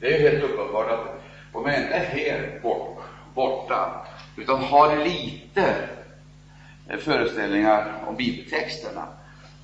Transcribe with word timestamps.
Det 0.00 0.14
är 0.14 0.30
helt 0.30 0.44
uppenbart 0.44 0.90
att 0.90 1.20
om 1.52 1.66
jag 1.66 1.82
inte 1.82 1.94
är 1.94 2.04
helt 2.04 2.62
bort, 2.62 2.98
borta, 3.34 4.06
utan 4.36 4.62
har 4.62 5.04
lite 5.04 5.74
föreställningar 6.98 8.04
om 8.06 8.16
bibeltexterna, 8.16 9.08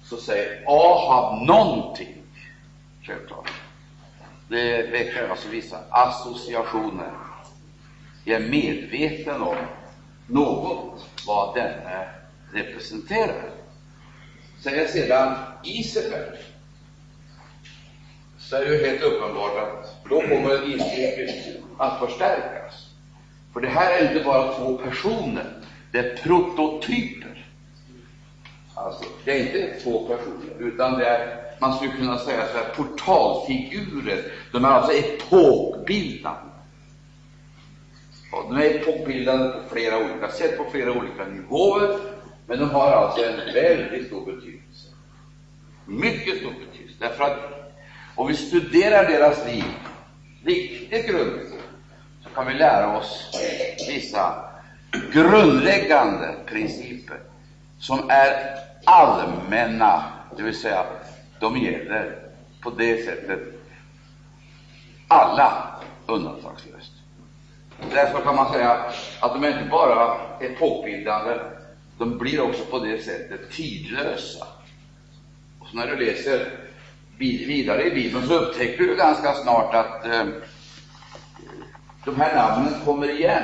så 0.02 0.16
säger 0.16 0.64
Ahab 0.66 1.46
någonting, 1.46 2.22
självklart. 3.02 3.52
Det 4.48 4.82
väcker 4.82 5.28
alltså 5.28 5.48
vissa 5.48 5.78
associationer. 5.90 7.10
Jag 8.24 8.42
är 8.42 8.48
medveten 8.48 9.42
om 9.42 9.56
något 10.26 11.08
vad 11.26 11.54
denne 11.54 12.08
representerar. 12.52 13.50
Säger 14.62 14.86
sedan 14.86 15.36
Isabel, 15.62 16.36
så 18.38 18.56
är 18.56 18.64
det 18.64 18.76
ju 18.76 18.86
helt 18.86 19.02
uppenbart 19.02 19.56
att 19.56 19.83
då 20.08 20.20
kommer 20.20 20.72
intrycket 20.72 21.56
att 21.78 21.98
förstärkas. 21.98 22.90
För 23.52 23.60
det 23.60 23.68
här 23.68 23.92
är 23.92 24.08
inte 24.08 24.24
bara 24.24 24.52
två 24.52 24.78
personer, 24.78 25.46
det 25.92 25.98
är 25.98 26.16
prototyper. 26.16 27.46
Alltså, 28.74 29.04
det 29.24 29.32
är 29.32 29.46
inte 29.46 29.80
två 29.84 30.08
personer, 30.08 30.54
utan 30.58 30.98
det 30.98 31.06
är, 31.06 31.44
man 31.60 31.76
skulle 31.76 31.92
kunna 31.92 32.18
säga 32.18 32.46
så 32.46 32.58
här, 32.58 32.74
portalfigurer. 32.76 34.32
De 34.52 34.64
är 34.64 34.68
alltså 34.68 34.92
epokbildande. 34.92 36.50
Och 38.32 38.54
de 38.54 38.56
är 38.56 38.74
epokbildande 38.74 39.48
på 39.48 39.74
flera 39.74 39.98
olika 39.98 40.30
sätt, 40.30 40.58
på 40.58 40.64
flera 40.70 40.92
olika 40.92 41.24
nivåer, 41.24 41.98
men 42.46 42.58
de 42.58 42.70
har 42.70 42.90
alltså 42.90 43.24
en 43.24 43.54
väldigt 43.54 44.06
stor 44.06 44.26
betydelse. 44.26 44.88
Mycket 45.86 46.38
stor 46.38 46.52
betydelse. 46.66 46.96
Därför 46.98 47.24
att 47.24 47.72
om 48.14 48.26
vi 48.26 48.34
studerar 48.34 49.08
deras 49.08 49.46
liv 49.46 49.64
riktigt 50.44 51.06
grundligt, 51.06 51.54
så 52.22 52.28
kan 52.28 52.46
vi 52.46 52.54
lära 52.54 52.98
oss 52.98 53.30
vissa 53.88 54.44
grundläggande 55.12 56.34
principer 56.46 57.20
som 57.78 58.10
är 58.10 58.58
allmänna, 58.84 60.04
det 60.36 60.42
vill 60.42 60.60
säga 60.60 60.86
de 61.40 61.56
gäller 61.56 62.18
på 62.62 62.70
det 62.70 63.04
sättet 63.04 63.40
alla 65.08 65.80
undantagslöst. 66.06 66.92
Därför 67.92 68.20
kan 68.20 68.36
man 68.36 68.52
säga 68.52 68.70
att 69.20 69.34
de 69.34 69.44
är 69.44 69.48
inte 69.48 69.70
bara 69.70 70.16
epokbildande, 70.40 71.38
de 71.98 72.18
blir 72.18 72.40
också 72.40 72.64
på 72.64 72.78
det 72.78 73.02
sättet 73.02 73.50
tidlösa. 73.50 74.46
Och 75.60 75.66
så 75.68 75.76
när 75.76 75.86
du 75.86 75.96
läser 75.96 76.63
vidare 77.18 77.86
i 77.86 77.90
Bibeln 77.90 78.26
så 78.26 78.34
upptäcker 78.34 78.86
du 78.86 78.96
ganska 78.96 79.34
snart 79.34 79.74
att 79.74 80.06
eh, 80.06 80.26
de 82.04 82.16
här 82.16 82.34
namnen 82.34 82.74
kommer 82.84 83.10
igen. 83.10 83.42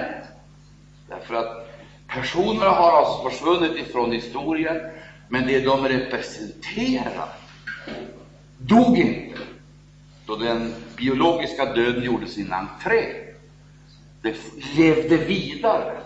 Därför 1.08 1.34
att 1.34 1.70
personerna 2.08 2.70
har 2.70 2.98
alltså 2.98 3.30
försvunnit 3.30 3.76
ifrån 3.76 4.12
historien, 4.12 4.80
men 5.28 5.46
det 5.46 5.60
de 5.60 5.88
representerar 5.88 7.28
dog 8.58 8.98
inte 8.98 9.38
då 10.26 10.36
den 10.36 10.74
biologiska 10.96 11.64
döden 11.64 12.04
gjorde 12.04 12.26
sin 12.28 12.52
entré. 12.52 13.04
Det 14.22 14.36
levde 14.76 15.16
vidare. 15.16 16.00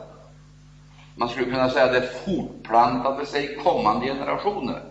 Man 1.16 1.28
skulle 1.28 1.50
kunna 1.50 1.70
säga 1.70 1.84
att 1.84 1.92
det 1.92 2.10
fortplantade 2.24 3.26
sig 3.26 3.52
i 3.52 3.54
kommande 3.54 4.06
generationer. 4.06 4.82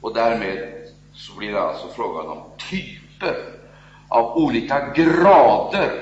Och 0.00 0.14
därmed 0.14 0.75
så 1.16 1.38
blir 1.38 1.52
det 1.52 1.60
alltså 1.60 1.88
frågan 1.88 2.28
om 2.28 2.42
typer 2.70 3.36
av 4.08 4.36
olika 4.36 4.92
grader 4.94 5.92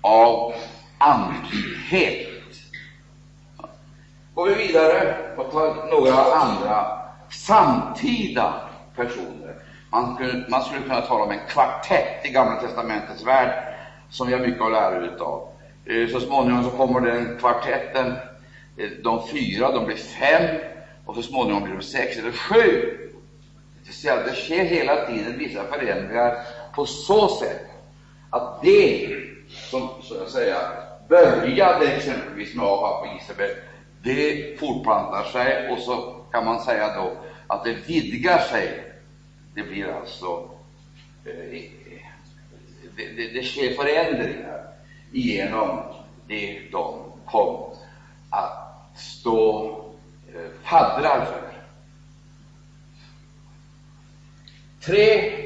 av 0.00 0.54
andlighet. 0.98 2.28
Går 4.34 4.48
vi 4.48 4.54
vidare 4.54 5.16
och 5.36 5.52
tar 5.52 5.90
några 5.90 6.34
andra 6.34 6.86
samtida 7.30 8.54
personer. 8.96 9.56
Man 9.90 10.14
skulle, 10.14 10.44
man 10.48 10.62
skulle 10.62 10.82
kunna 10.82 11.00
tala 11.00 11.24
om 11.24 11.30
en 11.30 11.46
kvartett 11.48 12.26
i 12.26 12.28
Gamla 12.28 12.60
testamentets 12.60 13.26
värld 13.26 13.74
som 14.10 14.26
vi 14.26 14.32
har 14.32 14.40
mycket 14.40 14.62
att 14.62 14.72
lära 14.72 14.96
utav. 14.96 15.48
Eh, 15.86 16.08
så 16.08 16.20
småningom 16.20 16.64
så 16.64 16.70
kommer 16.70 17.00
den 17.00 17.38
kvartetten, 17.38 18.12
eh, 18.76 18.88
de 19.04 19.28
fyra, 19.28 19.72
de 19.72 19.84
blir 19.84 19.96
fem, 19.96 20.58
och 21.06 21.14
så 21.14 21.22
småningom 21.22 21.62
blir 21.62 21.74
de 21.74 21.82
sex 21.82 22.16
eller 22.16 22.32
sju. 22.32 22.98
Det 23.86 24.34
sker 24.34 24.64
hela 24.64 25.06
tiden 25.06 25.38
vissa 25.38 25.64
förändringar 25.64 26.38
på 26.74 26.86
så 26.86 27.28
sätt 27.28 27.66
att 28.30 28.62
det 28.62 29.08
som 29.48 29.88
så 30.02 30.22
att 30.22 30.30
säga 30.30 30.58
började 31.08 31.86
exempelvis 31.86 32.54
med 32.54 32.64
Ahab 32.64 33.00
och 33.00 33.22
Isabel, 33.22 33.50
det 34.02 34.58
fortplantar 34.60 35.24
sig 35.24 35.70
och 35.70 35.78
så 35.78 36.16
kan 36.32 36.44
man 36.44 36.60
säga 36.60 36.96
då 36.96 37.16
att 37.46 37.64
det 37.64 37.72
vidgar 37.72 38.38
sig. 38.38 38.84
Det 39.54 39.62
blir 39.62 39.92
alltså 40.00 40.50
eh, 41.24 41.54
eh, 41.54 42.00
det, 42.96 43.06
det, 43.16 43.32
det 43.32 43.42
sker 43.42 43.74
förändringar 43.74 44.66
genom 45.12 45.78
det 46.28 46.60
de 46.72 47.12
kom 47.26 47.70
att 48.30 48.74
stå 48.96 49.66
eh, 50.34 50.50
faddrar 50.62 51.24
för. 51.24 51.53
Tre 54.86 55.40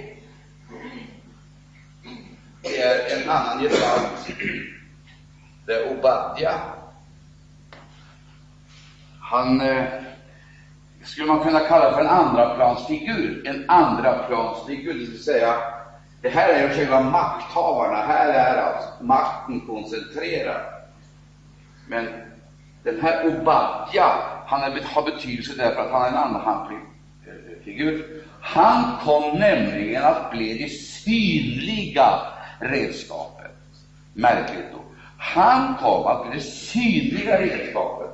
det 2.63 2.83
är 2.83 3.23
en 3.23 3.31
annan 3.31 3.63
gestalt. 3.63 4.29
Det 5.67 5.73
är 5.73 5.91
Obadja. 5.91 6.55
Han 9.21 9.61
eh, 9.61 9.85
skulle 11.03 11.27
man 11.27 11.41
kunna 11.41 11.61
kalla 11.61 11.93
för 11.93 12.01
en 12.01 12.07
andraplansfigur. 12.07 13.43
En 13.47 13.71
andraplansfigur, 13.71 14.93
det 14.93 14.99
vill 14.99 15.25
säga, 15.25 15.55
det 16.23 16.29
här 16.29 16.49
är 16.49 16.63
ju 16.63 16.75
själva 16.75 17.01
makthavarna. 17.01 17.97
Här 17.97 18.29
är 18.29 18.63
alltså 18.63 19.05
makten 19.05 19.61
koncentrerad. 19.61 20.61
Men 21.89 22.09
den 22.83 23.01
här 23.01 23.27
Obadja, 23.27 24.13
han 24.47 24.63
är, 24.63 24.83
har 24.83 25.03
betydelse 25.03 25.53
därför 25.57 25.81
att 25.81 25.91
han 25.91 26.03
är 26.03 26.09
en 26.09 26.15
andrahandsfigur. 26.15 28.25
Han 28.41 28.99
kom 29.05 29.39
nämligen 29.39 30.05
att 30.05 30.31
bli 30.31 30.59
det 30.59 30.69
synliga 30.69 32.21
redskapet. 32.59 33.53
Märkligt 34.13 34.73
då. 34.73 34.79
Han 35.19 35.75
kom 35.75 36.07
att 36.07 36.27
bli 36.27 36.39
det 36.39 36.45
synliga 36.45 37.41
redskapet 37.41 38.11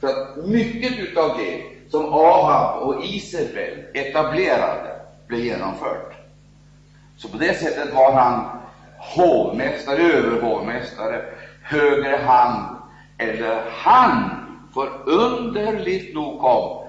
för 0.00 0.08
att 0.08 0.36
mycket 0.36 0.98
utav 0.98 1.36
det 1.38 1.62
som 1.90 2.14
Ahab 2.14 2.82
och 2.82 3.04
Isabel 3.04 3.84
etablerade 3.94 5.00
blev 5.26 5.40
genomfört. 5.40 6.12
Så 7.16 7.28
på 7.28 7.38
det 7.38 7.54
sättet 7.54 7.94
var 7.94 8.12
han 8.12 8.48
hovmästare, 8.98 10.02
överhovmästare, 10.02 11.24
högre 11.62 12.16
hand, 12.16 12.76
eller 13.18 13.62
han, 13.70 14.30
för 14.74 15.08
underligt 15.08 16.14
nog 16.14 16.40
kom 16.40 16.86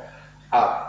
att 0.50 0.89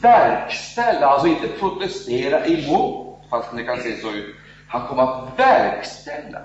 verkställa, 0.00 1.06
alltså 1.06 1.26
inte 1.26 1.48
protestera 1.48 2.46
emot, 2.46 3.20
fast 3.30 3.56
det 3.56 3.64
kan 3.64 3.82
se 3.82 4.00
så 4.00 4.12
ut. 4.12 4.36
Han 4.68 4.86
kommer 4.86 5.02
att 5.02 5.38
verkställa, 5.38 6.40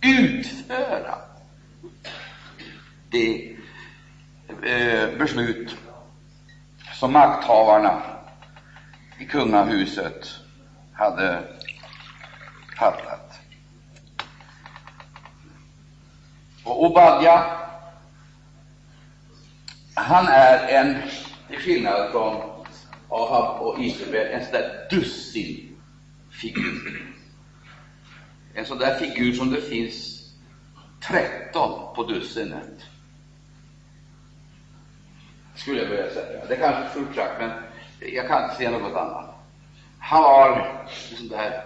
utföra 0.00 1.14
det 3.10 3.56
eh, 4.62 5.18
beslut 5.18 5.76
som 6.94 7.12
makthavarna 7.12 8.02
i 9.18 9.24
kungahuset 9.24 10.28
hade 10.92 11.42
fattat. 12.78 13.40
Och 16.64 16.84
Obadja, 16.84 17.44
han 19.94 20.28
är 20.28 20.68
en, 20.68 21.02
till 21.48 21.58
skillnad 21.58 22.10
från 22.10 22.55
Ahab 23.08 23.62
och 23.62 23.80
Isabel 23.80 24.26
en 24.26 24.42
sån 24.42 24.52
där 24.52 24.86
dussinfigur. 24.90 25.76
En 28.54 28.66
sån 28.66 28.78
där 28.78 28.98
figur 28.98 29.32
som 29.32 29.50
det 29.50 29.60
finns 29.60 30.22
13 31.08 31.94
på 31.94 32.02
dussinet. 32.02 32.82
Skulle 35.54 35.82
jag 35.82 35.90
vilja 35.90 36.10
säga. 36.10 36.46
Det 36.48 36.54
är 36.54 36.58
kanske 36.58 37.14
sagt, 37.14 37.40
men 37.40 37.50
jag 38.12 38.28
kan 38.28 38.44
inte 38.44 38.56
säga 38.56 38.70
något 38.70 38.96
annat. 38.96 39.34
Han 39.98 40.22
var 40.22 40.50
en 40.50 41.16
sån 41.16 41.28
där 41.28 41.64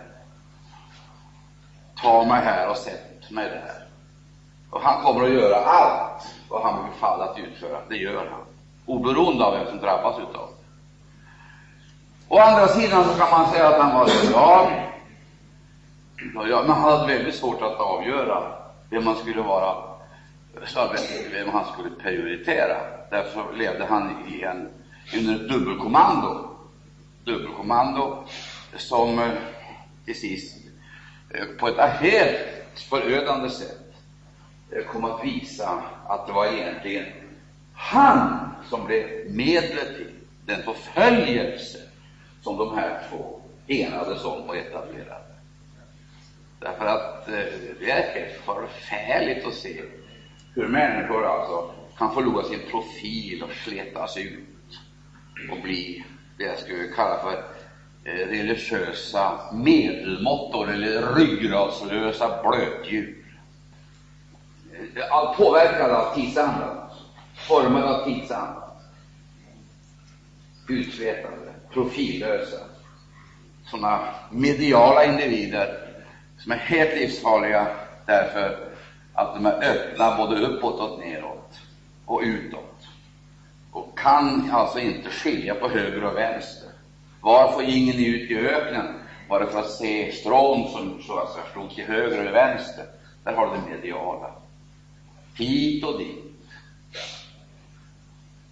ta 1.96 2.24
mig 2.24 2.44
här 2.44 2.68
och 2.68 2.76
sätt 2.76 3.30
mig 3.30 3.48
där. 3.48 3.86
Och 4.70 4.80
han 4.80 5.04
kommer 5.04 5.24
att 5.24 5.32
göra 5.32 5.56
allt 5.56 6.34
vad 6.48 6.62
han 6.62 6.82
blir 6.82 7.22
att 7.22 7.38
utföra. 7.38 7.80
Det 7.88 7.96
gör 7.96 8.26
han, 8.30 8.44
oberoende 8.86 9.44
av 9.44 9.52
vem 9.54 9.66
som 9.66 9.78
drabbas 9.78 10.18
utav 10.18 10.48
det. 10.48 10.59
Å 12.32 12.38
andra 12.38 12.68
sidan 12.68 13.04
så 13.04 13.14
kan 13.18 13.30
man 13.30 13.50
säga 13.52 13.68
att 13.68 13.80
han 13.80 13.94
var 13.94 14.06
lojal. 14.06 14.70
Ja, 16.34 16.62
men 16.62 16.70
han 16.70 16.80
hade 16.80 17.14
väldigt 17.14 17.34
svårt 17.34 17.62
att 17.62 17.80
avgöra 17.80 18.52
vem 18.90 19.04
man 19.04 19.16
skulle 19.16 19.42
vara, 19.42 19.76
vem 21.32 21.48
han 21.48 21.64
skulle 21.72 21.90
prioritera. 21.90 22.76
Därför 23.10 23.52
levde 23.52 23.84
han 23.84 24.28
i 24.28 24.42
en, 24.42 24.68
under 25.16 25.34
ett 25.34 25.48
dubbelkommando. 25.48 26.56
Dubbelkommando 27.24 28.24
som 28.76 29.18
eh, 29.18 29.32
till 30.04 30.20
sist 30.20 30.56
eh, 31.30 31.46
på 31.58 31.68
ett 31.68 31.90
helt 31.90 32.80
förödande 32.90 33.48
sätt 33.48 33.92
eh, 34.70 34.84
kom 34.84 35.04
att 35.04 35.24
visa 35.24 35.82
att 36.06 36.26
det 36.26 36.32
var 36.32 36.46
egentligen 36.46 37.06
han 37.74 38.50
som 38.68 38.86
blev 38.86 39.30
medlet 39.30 39.96
till 39.96 40.10
den 40.46 40.62
förföljelse 40.62 41.89
som 42.42 42.56
de 42.56 42.76
här 42.76 43.02
två 43.10 43.40
enades 43.66 44.24
om 44.24 44.42
och 44.42 44.56
etablerade. 44.56 45.24
Därför 46.60 46.86
att 46.86 47.28
eh, 47.28 47.34
det 47.80 47.90
är 47.90 48.14
helt 48.14 48.40
förfärligt 48.44 49.46
att 49.46 49.54
se 49.54 49.82
hur 50.54 50.68
människor 50.68 51.26
alltså 51.26 51.70
kan 51.98 52.14
förlora 52.14 52.44
sin 52.44 52.60
profil 52.70 53.42
och 53.42 53.50
slätas 53.64 54.16
ut 54.16 54.78
och 55.50 55.62
bli 55.62 56.04
det 56.38 56.44
jag 56.44 56.58
skulle 56.58 56.88
kalla 56.88 57.18
för 57.18 57.32
eh, 58.04 58.28
religiösa 58.28 59.40
medelmåttor 59.52 60.70
eller 60.70 61.14
ryggradslösa 61.14 62.42
blötdjur. 62.42 63.24
Eh, 64.72 65.02
Allt 65.10 65.38
påverkade 65.38 65.96
av 65.96 66.14
tidsandan, 66.14 66.90
formade 67.34 67.88
av 67.88 68.04
tidsandan. 68.04 68.70
Utslätade, 70.68 71.54
profillösa, 71.72 72.58
sådana 73.64 74.00
mediala 74.30 75.04
individer 75.04 75.96
som 76.38 76.52
är 76.52 76.56
helt 76.56 76.94
livsfarliga 76.94 77.68
därför 78.06 78.68
att 79.12 79.34
de 79.34 79.46
är 79.46 79.62
öppna 79.62 80.16
både 80.16 80.40
uppåt 80.40 80.80
och 80.80 80.98
neråt 80.98 81.60
och 82.04 82.20
utåt 82.24 82.88
och 83.72 83.98
kan 83.98 84.50
alltså 84.50 84.78
inte 84.78 85.10
skilja 85.10 85.54
på 85.54 85.68
höger 85.68 86.04
och 86.04 86.16
vänster. 86.16 86.68
Varför 87.20 87.62
gick 87.62 87.94
ni 87.96 88.06
ut 88.06 88.30
i 88.30 88.38
öknen? 88.38 88.86
Var 89.28 89.40
det 89.40 89.46
för 89.46 89.58
att 89.58 89.70
se 89.70 90.12
strån 90.12 90.68
som 90.68 91.02
så 91.02 91.18
att 91.18 91.32
säga 91.32 91.44
slog 91.52 91.70
till 91.70 91.84
höger 91.84 92.18
eller 92.18 92.32
vänster? 92.32 92.84
Där 93.24 93.32
har 93.32 93.46
du 93.46 93.52
det 93.52 93.76
mediala. 93.76 94.30
Hit 95.34 95.84
och 95.84 95.98
dit. 95.98 96.24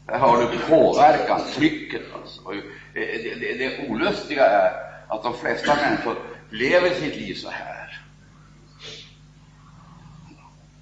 Där 0.07 0.19
har 0.19 0.39
du 0.39 0.59
påverkan, 0.59 1.41
trycket 1.55 2.03
alltså. 2.15 2.43
Det, 2.99 3.35
det, 3.41 3.59
det 3.59 3.89
olustiga 3.89 4.47
är 4.47 4.73
att 5.09 5.23
de 5.23 5.35
flesta 5.35 5.75
människor 5.75 6.15
lever 6.51 6.91
sitt 6.91 7.17
liv 7.17 7.35
så 7.35 7.51
här. 7.51 8.01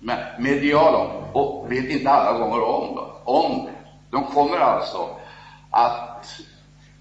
Men 0.00 0.42
mediala, 0.42 0.98
och 1.32 1.72
vet 1.72 1.90
inte 1.90 2.10
alla 2.10 2.38
gånger 2.38 2.62
om, 2.62 2.94
då, 2.94 3.22
om 3.24 3.64
det. 3.64 3.72
De 4.10 4.24
kommer 4.24 4.58
alltså 4.58 5.16
att 5.70 6.40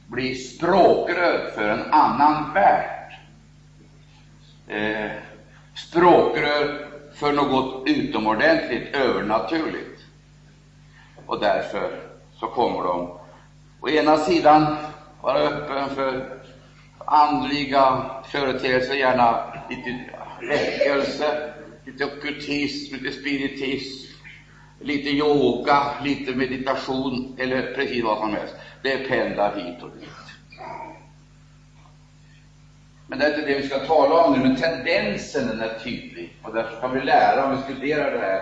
bli 0.08 0.36
språkrör 0.36 1.52
för 1.56 1.70
en 1.70 1.92
annan 1.92 2.54
värld. 2.54 3.14
Eh, 4.68 5.12
språkrör 5.76 6.88
för 7.14 7.34
något 7.34 7.88
utomordentligt 7.88 8.96
övernaturligt. 8.96 10.02
Och 11.26 11.40
därför 11.40 12.02
så 12.40 12.48
kommer 12.48 12.84
de 12.84 13.18
å 13.82 13.90
ena 13.90 14.18
sidan 14.18 14.78
vara 15.25 15.39
öppen 15.39 15.89
för 15.89 16.39
andliga 17.06 18.06
företeelser, 18.31 18.94
gärna 18.94 19.54
lite 19.69 20.00
väckelse, 20.50 21.54
lite 21.86 22.06
okkultism, 22.06 22.95
lite 22.95 23.19
spiritism, 23.19 24.13
lite 24.80 25.10
yoga, 25.10 25.83
lite 26.04 26.36
meditation 26.36 27.36
eller 27.39 27.74
precis 27.75 28.04
vad 28.04 28.18
som 28.18 28.33
helst. 28.33 28.56
Det 28.83 28.98
pendlar 28.98 29.56
hit 29.56 29.83
och 29.83 29.89
dit. 30.00 30.10
Men 33.07 33.19
det 33.19 33.25
är 33.25 33.30
inte 33.30 33.51
det 33.51 33.56
vi 33.56 33.68
ska 33.68 33.80
tala 33.80 34.24
om 34.24 34.33
nu, 34.33 34.39
men 34.39 34.56
tendensen 34.56 35.62
är 35.62 35.80
tydlig 35.83 36.38
och 36.44 36.54
därför 36.54 36.81
kan 36.81 36.94
vi 36.94 37.01
lära, 37.01 37.45
om 37.45 37.51
vi 37.56 37.74
studerar 37.74 38.12
det 38.12 38.19
här, 38.19 38.42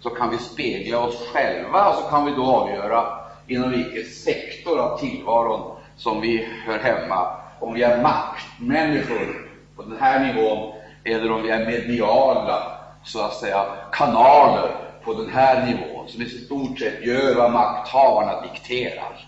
så 0.00 0.10
kan 0.10 0.30
vi 0.30 0.38
spegla 0.38 0.98
oss 0.98 1.28
själva 1.32 1.88
och 1.88 1.94
så 1.94 2.02
kan 2.02 2.24
vi 2.24 2.32
då 2.32 2.46
avgöra 2.46 3.04
inom 3.46 3.70
vilken 3.70 4.04
sektor 4.04 4.78
av 4.78 4.98
tillvaron 4.98 5.75
som 5.96 6.20
vi 6.20 6.48
hör 6.66 6.78
hemma 6.78 7.28
om 7.60 7.74
vi 7.74 7.82
är 7.82 8.02
maktmänniskor 8.02 9.50
på 9.76 9.82
den 9.82 9.98
här 10.00 10.32
nivån 10.32 10.72
eller 11.04 11.32
om 11.32 11.42
vi 11.42 11.50
är 11.50 11.66
mediala, 11.66 12.78
så 13.04 13.20
att 13.20 13.34
säga, 13.34 13.64
kanaler 13.92 14.70
på 15.04 15.12
den 15.12 15.30
här 15.30 15.66
nivån, 15.66 16.08
som 16.08 16.22
i 16.22 16.28
stort 16.28 16.78
sett 16.78 17.04
gör 17.04 17.34
vad 17.34 17.52
makthavarna 17.52 18.40
dikterar. 18.40 19.26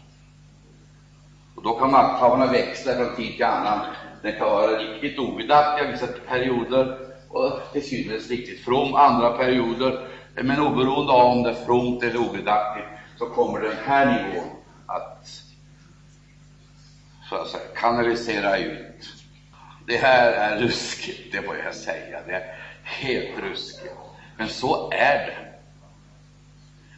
Och 1.57 1.63
då 1.63 1.73
kan 1.73 1.91
makthavarna 1.91 2.47
växla 2.47 2.95
från 2.95 3.17
tid 3.17 3.37
till 3.37 3.45
annan. 3.45 3.79
Den 4.23 4.33
kan 4.33 4.49
vara 4.49 4.79
riktigt 4.79 5.19
ogudaktiga 5.19 5.91
vissa 5.91 6.07
perioder 6.29 6.99
och 7.29 7.53
till 7.73 7.89
synes 7.89 8.31
riktigt 8.31 8.65
from 8.65 8.95
andra 8.95 9.31
perioder. 9.31 10.09
Men 10.35 10.61
oberoende 10.61 11.13
av 11.13 11.27
om 11.27 11.43
det 11.43 11.51
är 11.51 11.65
fromt 11.67 12.03
eller 12.03 12.19
ogudaktigt 12.19 12.87
så 13.19 13.27
kommer 13.27 13.61
den 13.61 13.77
här 13.85 14.07
nivån 14.07 14.49
att 14.87 15.27
så 17.29 17.37
att 17.37 17.49
säga, 17.49 17.65
kanalisera 17.77 18.59
ut. 18.59 19.15
Det 19.87 19.97
här 19.97 20.33
är 20.33 20.59
ruskigt, 20.59 21.33
det 21.33 21.43
får 21.43 21.57
jag 21.57 21.75
säga. 21.75 22.21
Det 22.27 22.33
är 22.33 22.55
helt 22.85 23.39
ruskigt. 23.43 23.93
Men 24.37 24.49
så 24.49 24.91
är 24.93 25.27
det. 25.27 25.37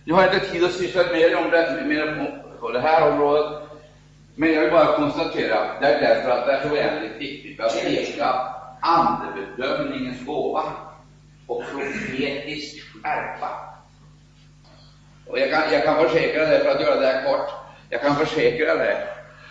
Nu 0.05 0.13
har 0.13 0.23
jag 0.23 0.35
inte 0.35 0.47
tid 0.47 0.65
att 0.65 0.73
syssla 0.73 1.03
mer 1.13 1.37
om 1.37 1.51
det, 1.51 1.85
mer 1.87 2.33
på 2.61 2.71
det 2.71 2.81
här 2.81 3.13
området, 3.13 3.63
men 4.35 4.53
jag 4.53 4.61
vill 4.61 4.71
bara 4.71 4.97
konstatera, 4.97 5.81
det 5.81 5.87
är 5.87 6.01
därför 6.01 6.31
att 6.31 6.47
det 6.47 6.53
är 6.53 6.69
så 6.69 6.75
oändligt 6.75 7.17
viktigt 7.21 7.61
att 7.61 7.85
leka 7.85 8.55
andebedömningens 8.81 10.27
gåva 10.27 10.73
och 11.47 11.65
profetisk 11.65 12.85
skärpa. 12.93 13.75
Och 15.27 15.39
jag 15.39 15.51
kan, 15.51 15.73
jag 15.73 15.85
kan 15.85 16.09
försäkra 16.09 16.47
dig, 16.47 16.61
för 16.65 16.71
att 16.71 16.81
göra 16.81 17.01
det 17.01 17.07
här 17.07 17.25
kort, 17.25 17.51
jag 17.91 18.01
kan 18.01 18.17
försäkra 18.17 18.75
dig 18.75 19.07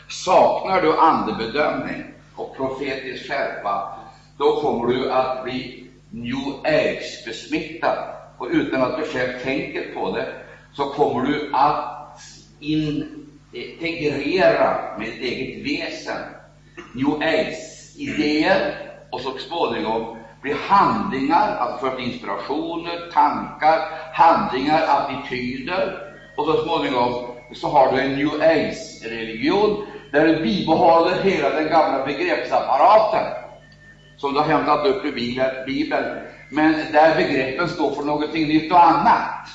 Saknar 0.10 0.82
du 0.82 0.98
andebedömning 0.98 2.04
och 2.36 2.56
profetisk 2.58 3.28
skärpa, 3.28 3.98
då 4.38 4.62
kommer 4.62 4.94
du 4.94 5.12
att 5.12 5.44
bli 5.44 5.88
new 6.12 6.38
age-besmittad. 6.64 7.98
Och 8.38 8.48
utan 8.52 8.82
att 8.82 8.98
du 8.98 9.04
själv 9.04 9.40
tänker 9.44 9.94
på 9.94 10.16
det, 10.16 10.28
så 10.74 10.86
kommer 10.86 11.22
du 11.22 11.50
att 11.54 12.20
integrera 13.50 14.98
med 14.98 15.08
ditt 15.08 15.22
eget 15.22 15.66
väsen 15.66 16.22
new 16.94 17.14
age-idéer 17.14 18.76
och 19.12 19.22
så 19.22 19.38
småningom 19.38 20.18
blir 20.42 20.56
handlingar, 20.56 21.56
alltså 21.56 21.78
för 21.86 22.00
inspirationer, 22.00 23.12
tankar, 23.14 23.80
handlingar, 24.14 24.82
attityder, 24.88 26.09
och 26.40 26.46
så 26.46 26.64
småningom 26.64 27.36
så 27.54 27.68
har 27.68 27.92
du 27.92 28.02
en 28.02 28.16
new 28.16 28.42
age-religion 28.42 29.86
där 30.12 30.28
du 30.28 30.44
bibehåller 30.44 31.22
hela 31.22 31.50
den 31.50 31.70
gamla 31.70 32.06
begreppsapparaten 32.06 33.26
som 34.18 34.34
du 34.34 34.40
har 34.40 34.48
hämtat 34.48 34.86
upp 34.86 35.06
i 35.06 35.12
Bibeln, 35.66 36.06
men 36.50 36.74
där 36.92 37.16
begreppen 37.16 37.70
står 37.70 37.92
för 37.92 38.04
någonting 38.04 38.48
nytt 38.48 38.72
och 38.72 38.88
annat. 38.88 39.50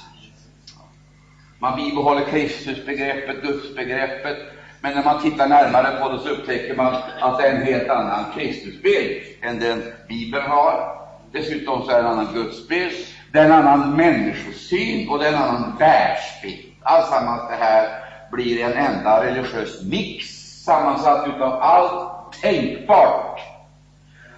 Man 1.58 1.76
bibehåller 1.76 2.24
Kristusbegreppet, 2.24 3.42
Gudsbegreppet, 3.42 4.36
men 4.80 4.94
när 4.94 5.04
man 5.04 5.22
tittar 5.22 5.46
närmare 5.46 6.00
på 6.00 6.08
det 6.08 6.18
så 6.18 6.28
upptäcker 6.28 6.76
man 6.76 6.94
att 7.20 7.38
det 7.38 7.46
är 7.46 7.54
en 7.54 7.66
helt 7.66 7.90
annan 7.90 8.24
Kristusbild 8.34 9.22
än 9.42 9.58
den 9.58 9.82
Bibeln 10.08 10.50
har. 10.50 10.98
Dessutom 11.32 11.82
så 11.82 11.90
är 11.90 11.94
det 11.94 12.00
en 12.00 12.06
annan 12.06 12.34
Gudsbild, 12.34 12.92
det 13.32 13.38
är 13.38 13.44
en 13.44 13.52
annan 13.52 13.96
människosyn 13.96 15.08
och 15.08 15.18
det 15.18 15.26
är 15.26 15.32
en 15.32 15.42
annan 15.42 15.76
världsbild. 15.78 16.74
Alltsammans 16.84 17.42
det 17.50 17.56
här 17.56 17.88
blir 18.32 18.64
en 18.64 18.72
enda 18.72 19.24
religiös 19.24 19.82
mix 19.82 20.26
sammansatt 20.64 21.28
utav 21.28 21.52
allt 21.62 22.32
tänkbart, 22.42 23.40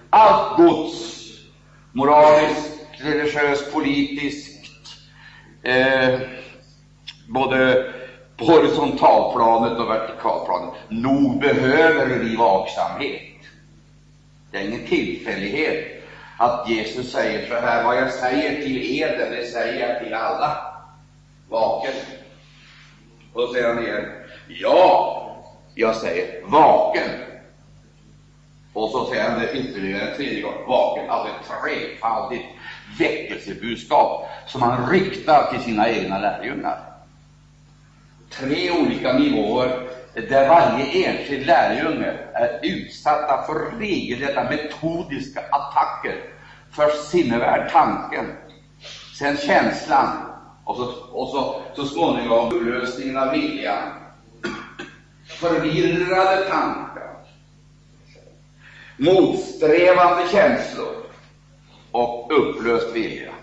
allt 0.09 0.57
gods, 0.57 1.17
moraliskt, 1.91 2.79
religiöst, 2.97 3.73
politiskt, 3.73 4.67
eh, 5.63 6.19
både 7.27 7.85
på 8.37 8.45
horisontalplanet 8.45 9.79
och 9.79 9.89
vertikalplanet. 9.89 10.73
Nog 10.89 11.39
behöver 11.39 12.05
vi 12.05 12.35
vaksamhet. 12.35 13.21
Det 14.51 14.57
är 14.57 14.67
ingen 14.67 14.87
tillfällighet 14.87 16.03
att 16.37 16.69
Jesus 16.69 17.11
säger 17.11 17.47
så 17.47 17.55
här, 17.55 17.83
vad 17.83 17.97
jag 17.97 18.11
säger 18.11 18.61
till 18.61 18.99
er, 18.99 19.17
det 19.17 19.47
säger 19.47 19.89
jag 19.89 20.03
till 20.03 20.13
alla. 20.13 20.57
Vaken. 21.49 21.93
Och 23.37 23.47
då 23.47 23.53
säger 23.53 23.73
han 23.73 23.83
igen, 23.83 24.05
ja, 24.47 25.43
jag 25.75 25.95
säger 25.95 26.45
vaken. 26.45 27.09
Och 28.73 28.89
så 28.89 29.05
säger 29.05 29.29
han 29.29 29.39
det 29.39 29.53
ytterligare 29.53 30.09
en 30.09 30.17
tredje 30.17 30.41
gång, 30.41 30.67
vaken, 30.67 31.09
alltså 31.09 31.27
ett 31.27 31.61
trefaldigt 31.61 32.45
väckelsebudskap 32.99 34.29
som 34.47 34.61
han 34.61 34.89
riktar 34.89 35.51
till 35.51 35.61
sina 35.61 35.89
egna 35.89 36.19
lärjungar. 36.19 36.79
Tre 38.29 38.71
olika 38.71 39.13
nivåer 39.13 39.89
där 40.13 40.47
varje 40.47 41.07
enskild 41.07 41.45
lärjunge 41.45 42.13
är 42.33 42.59
utsatta 42.63 43.43
för 43.43 43.79
regelrätta 43.79 44.43
metodiska 44.43 45.41
attacker. 45.51 46.15
Först 46.71 47.09
sinnevärd, 47.09 47.71
tanken, 47.71 48.25
sen 49.19 49.37
känslan 49.37 50.26
och 50.67 50.75
så, 50.75 50.83
och 51.11 51.29
så, 51.29 51.61
så 51.75 51.85
småningom 51.85 52.51
upplösningen 52.53 53.17
av 53.17 53.31
viljan. 53.31 53.89
Förvirrade 55.25 56.37
tankar, 56.37 57.17
motsträvande 58.97 60.27
känslor 60.31 60.95
och 61.91 62.31
upplöst 62.31 62.95
vilja. 62.95 63.33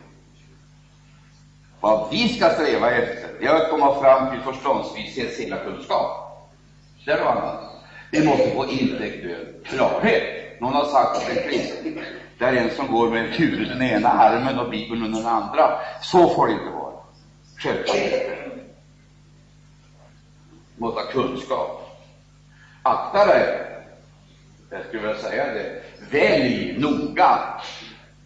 Vad 1.80 2.08
vi 2.10 2.28
ska 2.28 2.50
sträva 2.50 2.90
efter, 2.90 3.30
det 3.40 3.46
är 3.46 3.54
att 3.54 3.70
komma 3.70 3.98
fram 3.98 4.30
till 4.30 4.40
förståndsvishet, 4.40 5.38
hela 5.38 5.56
kunskap. 5.56 6.08
Det 7.04 7.10
är 7.10 7.18
annat. 7.18 7.60
Vi 8.10 8.26
måste 8.26 8.50
få 8.50 8.66
intellektuell 8.66 9.46
klarhet. 9.64 10.60
Någon 10.60 10.74
har 10.74 10.84
sagt 10.84 11.16
att 11.16 11.28
en 11.28 11.50
kristen 11.50 11.98
det 12.38 12.44
är 12.44 12.52
en 12.52 12.70
som 12.70 12.86
går 12.86 13.08
med 13.08 13.26
huvudet 13.26 13.66
i 13.66 13.68
den 13.68 13.82
ena 13.82 14.08
armen 14.08 14.58
och 14.58 14.70
Bibeln 14.70 15.02
under 15.02 15.18
den 15.18 15.28
andra. 15.28 15.70
Så 16.00 16.28
får 16.28 16.46
det 16.46 16.52
inte 16.52 16.70
vara. 16.70 16.83
Självklart 17.64 18.54
måste 20.76 21.00
ha 21.00 21.10
kunskap. 21.10 22.00
Akta 22.82 23.26
dig, 23.26 23.66
jag 24.70 24.84
skulle 24.84 25.02
vilja 25.02 25.18
säga 25.22 25.54
det, 25.54 25.82
välj 26.10 26.78
noga 26.78 27.60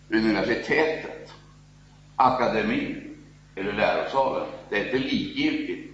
universitetet, 0.08 1.32
akademin 2.16 3.16
eller 3.54 3.72
lärosalen. 3.72 4.46
Det 4.70 4.78
är 4.78 4.84
inte 4.84 4.98
likgiltigt 4.98 5.92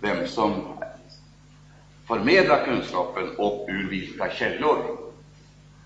vem 0.00 0.26
som 0.26 0.78
förmedlar 2.06 2.64
kunskapen 2.64 3.36
och 3.38 3.66
ur 3.68 3.90
vilka 3.90 4.30
källor 4.30 4.98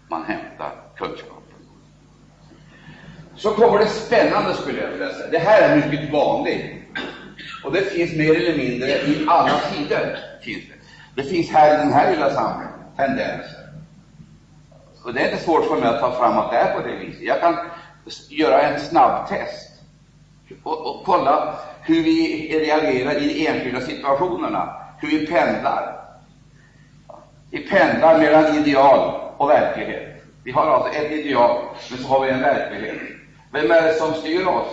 man 0.08 0.24
hämtar 0.24 0.72
kunskapen. 0.96 1.41
Så 3.42 3.50
kommer 3.50 3.78
det 3.78 3.87
spännande, 3.87 4.54
skulle 4.54 4.80
jag 4.80 4.88
vilja 4.88 5.08
säga. 5.08 5.30
Det 5.30 5.38
här 5.38 5.62
är 5.62 5.76
mycket 5.76 6.12
vanligt, 6.12 6.64
och 7.64 7.72
det 7.72 7.80
finns 7.80 8.12
mer 8.12 8.37
eller 8.37 8.56
mindre 8.56 8.88
i 8.88 9.26
alla 9.28 9.61
tider. 9.72 10.18
Finns 10.42 10.64
det. 10.68 11.22
det 11.22 11.28
finns 11.28 11.50
här 11.50 11.75
i 11.75 11.76
den 11.76 11.92
här 11.92 12.11
lilla 12.11 12.30
samhället 12.30 12.75
tendenser. 12.96 13.68
Och 15.04 15.14
det 15.14 15.20
är 15.20 15.32
inte 15.32 15.44
svårt 15.44 15.64
för 15.64 15.76
mig 15.76 15.88
att 15.88 16.00
ta 16.00 16.12
fram 16.12 16.38
att 16.38 16.50
det 16.50 16.56
är 16.56 16.75
på 16.75 16.88
det 16.88 16.96
viset. 16.96 17.22
Jag 17.22 17.40
kan 17.40 17.56
göra 18.28 18.62
en 18.62 18.80
snabbtest 18.80 19.70
och, 20.62 20.87
och 20.87 21.04
kolla 21.04 21.54
hur 21.82 22.02
vi 22.02 22.49
reagerar 22.58 23.22
i 23.22 23.34
de 23.34 23.46
enskilda 23.46 23.80
situationerna, 23.80 24.76
hur 25.00 25.08
vi 25.08 25.26
pendlar. 25.26 26.00
Vi 27.50 27.58
pendlar 27.58 28.18
mellan 28.18 28.58
ideal 28.58 29.20
och 29.37 29.50
verklighet. 29.50 30.25
Vi 30.44 30.50
har 30.50 30.70
alltså 30.70 30.99
ett 30.99 31.12
ideal, 31.12 31.58
men 31.90 31.99
så 31.99 32.08
har 32.08 32.20
vi 32.20 32.30
en 32.30 32.40
verklighet. 32.40 33.21
Vem 33.52 33.71
är 33.71 33.82
det 33.82 33.94
som 33.94 34.14
styr 34.14 34.47
oss? 34.47 34.68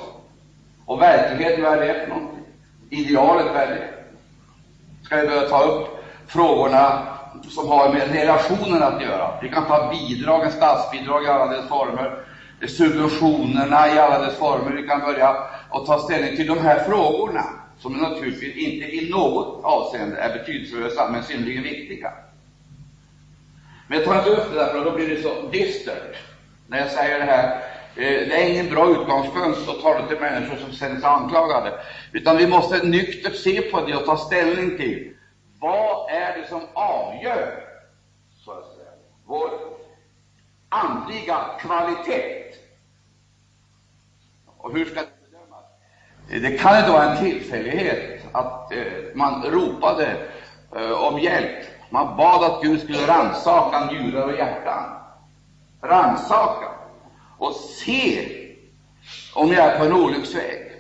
Och 0.86 1.02
verkligheten, 1.02 1.64
vad 1.64 1.74
är 1.74 1.88
det 1.88 2.00
för 2.00 2.08
någonting? 2.08 2.46
Idealet, 2.90 3.46
vad 3.46 3.56
är 3.64 3.68
det? 3.68 3.90
Ska 5.04 5.16
vi 5.16 5.28
börja 5.28 5.50
ta 5.50 5.64
upp 5.64 6.04
frågorna 6.28 7.08
som 7.50 7.68
har 7.68 7.94
med 7.94 8.12
relationen 8.12 8.84
att 8.84 9.02
göra? 9.02 9.40
Vi 9.42 9.50
kan 9.50 9.66
ta 9.68 9.90
bidragen, 9.90 10.52
statsbidrag 10.52 11.24
i 11.24 11.28
alla 11.28 11.48
dess 11.48 11.70
former, 11.70 12.24
subventionerna 12.68 13.96
i 13.96 14.00
alla 14.00 14.20
dess 14.20 14.38
former. 14.38 14.72
Vi 14.72 14.88
kan 14.88 15.02
börja 15.02 15.36
och 15.70 15.86
ta 15.86 16.00
ställning 16.00 16.36
till 16.36 16.48
de 16.48 16.60
här 16.60 16.80
frågorna, 16.80 17.46
som 17.80 17.94
naturligtvis 17.94 18.56
inte 18.56 18.86
i 18.86 19.10
något 19.12 19.64
avseende 19.64 20.18
är 20.18 20.40
betydelselösa, 20.40 21.10
men 21.12 21.24
synnerligen 21.24 21.64
viktiga. 21.64 22.12
Men 23.88 23.98
jag 23.98 24.08
tar 24.08 24.18
inte 24.18 24.30
upp 24.30 24.52
det 24.52 24.60
där, 24.60 24.68
för 24.68 24.86
då 24.86 24.92
blir 24.92 25.08
det 25.08 25.22
så 25.22 25.48
dystert 25.52 26.18
när 26.68 26.78
jag 26.78 26.90
säger 26.90 27.20
det 27.20 27.26
här. 27.26 27.69
Eh, 28.00 28.28
det 28.28 28.44
är 28.44 28.50
ingen 28.50 28.70
bra 28.70 28.92
utgångspunkt 28.92 29.70
att 29.70 29.82
tala 29.82 30.08
till 30.08 30.20
människor 30.20 30.56
som 30.58 30.72
känner 30.72 31.00
sig 31.00 31.10
anklagade, 31.10 31.80
utan 32.12 32.38
vi 32.38 32.48
måste 32.48 32.84
nyktert 32.84 33.36
se 33.36 33.62
på 33.62 33.82
det 33.82 33.96
och 33.96 34.06
ta 34.06 34.18
ställning 34.18 34.78
till 34.78 35.14
vad 35.60 36.10
är 36.10 36.38
det 36.38 36.48
som 36.48 36.62
avgör 36.74 37.64
så 38.46 38.52
att 38.52 38.66
säga, 38.66 38.92
vår 39.26 39.50
andliga 40.70 41.38
kvalitet. 41.60 42.44
Och 44.58 44.74
hur 44.74 44.86
ska 44.86 45.00
det 45.00 45.32
bedömas? 45.32 45.64
Eh, 46.32 46.42
det 46.42 46.58
kan 46.58 46.80
inte 46.80 46.92
vara 46.92 47.12
en 47.12 47.24
tillfällighet 47.24 48.26
att 48.32 48.74
eh, 48.74 48.82
man 49.14 49.44
ropade 49.44 50.18
om 51.00 51.20
hjälp 51.20 51.66
man 51.90 52.18
bad 52.18 52.44
att 52.44 52.62
Gud 52.62 52.82
skulle 52.82 53.08
rannsaka 53.08 53.86
njurar 53.86 54.28
och 54.28 54.38
hjärtan. 54.38 54.84
Rannsaka 55.82 56.69
och 57.40 57.54
se 57.54 58.30
om 59.34 59.52
jag 59.52 59.66
är 59.66 59.80
på 59.80 59.86
en 59.86 59.94
olycksväg. 59.94 60.72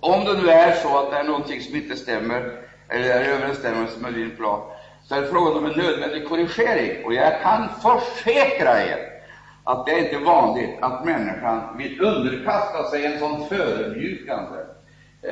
Om 0.00 0.24
det 0.24 0.34
nu 0.34 0.48
är 0.48 0.72
så 0.72 0.98
att 0.98 1.10
det 1.10 1.16
är 1.16 1.24
någonting 1.24 1.60
som 1.60 1.76
inte 1.76 1.96
stämmer, 1.96 2.60
eller 2.88 3.10
är 3.10 3.22
i 3.22 3.26
överensstämmelse 3.26 4.00
med 4.00 4.14
din 4.14 4.36
plan, 4.36 4.60
så 5.04 5.14
är 5.14 5.20
det 5.20 5.28
frågan 5.28 5.56
om 5.56 5.66
en 5.66 5.78
nödvändig 5.78 6.28
korrigering. 6.28 7.04
Och 7.04 7.14
jag 7.14 7.42
kan 7.42 7.68
försäkra 7.82 8.82
er 8.82 8.98
att 9.64 9.86
det 9.86 9.92
är 9.92 10.04
inte 10.04 10.18
vanligt 10.18 10.78
att 10.82 11.04
människan 11.04 11.76
vill 11.76 12.00
underkasta 12.00 12.90
sig 12.90 13.06
en 13.06 13.18
sån 13.18 13.48
förödmjukande 13.48 14.58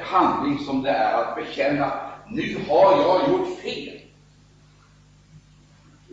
handling 0.03 0.59
som 0.59 0.83
det 0.83 0.91
är 0.91 1.15
att 1.15 1.37
bekänna 1.37 1.93
nu 2.29 2.57
har 2.69 2.93
jag 2.93 3.29
gjort 3.29 3.61
fel. 3.61 4.02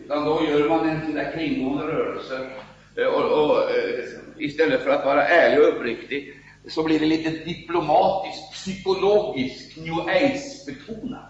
Utan 0.09 0.25
då 0.25 0.43
gör 0.43 0.69
man 0.69 0.89
en 0.89 1.01
sån 1.01 1.13
där 1.13 1.31
kringgående 1.31 1.83
rörelse 1.83 2.49
eh, 2.95 3.05
och, 3.05 3.51
och, 3.51 3.71
eh, 3.71 4.05
istället 4.37 4.83
för 4.83 4.89
att 4.89 5.05
vara 5.05 5.27
ärlig 5.27 5.59
och 5.59 5.67
uppriktig 5.67 6.33
så 6.67 6.83
blir 6.83 6.99
det 6.99 7.05
lite 7.05 7.29
diplomatiskt, 7.29 8.51
psykologiskt, 8.51 9.77
new 9.77 9.99
age-betonat. 9.99 11.21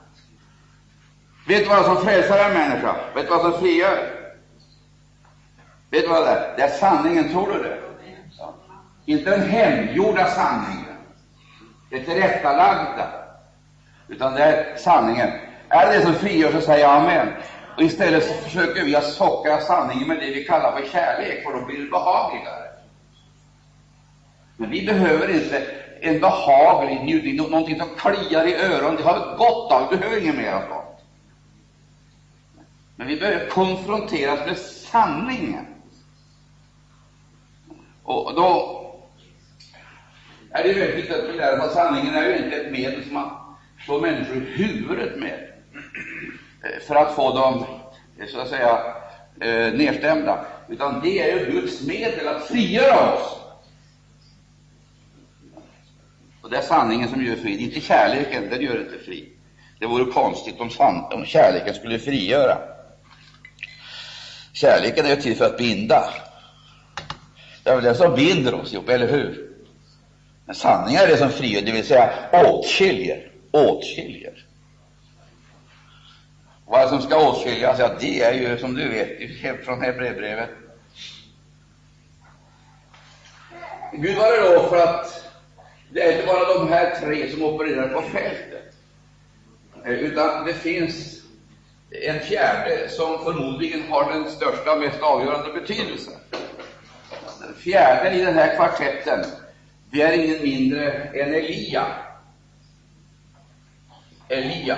Vet 1.48 1.63
du 1.63 1.69
vad 1.69 1.86
som 1.86 1.98
frälsar 1.98 2.50
en 2.50 2.53
människa? 2.53 2.95
Vet 3.15 3.24
du 3.25 3.29
vad 3.29 3.41
som 3.41 3.62
frigör? 3.62 3.98
Vet 5.89 6.03
du 6.03 6.09
vad 6.09 6.24
det 6.24 6.29
är? 6.29 6.57
Det 6.57 6.63
är 6.63 6.69
sanningen, 6.69 7.29
tror 7.29 7.53
du 7.53 7.63
det? 7.63 7.77
Inte 9.05 9.29
den 9.29 9.50
hemgjorda 9.50 10.25
sanningen, 10.25 10.98
det 11.89 12.00
tillrättalagda, 12.00 13.07
utan 14.07 14.33
det 14.33 14.43
är 14.43 14.77
sanningen. 14.77 15.29
Är 15.69 15.88
det 15.88 15.98
det 15.98 16.03
som 16.03 16.13
frigör 16.13 16.51
så 16.51 16.62
säger 16.62 16.86
jag 16.86 16.95
amen. 16.95 17.27
Och 17.79 17.86
istället 17.86 18.24
så 18.24 18.33
försöker 18.33 18.83
vi 18.83 18.95
att 18.95 19.05
sockra 19.05 19.59
sanningen 19.59 20.07
med 20.07 20.19
det 20.19 20.31
vi 20.31 20.45
kallar 20.45 20.77
för 20.77 20.86
kärlek, 20.86 21.43
för 21.43 21.53
då 21.53 21.65
blir 21.65 21.77
det 21.83 21.89
behagligare. 21.89 22.67
Men 24.57 24.69
vi 24.69 24.86
behöver 24.86 25.41
inte 25.41 25.65
en 26.01 26.19
behaglig 26.19 27.03
njutning, 27.03 27.36
någonting 27.36 27.79
som 27.79 27.89
kliar 27.89 28.48
i 28.48 28.55
öronen. 28.55 28.95
Det 28.95 29.03
har 29.03 29.15
vi 29.15 29.38
gott 29.38 29.71
av, 29.71 29.89
vi 29.91 29.98
behöver 29.98 30.21
inget 30.21 30.36
mer 30.36 30.51
av 30.51 30.59
sånt. 30.62 31.00
Men 32.95 33.07
vi 33.07 33.15
behöver 33.15 33.48
konfronteras 33.48 34.45
med 34.45 34.57
sanningen. 34.57 35.65
Och 38.03 38.36
då 38.36 38.75
är 40.51 40.63
det 40.63 40.74
väldigt 40.74 40.98
viktigt 40.98 41.15
att 41.15 41.29
vi 41.29 41.33
lär 41.33 41.59
oss 41.59 41.65
att 41.65 41.74
sanningen 41.74 42.15
är 42.15 42.29
ju 42.29 42.38
inte 42.38 42.55
ett 42.55 42.71
medel 42.71 43.03
som 43.03 43.13
man 43.13 43.31
slår 43.86 44.01
människor 44.01 44.38
i 44.38 44.39
huvudet 44.39 45.19
med 45.19 45.50
Eh, 46.63 46.79
för 46.87 46.95
att 46.95 47.15
få 47.15 47.33
dem, 47.33 47.65
eh, 48.19 48.27
så 48.27 48.39
att 48.39 48.49
säga, 48.49 48.79
eh, 49.41 49.73
nedstämda, 49.73 50.45
utan 50.67 51.01
det 51.01 51.19
är 51.19 51.39
ju 51.39 51.51
Guds 51.51 51.81
medel 51.81 52.27
att 52.27 52.47
frigöra 52.47 53.13
oss. 53.13 53.35
Och 56.41 56.49
det 56.49 56.57
är 56.57 56.61
sanningen 56.61 57.09
som 57.09 57.25
gör 57.25 57.35
fri, 57.35 57.57
inte 57.57 57.79
kärleken, 57.79 58.49
den 58.49 58.61
gör 58.61 58.81
inte 58.81 59.05
fri. 59.05 59.29
Det 59.79 59.85
vore 59.85 60.11
konstigt 60.11 60.59
om, 60.59 60.69
om 61.11 61.25
kärleken 61.25 61.73
skulle 61.73 61.99
frigöra. 61.99 62.57
Kärleken 64.53 65.05
är 65.05 65.09
ju 65.09 65.15
till 65.15 65.35
för 65.35 65.45
att 65.45 65.57
binda. 65.57 66.13
Det 67.63 67.69
är 67.69 67.75
väl 67.75 67.83
det 67.83 67.95
som 67.95 68.15
binder 68.15 68.53
oss 68.53 68.73
ihop, 68.73 68.89
eller 68.89 69.07
hur? 69.07 69.49
Men 70.45 70.55
sanningen 70.55 71.01
är 71.01 71.07
det 71.07 71.17
som 71.17 71.29
frigör, 71.29 71.61
det 71.61 71.71
vill 71.71 71.85
säga 71.85 72.13
åtskiljer 72.31 73.29
åtskiljer. 73.51 74.45
Vad 76.69 76.89
som 76.89 77.01
ska 77.01 77.29
åtskiljas, 77.29 77.79
ja, 77.79 77.91
det 77.99 78.21
är 78.21 78.33
ju 78.33 78.57
som 78.57 78.75
du 78.75 78.89
vet 78.89 79.65
från 79.65 79.81
Hebreerbrevet. 79.81 80.49
Gud 83.93 84.17
var 84.17 84.31
det 84.31 84.55
då 84.55 84.69
för 84.69 84.77
att 84.77 85.31
det 85.91 86.01
är 86.01 86.11
inte 86.11 86.27
bara 86.27 86.53
de 86.53 86.69
här 86.69 86.95
tre 86.99 87.29
som 87.29 87.43
opererar 87.43 87.88
på 87.88 88.01
fältet, 88.01 88.75
eh, 89.85 89.91
utan 89.91 90.45
det 90.45 90.53
finns 90.53 91.21
en 91.91 92.19
fjärde 92.19 92.89
som 92.89 93.23
förmodligen 93.23 93.83
har 93.89 94.13
den 94.13 94.31
största 94.31 94.71
och 94.71 94.79
mest 94.79 95.01
avgörande 95.01 95.61
betydelsen. 95.61 96.13
Den 97.41 97.53
fjärde 97.53 98.11
i 98.11 98.21
den 98.21 98.35
här 98.35 98.55
kvartetten, 98.55 99.25
det 99.91 100.01
är 100.01 100.13
ingen 100.13 100.43
mindre 100.43 100.91
än 100.91 101.33
Elia. 101.33 101.85
Elia. 104.27 104.77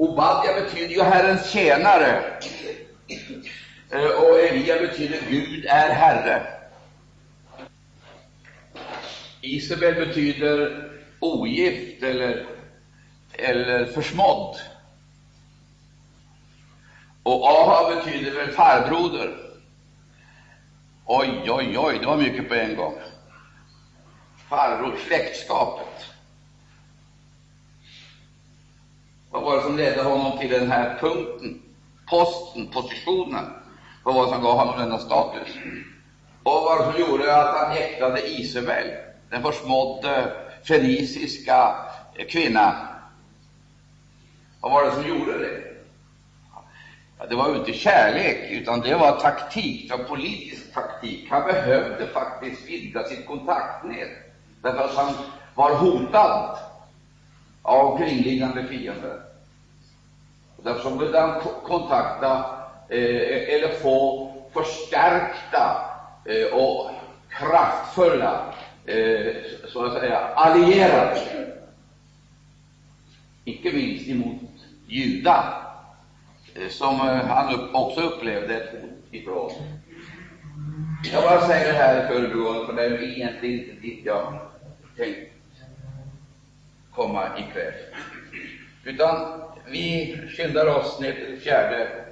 Obadja 0.00 0.54
betyder 0.54 0.94
ju 0.94 1.02
Herrens 1.02 1.50
tjänare, 1.50 2.22
eh, 3.90 4.04
och 4.04 4.40
Elia 4.40 4.78
betyder 4.78 5.18
Gud 5.28 5.66
är 5.66 5.90
Herre. 5.90 6.46
Isabel 9.40 9.94
betyder 9.94 10.88
ogift 11.20 12.02
eller, 12.02 12.46
eller 13.32 13.86
försmådd. 13.86 14.56
Och 17.22 17.46
Aha 17.48 17.94
betyder 17.94 18.30
väl 18.30 18.50
farbroder. 18.50 19.36
Oj, 21.06 21.50
oj, 21.50 21.78
oj, 21.78 21.98
det 21.98 22.06
var 22.06 22.16
mycket 22.16 22.48
på 22.48 22.54
en 22.54 22.76
gång. 22.76 22.94
Farbror, 24.48 24.96
släktskapet. 25.06 26.09
Vad 29.30 29.42
var 29.42 29.56
det 29.56 29.62
som 29.62 29.76
ledde 29.76 30.02
honom 30.02 30.38
till 30.38 30.50
den 30.50 30.70
här 30.70 30.98
punkten, 31.00 31.60
posten, 32.10 32.66
positionen? 32.66 33.44
Vad 34.04 34.14
var 34.14 34.22
det 34.22 34.28
som 34.28 34.42
gav 34.42 34.58
honom 34.58 34.78
denna 34.78 34.98
status? 34.98 35.48
Och 36.42 36.52
vad 36.52 36.62
var 36.62 36.78
det 36.78 36.92
som 36.92 37.00
gjorde 37.00 37.36
att 37.36 37.56
han 37.56 37.70
häktade 37.70 38.28
Isabel, 38.28 38.86
den 39.30 39.42
försmådde 39.42 40.32
feniciska 40.68 41.74
kvinnan? 42.28 42.74
Vad 44.60 44.72
var 44.72 44.84
det 44.84 44.92
som 44.92 45.08
gjorde 45.08 45.38
det? 45.38 45.62
Ja, 47.18 47.26
det 47.26 47.34
var 47.34 47.48
ju 47.48 47.56
inte 47.56 47.72
kärlek, 47.72 48.50
utan 48.50 48.80
det 48.80 48.94
var 48.94 49.20
taktik, 49.20 49.90
det 49.90 49.96
var 49.96 50.04
politisk 50.04 50.74
taktik. 50.74 51.30
Han 51.30 51.46
behövde 51.46 52.06
faktiskt 52.06 52.68
vidga 52.68 53.04
sitt 53.04 53.26
kontaktnät, 53.26 54.08
därför 54.62 54.84
att 54.84 54.94
han 54.96 55.14
var 55.54 55.74
hotad 55.74 56.58
av 57.62 57.98
kringliggande 57.98 58.64
fiender. 58.64 59.20
Därför 60.56 60.80
så 60.82 61.20
han 61.20 61.40
kontakta 61.64 62.44
eh, 62.88 62.98
e- 62.98 63.54
eller 63.54 63.68
få 63.74 64.32
förstärkta 64.52 65.76
eh, 66.24 66.54
och 66.54 66.90
kraftfulla 67.28 68.54
eh, 68.86 69.34
så 69.68 69.84
att 69.84 70.00
säga, 70.00 70.18
allierade, 70.18 71.20
icke 73.44 73.72
minst 73.72 74.08
emot 74.08 74.40
judar 74.86 75.70
Eh, 76.54 76.68
som 76.68 76.94
eh, 76.94 77.26
han 77.26 77.54
upp, 77.54 77.74
också 77.74 78.00
upplevde 78.00 78.56
ett 78.56 78.82
hot 78.82 78.90
ifrån. 79.10 79.50
Jag 81.12 81.22
bara 81.22 81.40
säger 81.40 81.72
det 81.72 81.78
här 81.78 82.04
i 82.04 82.08
förbigående, 82.08 82.66
för 82.66 82.72
det 82.72 82.84
är 82.84 83.02
egentligen 83.02 83.60
inte 83.60 83.80
dit 83.80 84.00
jag 84.04 84.38
tänkt 84.96 85.32
komma 86.94 87.38
ikväll. 87.38 87.74
Utan 88.84 89.42
vi 89.66 90.16
skyndar 90.36 90.66
oss 90.66 91.00
ner 91.00 91.12
till 91.12 91.40
fjärde 91.40 92.04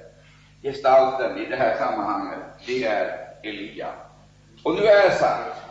gestalten 0.61 1.37
i 1.37 1.45
det 1.45 1.55
här 1.55 1.77
sammanhanget. 1.77 2.39
Det 2.65 2.83
är 2.83 3.29
Elia. 3.43 3.93
Och 4.63 4.75
nu 4.75 4.81
är 4.81 5.09
det 5.09 5.15
sagt, 5.15 5.61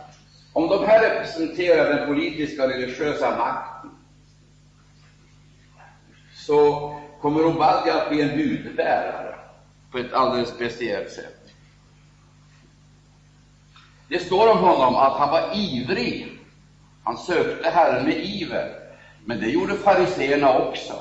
om 0.53 0.69
de 0.69 0.87
här 0.87 1.01
representerar 1.01 1.95
den 1.95 2.07
politiska 2.07 2.65
och 2.65 2.71
religiösa 2.71 3.37
makten, 3.37 3.91
så 6.35 6.95
kommer 7.21 7.45
Obadja 7.45 7.95
att 7.95 8.09
bli 8.09 8.23
en 8.23 8.37
budbärare 8.37 9.35
på 9.91 9.99
ett 9.99 10.13
alldeles 10.13 10.49
speciellt 10.49 11.11
sätt. 11.11 11.35
Det 14.09 14.19
står 14.19 14.51
om 14.51 14.59
honom 14.59 14.97
att 14.97 15.19
han 15.19 15.31
var 15.31 15.51
ivrig. 15.55 16.39
Han 17.05 17.19
sökte 17.19 17.71
Herren 17.71 18.05
med 18.05 18.25
iver. 18.25 18.88
Men 19.29 19.41
det 19.41 19.47
gjorde 19.47 19.75
fariseerna 19.75 20.59
också. 20.59 20.95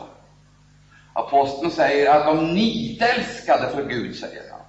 Aposteln 1.13 1.71
säger 1.71 2.15
att 2.15 2.25
de 2.25 2.53
nitälskade 2.53 3.69
för 3.69 3.87
Gud, 3.89 4.15
säger 4.15 4.43
han. 4.51 4.61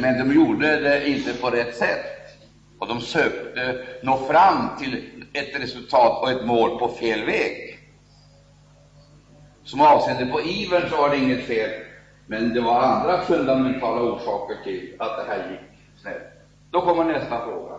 Men 0.00 0.18
de 0.18 0.34
gjorde 0.34 0.80
det 0.80 1.08
inte 1.08 1.32
på 1.32 1.50
rätt 1.50 1.76
sätt, 1.76 2.38
och 2.78 2.88
de 2.88 3.00
sökte 3.00 3.84
nå 4.02 4.16
fram 4.16 4.76
till 4.78 5.24
ett 5.32 5.60
resultat 5.60 6.22
och 6.22 6.30
ett 6.30 6.46
mål 6.46 6.78
på 6.78 6.88
fel 6.88 7.24
väg. 7.24 7.78
Som 9.64 9.80
avseende 9.80 10.26
på 10.26 10.40
ivern 10.40 10.90
så 10.90 10.96
var 10.96 11.10
det 11.10 11.16
inget 11.16 11.46
fel, 11.46 11.70
men 12.26 12.54
det 12.54 12.60
var 12.60 12.80
andra 12.80 13.20
fundamentala 13.20 14.02
orsaker 14.02 14.56
till 14.64 14.96
att 14.98 15.16
det 15.16 15.24
här 15.32 15.50
gick 15.50 16.00
snett. 16.02 16.32
Då 16.70 16.80
kommer 16.80 17.04
nästa 17.04 17.44
fråga. 17.44 17.74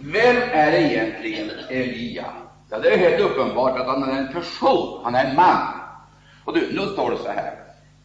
Vem 0.00 0.36
är 0.52 0.72
egentligen 0.72 1.50
Elia? 1.70 2.26
Ja, 2.70 2.78
det 2.78 2.94
är 2.94 2.98
helt 2.98 3.20
uppenbart 3.20 3.80
att 3.80 3.86
han 3.86 4.02
är 4.02 4.18
en 4.18 4.32
person, 4.32 5.00
han 5.04 5.14
är 5.14 5.24
en 5.24 5.36
man. 5.36 5.66
Och 6.44 6.54
du, 6.54 6.72
nu 6.72 6.86
står 6.86 7.10
det 7.10 7.18
så 7.18 7.28
här. 7.28 7.54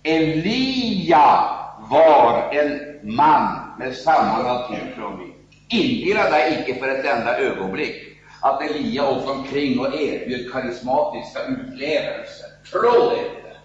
Elia 0.03 1.49
var 1.89 2.53
en 2.53 2.99
man 3.15 3.59
med 3.79 3.95
samma 3.95 4.43
natur 4.43 4.95
som 4.95 5.19
vi. 5.19 5.33
Inbilla 5.77 6.29
dig 6.29 6.59
icke 6.59 6.79
för 6.79 6.87
ett 6.87 7.05
enda 7.05 7.37
ögonblick 7.37 7.95
att 8.41 8.61
Elia 8.61 9.09
åkte 9.09 9.31
omkring 9.31 9.79
och 9.79 9.95
erbjöd 9.95 10.51
karismatiska 10.51 11.39
utlevelser. 11.45 12.47
Tro 12.71 13.09
det 13.09 13.17
inte. 13.17 13.57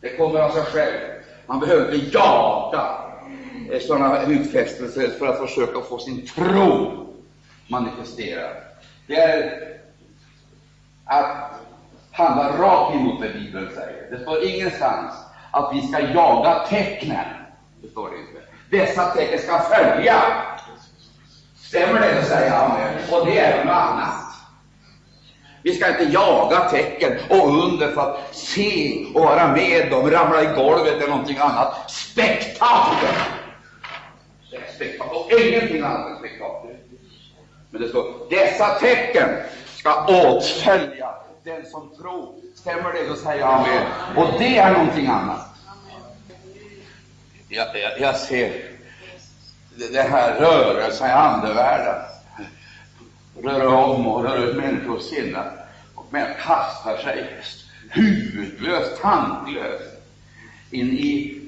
Det 0.00 0.16
kommer 0.16 0.40
av 0.40 0.50
sig 0.50 0.62
själv. 0.62 1.00
Man 1.46 1.60
behöver 1.60 1.94
inte 1.94 2.16
jaga 2.16 3.03
Eh, 3.74 3.80
sådana 3.80 4.22
utfästelser 4.22 5.08
för 5.18 5.26
att 5.26 5.48
försöka 5.48 5.80
få 5.80 5.98
sin 5.98 6.26
tro 6.26 7.06
manifesterad. 7.68 8.56
Det 9.06 9.16
är 9.16 9.60
att 11.04 11.60
handla 12.12 12.58
rakt 12.58 12.94
emot 12.94 13.20
vad 13.20 13.32
Bibeln 13.32 13.68
säger. 13.74 14.10
Det 14.10 14.22
står 14.22 14.44
ingenstans 14.44 15.14
att 15.50 15.74
vi 15.74 15.86
ska 15.86 16.00
jaga 16.00 16.66
tecknen. 16.68 17.26
Det 17.82 17.88
står 17.88 18.10
det 18.10 18.16
inte. 18.16 18.40
Dessa 18.70 19.04
tecken 19.04 19.38
ska 19.38 19.58
följa. 19.58 20.22
Stämmer 21.56 22.00
det, 22.00 22.22
säger 22.22 22.50
han, 22.50 22.70
och 23.12 23.26
det 23.26 23.38
är 23.38 23.64
något 23.64 23.74
annat. 23.74 24.20
Vi 25.62 25.74
ska 25.74 25.88
inte 25.88 26.12
jaga 26.12 26.68
tecken 26.68 27.18
och 27.28 27.64
under 27.64 27.88
för 27.88 28.00
att 28.00 28.34
se 28.34 29.04
och 29.14 29.20
vara 29.20 29.52
med 29.52 29.90
dem, 29.90 30.10
ramla 30.10 30.42
i 30.42 30.56
golvet 30.56 30.94
eller 30.94 31.08
någonting 31.08 31.38
annat. 31.38 31.90
Spektakel! 31.90 33.43
Spektakel, 34.74 35.16
och 35.16 35.40
ingenting 35.40 35.82
annat 35.82 36.10
än 36.10 36.18
spektakel. 36.18 36.76
Men 37.70 37.82
det 37.82 37.88
står 37.88 38.26
dessa 38.30 38.66
tecken 38.66 39.28
ska 39.76 40.06
åtfölja 40.06 41.10
den 41.44 41.66
som 41.66 41.96
tror. 41.96 42.34
Stämmer 42.54 42.92
det, 42.92 43.08
då 43.08 43.14
säger 43.14 43.44
han 43.44 43.64
amen. 43.64 43.86
Och 44.16 44.38
det 44.38 44.58
är 44.58 44.72
någonting 44.72 45.06
annat. 45.06 45.48
Jag, 47.48 47.66
jag, 47.76 48.00
jag 48.00 48.16
ser 48.16 48.52
den 49.92 50.10
här 50.12 50.40
rörelsen 50.40 51.08
i 51.08 51.10
andevärlden 51.10 52.02
röra 53.42 53.68
om 53.68 54.06
och 54.06 54.24
röra 54.24 54.38
ut 54.38 54.56
människors 54.56 55.02
sinnen. 55.02 55.46
Och 55.94 56.06
människor 56.10 56.34
kastar 56.40 56.96
sig 56.96 57.26
huvudlöst, 57.90 59.02
tandlöst, 59.02 60.00
in 60.70 60.92
i 60.92 61.40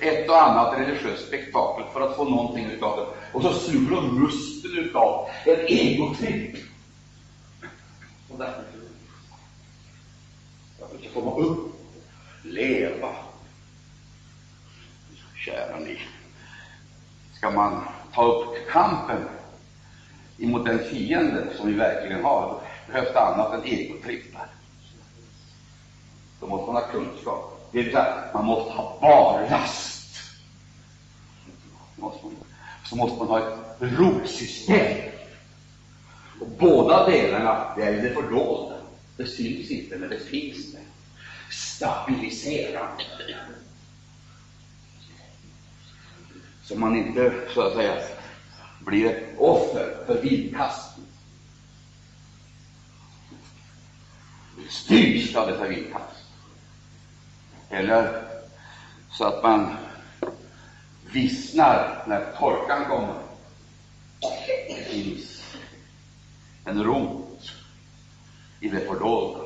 ett 0.00 0.30
och 0.30 0.42
annat 0.42 0.78
religiöst 0.78 1.26
spektakel 1.26 1.84
för 1.92 2.00
att 2.00 2.16
få 2.16 2.24
någonting 2.24 2.66
utav 2.66 2.96
det. 2.96 3.06
Och 3.32 3.42
så 3.42 3.52
suger 3.52 3.96
de 3.96 4.20
musten 4.20 4.78
utav 4.78 5.28
en 5.44 5.60
egotripp. 5.60 6.56
Och 8.30 8.38
därför 8.38 8.64
Jag 10.80 11.00
inte 11.00 11.14
komma 11.14 11.36
upp, 11.36 11.72
leva? 12.42 13.14
Kära 15.36 15.78
ni, 15.78 15.98
ska 17.32 17.50
man 17.50 17.84
ta 18.14 18.24
upp 18.24 18.68
kampen 18.70 19.28
emot 20.38 20.64
den 20.64 20.78
fiende 20.78 21.46
som 21.56 21.66
vi 21.66 21.72
verkligen 21.74 22.24
har, 22.24 22.60
behövs 22.86 23.12
det 23.12 23.20
annat 23.20 23.54
än 23.54 23.64
egotrippar. 23.64 24.46
Då 26.40 26.46
måste 26.46 26.72
man 26.72 26.82
ha 26.82 26.90
kunskap. 26.90 27.53
Det 27.74 27.82
vill 27.82 27.92
säga, 27.92 28.24
man 28.34 28.44
måste 28.44 28.72
ha 28.72 28.98
barlast. 29.00 30.20
Så 32.84 32.96
måste 32.96 33.18
man 33.18 33.28
ha 33.28 33.38
ett 33.38 33.54
rotsystem. 33.80 35.10
Och 36.40 36.48
båda 36.48 37.06
delarna, 37.06 37.74
det 37.76 37.82
är 37.82 38.02
det 38.02 38.14
fördolda. 38.14 38.76
Det 39.16 39.26
syns 39.26 39.70
inte, 39.70 39.96
men 39.96 40.08
det 40.08 40.18
finns 40.18 40.72
där. 40.72 40.82
Stabiliserande. 41.50 43.04
Så 46.62 46.78
man 46.78 46.96
inte, 46.96 47.32
så 47.54 47.60
att 47.60 47.74
säga, 47.74 48.02
blir 48.80 49.06
ett 49.06 49.38
offer 49.38 50.04
för 50.06 50.22
vindkasten. 50.22 51.04
styrs 54.68 55.36
av 55.36 55.48
dessa 55.48 55.68
vindkast. 55.68 56.23
Eller 57.74 58.22
så 59.10 59.24
att 59.24 59.42
man 59.42 59.76
vissnar 61.12 62.04
när 62.06 62.32
torkan 62.38 62.84
kommer. 62.84 63.14
Det 64.68 64.88
finns 64.90 65.56
en 66.64 66.84
rot 66.84 67.52
i 68.60 68.68
det 68.68 68.80
fördolda. 68.80 69.40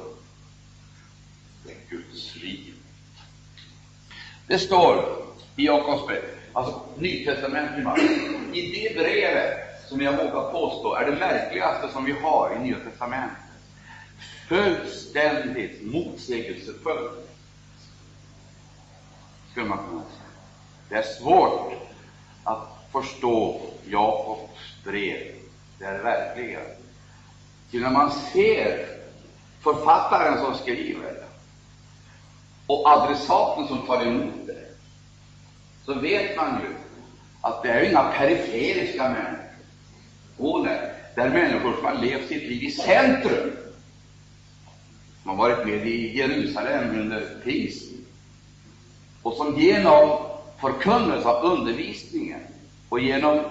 Det 1.64 1.72
är 1.72 1.76
Guds 1.90 2.36
liv. 2.36 2.74
Det 4.46 4.58
står 4.58 5.24
i 5.56 5.66
Jakobs 5.66 6.06
brev, 6.06 6.24
alltså 6.52 6.80
Nytestamentet, 6.98 7.98
i 8.52 8.72
det 8.72 8.94
brevet 8.94 9.68
som 9.88 10.00
jag 10.00 10.12
vågar 10.12 10.52
påstå 10.52 10.94
är 10.94 11.10
det 11.10 11.16
märkligaste 11.16 11.92
som 11.92 12.04
vi 12.04 12.12
har 12.12 12.56
i 12.56 12.58
Nya 12.58 12.78
testamentet. 12.78 13.36
Fullständigt 14.48 15.86
motsägelsefullt, 15.86 17.27
skulle 19.58 19.68
man 19.68 19.78
kunna 19.78 20.02
säga. 20.02 20.28
Det 20.88 20.94
är 20.94 21.02
svårt 21.02 21.72
att 22.44 22.88
förstå 22.92 23.60
Jakobs 23.86 24.84
brev. 24.84 25.34
Det 25.78 25.84
är 25.84 25.94
det 25.94 26.02
verkligen. 26.02 26.62
Ty 27.70 27.80
när 27.80 27.90
man 27.90 28.10
ser 28.10 28.86
författaren 29.60 30.38
som 30.38 30.54
skriver 30.54 31.14
och 32.66 32.88
adressaten 32.88 33.68
som 33.68 33.86
tar 33.86 34.06
emot 34.06 34.46
det, 34.46 34.66
så 35.84 35.94
vet 35.94 36.36
man 36.36 36.60
ju 36.60 36.74
att 37.40 37.62
det 37.62 37.70
är 37.70 37.82
inga 37.82 38.02
periferiska 38.02 39.08
människor. 39.08 40.68
Det 41.14 41.20
är 41.20 41.30
människor 41.30 41.72
som 41.72 41.84
har 41.84 41.94
levt 41.94 42.28
sitt 42.28 42.42
liv 42.42 42.62
i 42.62 42.70
centrum, 42.70 43.56
som 45.22 45.30
har 45.30 45.36
varit 45.36 45.66
med 45.66 45.86
i 45.86 46.18
Jerusalem 46.18 47.00
under 47.00 47.40
pingst 47.44 47.87
och 49.28 49.34
som 49.34 49.58
genom 49.58 50.18
förkunnelse 50.60 51.28
av 51.28 51.44
undervisningen 51.44 52.40
och 52.88 53.00
genom 53.00 53.44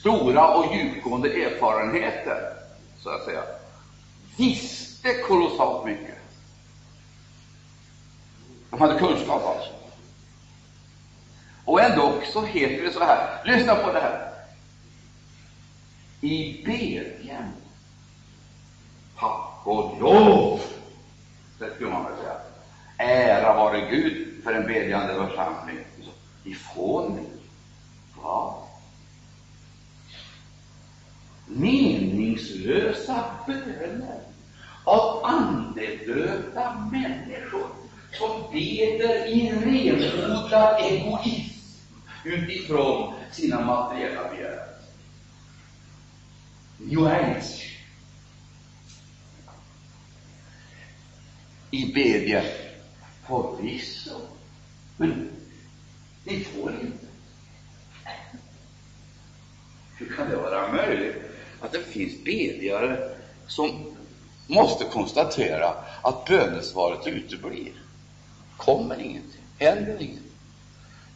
stora 0.00 0.54
och 0.54 0.74
djupgående 0.74 1.28
erfarenheter, 1.28 2.52
så 2.98 3.10
att 3.10 3.24
säga, 3.24 3.42
visste 4.36 5.14
kolossalt 5.14 5.84
mycket. 5.84 6.14
De 8.70 8.80
hade 8.80 8.98
kunskap 8.98 9.42
alltså. 9.46 9.70
Och 11.64 11.80
ändå 11.80 12.12
så 12.32 12.44
heter 12.44 12.84
det 12.84 12.92
så 12.92 13.04
här, 13.04 13.42
lyssna 13.44 13.74
på 13.74 13.92
det 13.92 14.00
här. 14.00 14.32
I 16.20 16.62
bedjan, 16.64 17.52
tack 19.18 19.60
och 19.64 20.00
lov, 20.00 20.60
det 21.58 21.74
skulle 21.74 21.90
man 21.90 22.04
väl 22.04 22.14
säga. 22.16 22.36
Ära 22.98 23.54
vare 23.54 23.80
Gud 23.90 24.27
för 24.48 24.54
en 24.54 24.66
bedjande 24.66 25.14
församling. 25.14 25.78
Ifrån 26.44 27.26
vad? 28.22 28.54
Meningslösa 31.46 33.24
böner 33.46 34.20
av 34.84 35.24
andedöda 35.24 36.88
människor 36.92 37.66
som 38.12 38.52
beder 38.52 39.26
i 39.26 39.50
renodlad 39.50 40.80
egoism 40.80 41.78
utifrån 42.24 43.14
sina 43.32 43.60
materiella 43.60 44.28
begär. 44.28 44.62
New 46.78 47.06
Age. 47.06 47.64
I 51.70 51.92
bedjan 51.92 52.44
förvisso, 53.28 54.37
men 54.98 55.30
ni 56.24 56.44
får 56.44 56.72
inte. 56.72 57.06
Hur 59.98 60.16
kan 60.16 60.30
det 60.30 60.36
vara 60.36 60.72
möjligt 60.72 61.16
att 61.60 61.72
det 61.72 61.82
finns 61.82 62.24
bedjare 62.24 63.10
som 63.46 63.96
måste 64.46 64.84
konstatera 64.84 65.74
att 66.02 66.24
bönesvaret 66.24 67.06
uteblir? 67.06 67.72
Kommer 68.56 69.00
ingenting, 69.00 69.42
händer 69.58 70.00
ingenting. 70.00 70.32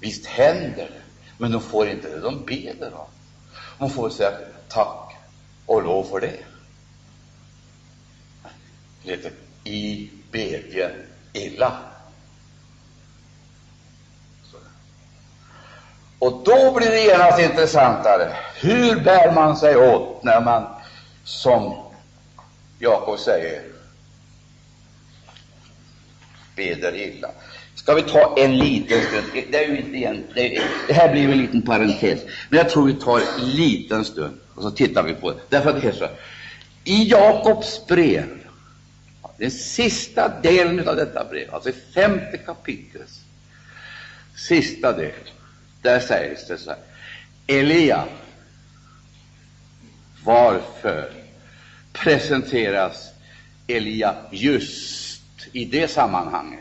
Visst 0.01 0.27
händer 0.27 0.91
det, 0.91 1.03
men 1.39 1.53
de 1.53 1.61
får 1.61 1.89
inte 1.89 2.09
det 2.09 2.21
de 2.21 2.45
beder 2.45 2.95
om. 2.95 3.09
De 3.79 3.91
får 3.91 4.11
säga 4.11 4.39
tack 4.69 5.17
och 5.67 5.83
lov 5.83 6.05
för 6.05 6.21
det. 6.21 6.41
Det 9.03 9.11
heter 9.11 9.33
i 9.65 10.11
bedjen, 10.31 10.93
illa. 11.33 11.92
Och 16.23 16.43
då 16.45 16.73
blir 16.73 16.91
det 16.91 17.01
genast 17.01 17.41
intressantare. 17.41 18.37
Hur 18.61 19.01
bär 19.01 19.33
man 19.33 19.57
sig 19.57 19.77
åt 19.77 20.25
när 20.25 20.41
man, 20.41 20.67
som 21.25 21.75
Jakob 22.79 23.19
säger, 23.19 23.63
beder 26.57 26.97
illa? 26.97 27.31
Ska 27.75 27.95
vi 27.95 28.03
ta 28.03 28.35
en 28.39 28.59
liten 28.59 29.03
stund? 29.03 29.25
Det, 29.51 29.65
är 29.65 29.69
ju 29.69 29.79
inte 29.79 29.97
en, 29.97 30.25
det, 30.35 30.63
det 30.89 30.93
här 30.93 31.13
blir 31.13 31.29
en 31.29 31.39
liten 31.39 31.63
parentes, 31.63 32.21
men 32.49 32.59
jag 32.59 32.71
tror 32.71 32.87
vi 32.87 32.95
tar 32.95 33.19
en 33.19 33.51
liten 33.51 34.05
stund 34.05 34.39
och 34.55 34.63
så 34.63 34.71
tittar 34.71 35.03
vi 35.03 35.15
på 35.15 35.31
det. 35.31 35.37
Därför 35.49 35.71
att 35.71 35.83
det 35.83 35.89
är 35.89 35.93
så 35.93 36.09
I 36.85 37.11
Jakobs 37.11 37.87
brev, 37.87 38.29
den 39.37 39.51
sista 39.51 40.33
delen 40.43 40.89
av 40.89 40.97
detta 40.97 41.25
brev, 41.25 41.55
alltså 41.55 41.69
i 41.69 41.75
femte 41.95 42.39
kapitlets 42.39 43.21
sista 44.35 44.93
del, 44.93 45.13
där 45.83 46.01
sägs 46.01 46.47
det 46.47 46.59
så 46.59 46.71
här. 46.71 46.79
Elia, 47.47 48.09
varför 50.25 51.13
presenteras 51.93 53.13
Elia 53.67 54.17
just 54.31 55.23
i 55.53 55.65
det 55.65 55.89
sammanhanget? 55.89 56.61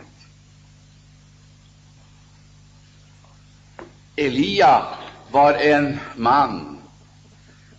Elia 4.15 4.85
var 5.31 5.53
en 5.53 5.99
man 6.15 6.81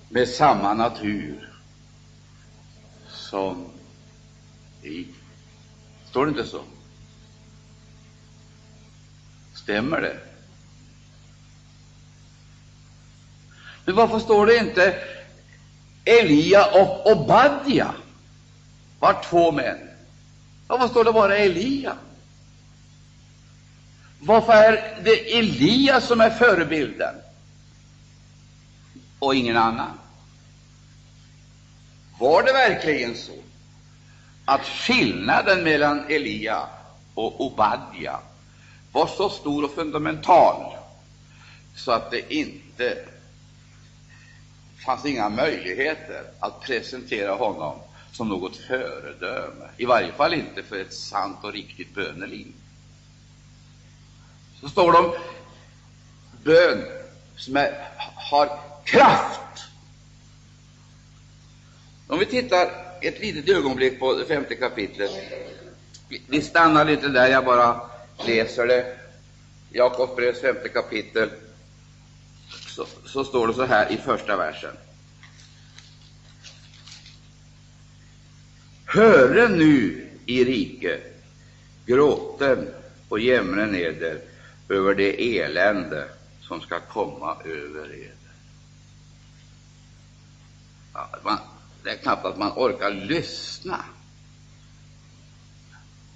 med 0.08 0.28
samma 0.28 0.74
natur 0.74 1.48
som 3.08 3.66
vi. 4.82 5.08
Står 6.10 6.26
det 6.26 6.30
inte 6.30 6.44
så? 6.44 6.62
Stämmer 9.54 10.00
det? 10.00 10.31
Men 13.84 13.94
varför 13.94 14.18
står 14.18 14.46
det 14.46 14.56
inte 14.56 14.98
Elia 16.04 16.66
och 16.66 17.06
Obadja 17.06 17.94
var 18.98 19.22
två 19.24 19.52
män? 19.52 19.78
Varför 20.66 20.88
står 20.88 21.04
det 21.04 21.12
bara 21.12 21.36
Elia? 21.36 21.96
Varför 24.20 24.52
är 24.52 24.98
det 25.04 25.38
Elia 25.38 26.00
som 26.00 26.20
är 26.20 26.30
förebilden 26.30 27.14
och 29.18 29.34
ingen 29.34 29.56
annan? 29.56 29.98
Var 32.18 32.42
det 32.42 32.52
verkligen 32.52 33.16
så 33.16 33.32
att 34.44 34.66
skillnaden 34.66 35.64
mellan 35.64 36.04
Elia 36.08 36.66
och 37.14 37.40
Obadja 37.40 38.20
var 38.92 39.06
så 39.06 39.30
stor 39.30 39.64
och 39.64 39.74
fundamental 39.74 40.72
så 41.76 41.92
att 41.92 42.10
det 42.10 42.34
inte 42.34 42.96
fanns 44.84 45.04
inga 45.04 45.28
möjligheter 45.28 46.22
att 46.40 46.60
presentera 46.60 47.34
honom 47.34 47.78
som 48.12 48.28
något 48.28 48.56
föredöme, 48.56 49.68
i 49.76 49.84
varje 49.84 50.12
fall 50.12 50.34
inte 50.34 50.62
för 50.62 50.80
ett 50.80 50.94
sant 50.94 51.38
och 51.42 51.52
riktigt 51.52 51.94
böneliv. 51.94 52.46
Så 54.60 54.68
står 54.68 54.92
det 54.92 54.98
om 54.98 55.14
bön 56.44 56.84
som 57.36 57.56
är, 57.56 57.88
har 58.30 58.58
kraft. 58.84 59.64
Om 62.08 62.18
vi 62.18 62.26
tittar 62.26 62.70
ett 63.00 63.20
litet 63.20 63.56
ögonblick 63.56 64.00
på 64.00 64.14
det 64.14 64.24
femte 64.24 64.54
kapitlet. 64.54 65.10
Vi 66.28 66.42
stannar 66.42 66.84
lite 66.84 67.08
där, 67.08 67.26
jag 67.26 67.44
bara 67.44 67.80
läser 68.26 68.66
det. 68.66 68.96
Jakobs 69.70 70.16
brevs 70.16 70.40
femte 70.40 70.68
kapitel 70.68 71.30
så, 72.74 72.86
så 73.04 73.24
står 73.24 73.46
det 73.46 73.54
så 73.54 73.64
här 73.64 73.92
i 73.92 73.96
första 73.96 74.36
versen. 74.36 74.76
Höre 78.84 79.48
nu 79.48 80.08
i 80.26 80.44
rike 80.44 81.00
gråten 81.86 82.68
och 83.08 83.20
jämren 83.20 83.74
eder 83.74 84.20
över 84.68 84.94
det 84.94 85.38
elände 85.38 86.08
som 86.40 86.60
ska 86.60 86.80
komma 86.80 87.36
över 87.44 87.94
eder. 87.94 88.12
Ja, 90.94 91.08
man, 91.22 91.38
det 91.84 91.90
är 91.90 91.96
knappt 91.96 92.24
att 92.24 92.38
man 92.38 92.52
orkar 92.56 92.90
lyssna 92.90 93.84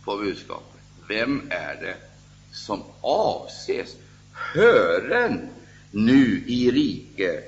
på 0.04 0.16
budskapet. 0.16 0.80
Vem 1.08 1.48
är 1.50 1.74
det 1.74 1.96
som 2.52 2.82
avses? 3.00 3.96
Hören 4.32 5.48
nu 5.90 6.44
i 6.46 6.70
rike, 6.70 7.40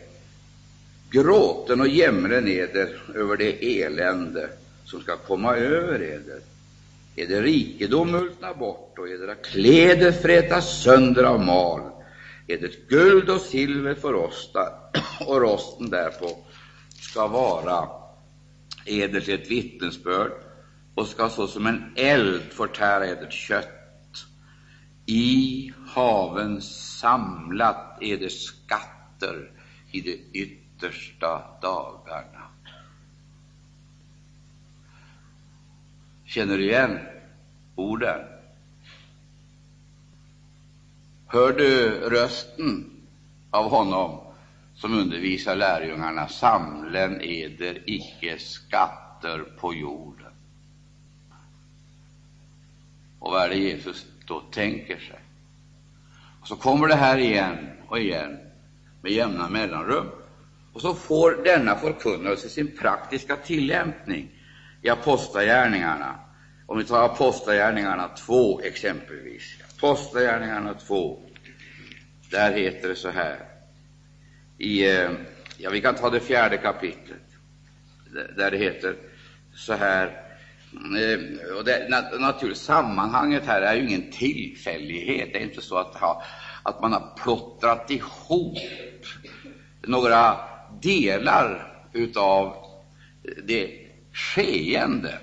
gråten 1.10 1.80
och 1.80 1.88
jämren 1.88 2.48
eder 2.48 3.02
över 3.14 3.36
det 3.36 3.82
elände 3.82 4.50
som 4.84 5.00
ska 5.00 5.16
komma 5.16 5.56
över 5.56 6.02
eder. 6.02 6.40
Eder 7.16 7.42
rikedom 7.42 8.10
multna 8.10 8.54
bort 8.54 8.98
och 8.98 9.08
edra 9.08 9.34
kläder 9.34 10.12
frätas 10.12 10.82
sönder 10.82 11.24
av 11.24 11.40
mal. 11.40 11.80
Edert 12.46 12.88
guld 12.88 13.30
och 13.30 13.40
silver 13.40 13.94
förrosta 13.94 14.72
och 15.26 15.40
rosten 15.40 15.90
därpå 15.90 16.38
ska 17.00 17.26
vara 17.26 17.88
eder 18.84 19.30
ett 19.30 19.50
vittnesbörd 19.50 20.32
och 20.94 21.06
ska 21.06 21.28
såsom 21.28 21.66
en 21.66 21.92
eld 21.96 22.42
förtära 22.50 23.06
edert 23.06 23.32
kött. 23.32 23.74
I 25.06 25.72
haven 25.94 26.60
samlat 26.62 28.02
eder 28.02 28.28
skatter 28.28 29.50
i 29.90 30.00
de 30.00 30.20
yttersta 30.32 31.42
dagarna. 31.62 32.48
Känner 36.24 36.58
du 36.58 36.64
igen 36.64 36.98
orden? 37.74 38.20
Hör 41.26 41.52
du 41.52 41.90
rösten 41.90 42.90
av 43.50 43.70
honom 43.70 44.20
som 44.74 44.94
undervisar 44.94 45.56
lärjungarna? 45.56 46.28
Samlen 46.28 47.20
eder 47.20 47.82
icke 47.86 48.38
skatter 48.38 49.38
på 49.60 49.74
jorden. 49.74 50.32
Och 53.18 53.32
vad 53.32 53.42
är 53.42 53.48
det 53.48 53.58
Jesus 53.58 54.06
då 54.26 54.40
tänker 54.40 54.98
sig? 54.98 55.20
Så 56.48 56.56
kommer 56.56 56.88
det 56.88 56.94
här 56.94 57.18
igen 57.18 57.56
och 57.88 57.98
igen 57.98 58.38
med 59.02 59.12
jämna 59.12 59.48
mellanrum. 59.48 60.06
Och 60.72 60.80
så 60.80 60.94
får 60.94 61.44
denna 61.44 61.74
förkunnelse 61.74 62.48
sin 62.48 62.76
praktiska 62.76 63.36
tillämpning 63.36 64.30
i 64.82 64.88
Apostlagärningarna. 64.88 66.20
Om 66.66 66.78
vi 66.78 66.84
tar 66.84 67.04
Apostlagärningarna 67.04 68.08
2 68.08 68.60
exempelvis. 68.60 69.42
Apostlagärningarna 69.76 70.74
2, 70.74 71.22
där 72.30 72.52
heter 72.52 72.88
det 72.88 72.96
så 72.96 73.10
här. 73.10 73.38
I, 74.58 74.90
eh, 74.90 75.10
ja, 75.58 75.70
vi 75.70 75.80
kan 75.80 75.94
ta 75.94 76.10
det 76.10 76.20
fjärde 76.20 76.56
kapitlet, 76.56 77.26
där 78.36 78.50
det 78.50 78.58
heter 78.58 78.96
så 79.54 79.74
här. 79.74 80.27
Eh, 80.72 81.56
och 81.56 81.64
det, 81.64 81.88
naturligtvis, 82.18 82.64
sammanhanget 82.64 83.46
här 83.46 83.62
är 83.62 83.74
ju 83.74 83.88
ingen 83.88 84.10
tillfällighet. 84.10 85.28
Det 85.32 85.38
är 85.38 85.42
inte 85.42 85.62
så 85.62 85.76
att, 85.76 85.96
att 86.62 86.80
man 86.80 86.92
har 86.92 87.12
plottrat 87.22 87.90
ihop 87.90 88.58
några 89.82 90.36
delar 90.82 91.74
utav 91.92 92.56
det 93.44 93.88
skeende 94.12 95.18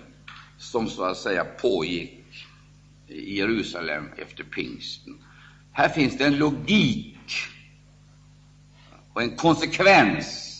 som 0.57 0.89
så 0.89 1.03
att 1.03 1.17
säga 1.17 1.45
pågick 1.45 2.45
i 3.07 3.37
Jerusalem 3.37 4.09
efter 4.17 4.43
pingsten. 4.43 5.17
Här 5.71 5.89
finns 5.89 6.17
det 6.17 6.25
en 6.25 6.37
logik 6.37 7.17
och 9.13 9.21
en 9.21 9.35
konsekvens 9.35 10.51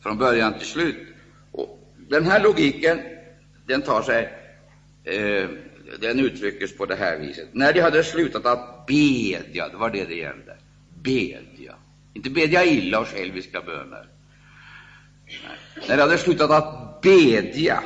från 0.00 0.18
början 0.18 0.58
till 0.58 0.66
slut. 0.66 1.09
Den 2.10 2.26
här 2.26 2.42
logiken 2.42 3.00
den 3.66 3.82
tar 3.82 4.02
sig 4.02 4.28
eh, 5.04 5.48
den 6.00 6.20
uttryckes 6.20 6.76
på 6.76 6.86
det 6.86 6.94
här 6.94 7.18
viset. 7.18 7.48
När 7.52 7.72
de 7.72 7.80
hade 7.80 8.04
slutat 8.04 8.46
att 8.46 8.86
bedja, 8.86 9.68
det 9.68 9.76
var 9.76 9.90
det 9.90 10.04
det 10.04 10.14
gällde, 10.14 10.56
bedja, 11.02 11.74
inte 12.14 12.30
bedja 12.30 12.64
illa 12.64 13.00
och 13.00 13.08
själviska 13.08 13.60
böner, 13.60 14.08
när 15.88 15.96
de 15.96 16.02
hade 16.02 16.18
slutat 16.18 16.50
att 16.50 17.00
bedja 17.02 17.82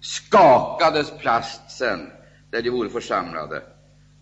skakades 0.00 1.10
platsen 1.20 2.10
där 2.50 2.62
de 2.62 2.70
vore 2.70 2.88
församlade, 2.88 3.62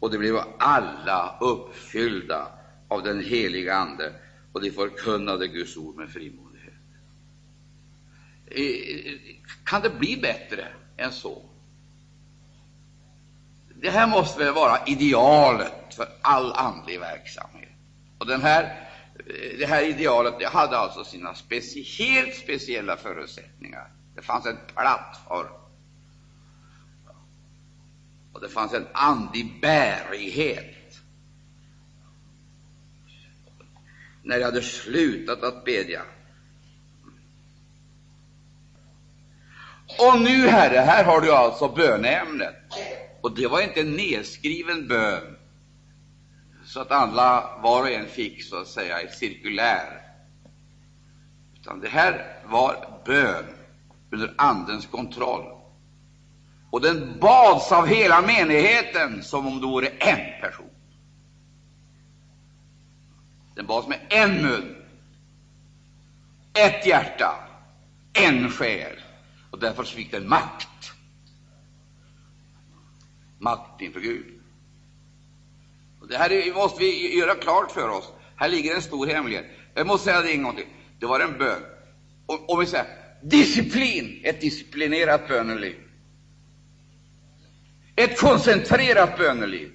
och 0.01 0.11
de 0.11 0.19
blev 0.19 0.39
alla 0.59 1.39
uppfyllda 1.41 2.47
av 2.89 3.03
den 3.03 3.25
heliga 3.25 3.75
Ande, 3.75 4.13
och 4.53 4.61
de 4.61 4.71
förkunnade 4.71 5.49
Guds 5.49 5.77
ord 5.77 5.97
med 5.97 6.09
frimod. 6.09 6.44
Eh, 8.47 9.13
kan 9.65 9.83
det 9.83 9.91
bli 9.91 10.17
bättre 10.17 10.69
än 10.97 11.13
så? 11.13 11.43
Det 13.75 13.91
här 13.91 14.07
måste 14.07 14.45
väl 14.45 14.55
vara 14.55 14.87
idealet 14.87 15.95
för 15.95 16.09
all 16.23 16.53
andlig 16.53 17.01
verksamhet. 17.01 17.69
Och 18.19 18.27
den 18.27 18.43
här 18.43 18.89
eh, 19.19 19.59
det 19.59 19.67
här 19.67 19.83
idealet 19.83 20.35
det 20.39 20.47
hade 20.47 20.77
alltså 20.77 21.05
sina 21.05 21.35
speci 21.35 21.83
helt 21.83 22.35
speciella 22.35 22.97
förutsättningar. 22.97 23.91
Det 24.15 24.23
fanns 24.23 24.47
en 24.47 24.59
plattform. 24.75 25.65
Och 28.33 28.41
det 28.41 28.49
fanns 28.49 28.73
en 28.73 28.87
andlig 28.93 29.61
bärighet. 29.61 31.01
När 34.23 34.37
jag 34.37 34.45
hade 34.45 34.63
slutat 34.63 35.43
att 35.43 35.65
bedja. 35.65 36.03
Och 39.99 40.21
nu, 40.21 40.49
Herre, 40.49 40.79
här 40.79 41.05
har 41.05 41.21
du 41.21 41.33
alltså 41.33 41.69
böneämnet. 41.69 42.55
Och 43.21 43.35
det 43.37 43.47
var 43.47 43.61
inte 43.61 43.81
en 43.81 43.93
nedskriven 43.93 44.89
bön 44.89 45.37
så 46.65 46.81
att 46.81 46.91
alla, 46.91 47.59
var 47.63 47.81
och 47.81 47.91
en, 47.91 48.07
fick 48.07 48.45
så 48.45 48.61
att 48.61 48.69
säga 48.69 49.01
ett 49.01 49.15
cirkulär. 49.15 50.01
Utan 51.61 51.81
det 51.81 51.89
här 51.89 52.43
var 52.45 53.01
bön 53.05 53.45
under 54.13 54.35
Andens 54.37 54.87
kontroll. 54.87 55.55
Och 56.71 56.81
den 56.81 57.19
bads 57.21 57.73
av 57.73 57.87
hela 57.87 58.23
menigheten 58.23 59.23
som 59.23 59.47
om 59.47 59.61
det 59.61 59.67
vore 59.67 59.89
en 59.89 60.41
person. 60.41 60.71
Den 63.55 63.67
bads 63.67 63.89
med 63.89 63.99
en 64.09 64.43
mun, 64.43 64.77
ett 66.55 66.87
hjärta, 66.87 67.35
en 68.13 68.51
själ, 68.51 69.04
och 69.55 69.61
därför 69.61 69.85
fick 69.85 70.11
den 70.11 70.29
makt. 70.29 70.93
Makt 73.39 73.81
inför 73.81 74.01
Gud. 74.01 74.41
Och 76.01 76.09
det 76.09 76.19
här 76.19 76.55
måste 76.55 76.81
vi 76.81 77.19
göra 77.19 77.35
klart 77.35 77.71
för 77.71 77.89
oss. 77.89 78.13
Här 78.37 78.49
ligger 78.49 78.75
en 78.75 78.83
stor 78.83 79.07
hemlighet. 79.07 79.45
Jag 79.75 79.87
måste 79.87 80.05
säga 80.05 80.23
det 80.23 80.33
en 80.33 80.43
gång 80.43 80.57
till. 80.57 80.67
Det 80.99 81.07
var 81.07 81.21
en 81.21 81.39
bön. 81.39 81.63
Och, 82.27 82.51
och 82.51 82.63
vi 82.63 82.67
säger 82.67 82.87
disciplin, 83.23 84.21
ett 84.25 84.41
disciplinerat 84.41 85.29
böneliv. 85.29 85.77
Ett 87.97 88.21
koncentrerat 88.21 89.19
böneliv. 89.19 89.73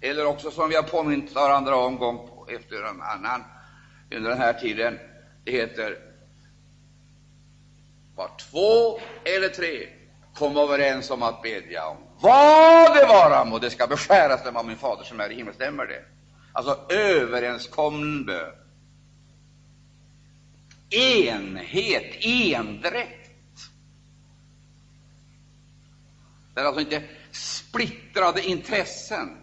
Eller 0.00 0.26
också, 0.26 0.50
som 0.50 0.68
vi 0.68 0.76
har 0.76 0.82
påmint 0.82 1.34
varandra 1.34 1.76
om 1.76 1.96
gång 1.96 2.46
efter 2.48 2.82
en 2.82 3.02
annan 3.02 3.44
under 4.10 4.30
den 4.30 4.38
här 4.38 4.52
tiden, 4.52 4.98
det 5.44 5.52
heter 5.52 6.09
var 8.20 8.30
två 8.50 9.00
eller 9.24 9.48
tre 9.48 9.88
kom 10.34 10.56
överens 10.56 11.10
om 11.10 11.22
att 11.22 11.42
bedja 11.42 11.86
om 11.86 11.96
vad 12.20 12.96
det 12.96 13.06
vara 13.06 13.44
må, 13.44 13.58
det 13.58 13.70
ska 13.70 13.86
beskäras 13.86 14.44
dem 14.44 14.56
av 14.56 14.66
min 14.66 14.76
fader 14.76 15.04
som 15.04 15.20
är 15.20 15.30
i 15.30 15.34
himlen. 15.34 15.54
Stämmer 15.54 15.86
det? 15.86 16.04
Alltså 16.52 16.94
överenskommen 16.94 18.24
bön. 18.24 18.52
Enhet, 20.90 22.24
endräkt. 22.24 23.30
Det 26.54 26.60
är 26.60 26.64
alltså 26.64 26.80
inte 26.80 27.02
splittrade 27.30 28.42
intressen. 28.42 29.36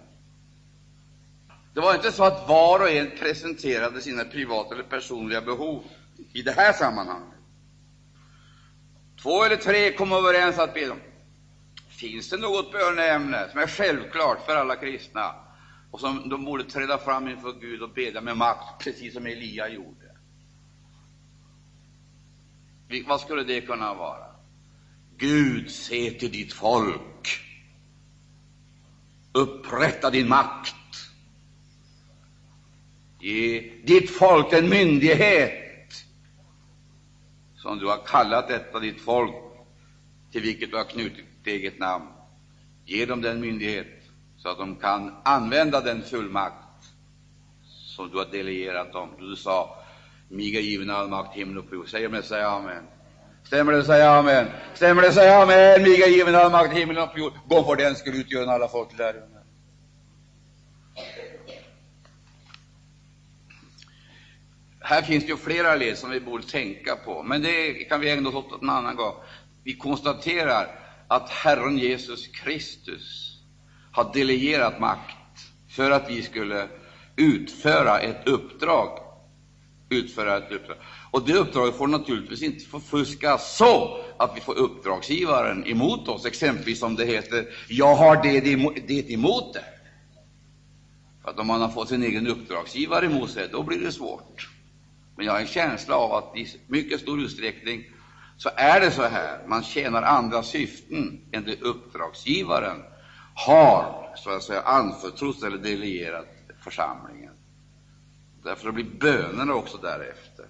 Det 1.73 1.79
var 1.79 1.95
inte 1.95 2.11
så 2.11 2.23
att 2.23 2.49
var 2.49 2.79
och 2.79 2.89
en 2.89 3.11
presenterade 3.19 4.01
sina 4.01 4.23
privata 4.23 4.73
eller 4.73 4.83
personliga 4.83 5.41
behov 5.41 5.83
i 6.33 6.41
det 6.41 6.51
här 6.51 6.73
sammanhanget. 6.73 7.36
Två 9.21 9.43
eller 9.43 9.55
tre 9.55 9.91
kom 9.91 10.11
överens 10.11 10.59
att 10.59 10.73
be 10.73 10.87
dem. 10.87 10.99
Finns 11.89 12.29
det 12.29 12.37
något 12.37 12.71
böneämne 12.71 13.49
som 13.51 13.59
är 13.59 13.67
självklart 13.67 14.45
för 14.45 14.55
alla 14.55 14.75
kristna 14.75 15.35
och 15.91 15.99
som 15.99 16.29
de 16.29 16.45
borde 16.45 16.63
träda 16.63 16.97
fram 16.97 17.27
inför 17.27 17.53
Gud 17.53 17.81
och 17.81 17.93
bedja 17.93 18.21
med 18.21 18.37
makt, 18.37 18.83
precis 18.83 19.13
som 19.13 19.25
Elia 19.25 19.69
gjorde? 19.69 20.07
Vad 23.07 23.21
skulle 23.21 23.43
det 23.43 23.61
kunna 23.61 23.93
vara? 23.93 24.25
Gud, 25.17 25.71
se 25.71 26.11
till 26.11 26.31
ditt 26.31 26.53
folk. 26.53 27.41
Upprätta 29.31 30.09
din 30.09 30.29
makt. 30.29 30.75
Ge 33.19 33.71
ditt 33.83 34.09
folk 34.09 34.53
en 34.53 34.69
myndighet 34.69 35.66
som 37.67 37.79
du 37.79 37.87
har 37.87 37.97
kallat 37.97 38.47
detta 38.47 38.79
ditt 38.79 39.01
folk 39.01 39.35
till 40.31 40.41
vilket 40.41 40.71
du 40.71 40.77
har 40.77 40.83
knutit 40.83 41.25
ditt 41.43 41.47
eget 41.47 41.79
namn. 41.79 42.05
Ge 42.85 43.05
dem 43.05 43.21
den 43.21 43.41
myndighet 43.41 43.87
så 44.37 44.49
att 44.49 44.57
de 44.57 44.75
kan 44.75 45.15
använda 45.23 45.81
den 45.81 46.01
fullmakt 46.01 46.83
som 47.95 48.09
du 48.09 48.17
har 48.17 48.25
delegerat 48.25 48.93
dem. 48.93 49.09
Du 49.19 49.35
sa, 49.35 49.75
mig 50.29 50.57
är 50.57 50.61
given 50.61 50.89
all 50.89 51.09
makt 51.09 51.35
himmel 51.35 51.57
och 51.57 51.69
på 51.69 51.75
jord. 51.75 51.89
Säger 51.89 52.09
det, 52.09 52.23
säg 52.23 52.43
amen. 52.43 52.83
Stämmer 53.43 53.71
det, 53.71 53.83
säg 53.83 54.01
amen. 54.01 54.47
Stämmer 54.73 55.01
det, 55.01 55.11
säg 55.11 55.29
amen. 55.29 55.81
Mig 55.81 56.03
är 56.03 56.07
given 56.07 56.35
all 56.35 56.51
makt 56.51 56.73
himmel 56.73 56.97
och 56.97 57.13
på 57.13 57.19
jord. 57.19 57.33
Gå 57.49 57.63
för 57.63 57.75
den 57.75 57.95
skulle 57.95 58.17
utgöra 58.17 58.51
alla 58.51 58.67
folk 58.67 58.89
till 58.89 58.97
lärjungar. 58.97 59.36
Här 64.89 65.01
finns 65.01 65.23
det 65.25 65.31
ju 65.31 65.37
flera 65.37 65.75
led 65.75 65.97
som 65.97 66.09
vi 66.09 66.19
borde 66.19 66.43
tänka 66.43 66.95
på, 66.95 67.23
men 67.23 67.41
det 67.41 67.73
kan 67.73 68.01
vi 68.01 68.11
ägna 68.11 68.29
oss 68.29 68.35
åt 68.35 68.61
en 68.61 68.69
annan 68.69 68.95
gång. 68.95 69.15
Vi 69.63 69.73
konstaterar 69.73 70.67
att 71.07 71.29
Herren 71.29 71.77
Jesus 71.77 72.27
Kristus 72.27 73.37
har 73.91 74.13
delegerat 74.13 74.79
makt 74.79 75.39
för 75.69 75.91
att 75.91 76.09
vi 76.09 76.23
skulle 76.23 76.67
utföra 77.15 77.99
ett 77.99 78.27
uppdrag. 78.27 78.99
Utföra 79.89 80.37
ett 80.37 80.51
uppdrag. 80.51 80.77
Och 81.11 81.25
det 81.25 81.33
uppdraget 81.33 81.75
får 81.75 81.87
naturligtvis 81.87 82.41
inte 82.41 82.65
förfuskas 82.65 83.57
så 83.57 83.97
att 84.19 84.37
vi 84.37 84.41
får 84.41 84.57
uppdragsgivaren 84.57 85.67
emot 85.67 86.07
oss, 86.07 86.25
exempelvis 86.25 86.83
om 86.83 86.95
det 86.95 87.05
heter 87.05 87.45
”jag 87.67 87.95
har 87.95 88.23
det, 88.23 88.39
det 88.87 89.09
emot 89.11 89.53
dig”. 89.53 89.63
För 91.23 91.29
att 91.29 91.39
om 91.39 91.47
man 91.47 91.61
har 91.61 91.69
fått 91.69 91.89
sin 91.89 92.03
egen 92.03 92.27
uppdragsgivare 92.27 93.05
emot 93.05 93.29
sig, 93.29 93.47
då 93.51 93.63
blir 93.63 93.79
det 93.79 93.91
svårt. 93.91 94.56
Men 95.17 95.25
jag 95.25 95.33
har 95.33 95.39
en 95.39 95.47
känsla 95.47 95.95
av 95.95 96.13
att 96.13 96.37
i 96.37 96.47
mycket 96.67 96.99
stor 96.99 97.21
utsträckning 97.21 97.83
så 98.37 98.49
är 98.55 98.79
det 98.79 98.91
så 98.91 99.03
här. 99.03 99.47
Man 99.47 99.63
tjänar 99.63 100.01
andra 100.01 100.43
syften 100.43 101.21
än 101.31 101.43
det 101.45 101.61
uppdragsgivaren 101.61 102.83
har 103.35 104.13
så 104.15 104.29
att 104.29 104.43
säga 104.43 104.61
anförtrott 104.61 105.43
eller 105.43 105.57
delegerat 105.57 106.27
församlingen. 106.63 107.33
Därför 108.43 108.71
blir 108.71 108.85
bönerna 108.85 109.53
också 109.53 109.77
därefter. 109.77 110.45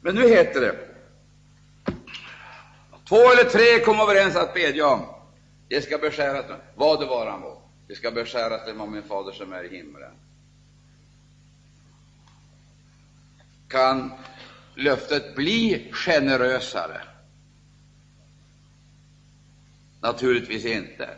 Men 0.00 0.14
nu 0.14 0.28
heter 0.28 0.60
det 0.60 0.76
Två 3.08 3.16
eller 3.16 3.44
tre 3.44 3.84
kom 3.84 4.00
överens 4.00 4.36
att 4.36 4.54
bedja 4.54 4.88
om. 4.88 5.00
Det 5.68 5.82
ska 5.82 5.98
beskäras, 5.98 6.44
vad 6.74 7.00
det 7.00 7.06
vara 7.06 7.38
må. 7.38 7.62
Det 7.88 7.94
ska 7.94 8.10
beskäras 8.10 8.66
dem 8.66 8.80
av 8.80 8.90
min 8.90 9.02
fader 9.02 9.32
som 9.32 9.52
är 9.52 9.64
i 9.64 9.76
himlen. 9.76 10.12
Kan 13.68 14.12
löftet 14.74 15.36
bli 15.36 15.90
generösare? 15.92 17.00
Naturligtvis 20.00 20.64
inte. 20.64 21.10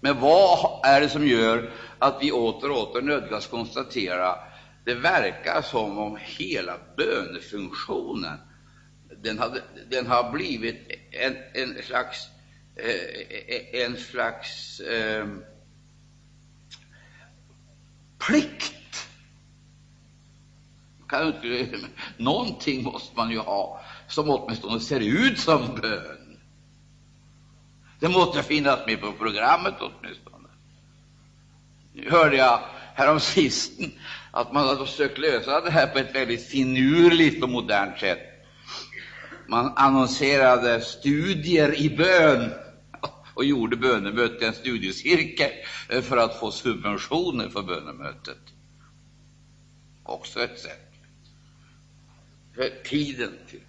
Men 0.00 0.20
vad 0.20 0.86
är 0.86 1.00
det 1.00 1.08
som 1.08 1.26
gör 1.26 1.70
att 1.98 2.18
vi 2.20 2.32
åter 2.32 2.70
och 2.70 2.78
åter 2.78 3.02
nödgas 3.02 3.46
konstatera 3.46 4.38
det 4.84 4.94
verkar 4.94 5.62
som 5.62 5.98
om 5.98 6.18
hela 6.20 6.78
bönefunktionen 6.96 8.38
den, 9.22 9.38
hade, 9.38 9.62
den 9.90 10.06
har 10.06 10.32
blivit 10.32 10.76
en, 11.10 11.36
en 11.52 11.82
slags, 11.82 12.28
eh, 12.76 13.82
en 13.82 13.96
slags 13.96 14.80
eh, 14.80 15.26
plikt 18.26 18.63
kan 21.14 21.26
inte, 21.26 21.76
någonting 22.16 22.84
måste 22.84 23.16
man 23.16 23.30
ju 23.30 23.38
ha 23.38 23.80
som 24.08 24.30
åtminstone 24.30 24.80
ser 24.80 25.00
ut 25.00 25.38
som 25.38 25.74
bön. 25.82 26.38
Det 28.00 28.08
måste 28.08 28.42
finnas 28.42 28.86
med 28.86 29.00
på 29.00 29.12
programmet 29.12 29.74
åtminstone. 29.80 30.48
Nu 31.92 32.10
hörde 32.10 32.36
jag 32.36 32.60
häromsisten 32.94 33.92
att 34.30 34.52
man 34.52 34.66
hade 34.66 34.86
försökt 34.86 35.18
lösa 35.18 35.60
det 35.60 35.70
här 35.70 35.86
på 35.86 35.98
ett 35.98 36.14
väldigt 36.14 36.46
finurligt 36.48 37.42
och 37.42 37.48
modernt 37.48 37.98
sätt. 37.98 38.18
Man 39.48 39.72
annonserade 39.76 40.80
studier 40.80 41.80
i 41.80 41.96
bön 41.96 42.52
och 43.34 43.44
gjorde 43.44 43.76
bönemötet 43.76 44.38
till 44.38 44.48
en 44.48 44.54
studiecirkel 44.54 45.50
för 46.02 46.16
att 46.16 46.40
få 46.40 46.50
subventioner 46.50 47.48
för 47.48 47.62
bönemötet. 47.62 48.38
Också 50.04 50.40
ett 50.40 50.58
sätt 50.58 50.83
tiden 52.84 53.32
till. 53.50 53.60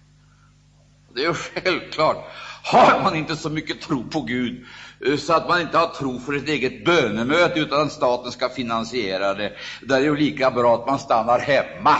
Det 1.14 1.20
är 1.20 1.26
ju 1.26 1.34
självklart. 1.62 2.24
Har 2.62 3.02
man 3.02 3.16
inte 3.16 3.36
så 3.36 3.50
mycket 3.50 3.80
tro 3.80 4.04
på 4.10 4.20
Gud 4.20 4.66
eh, 5.06 5.16
så 5.16 5.32
att 5.32 5.48
man 5.48 5.60
inte 5.60 5.78
har 5.78 5.86
tro 5.86 6.18
för 6.18 6.32
ett 6.32 6.48
eget 6.48 6.84
bönemöte 6.84 7.60
utan 7.60 7.82
att 7.82 7.92
staten 7.92 8.32
ska 8.32 8.48
finansiera 8.48 9.34
det, 9.34 9.52
då 9.82 9.94
är 9.94 10.00
det 10.00 10.06
ju 10.06 10.16
lika 10.16 10.50
bra 10.50 10.74
att 10.74 10.86
man 10.86 10.98
stannar 10.98 11.38
hemma 11.38 11.96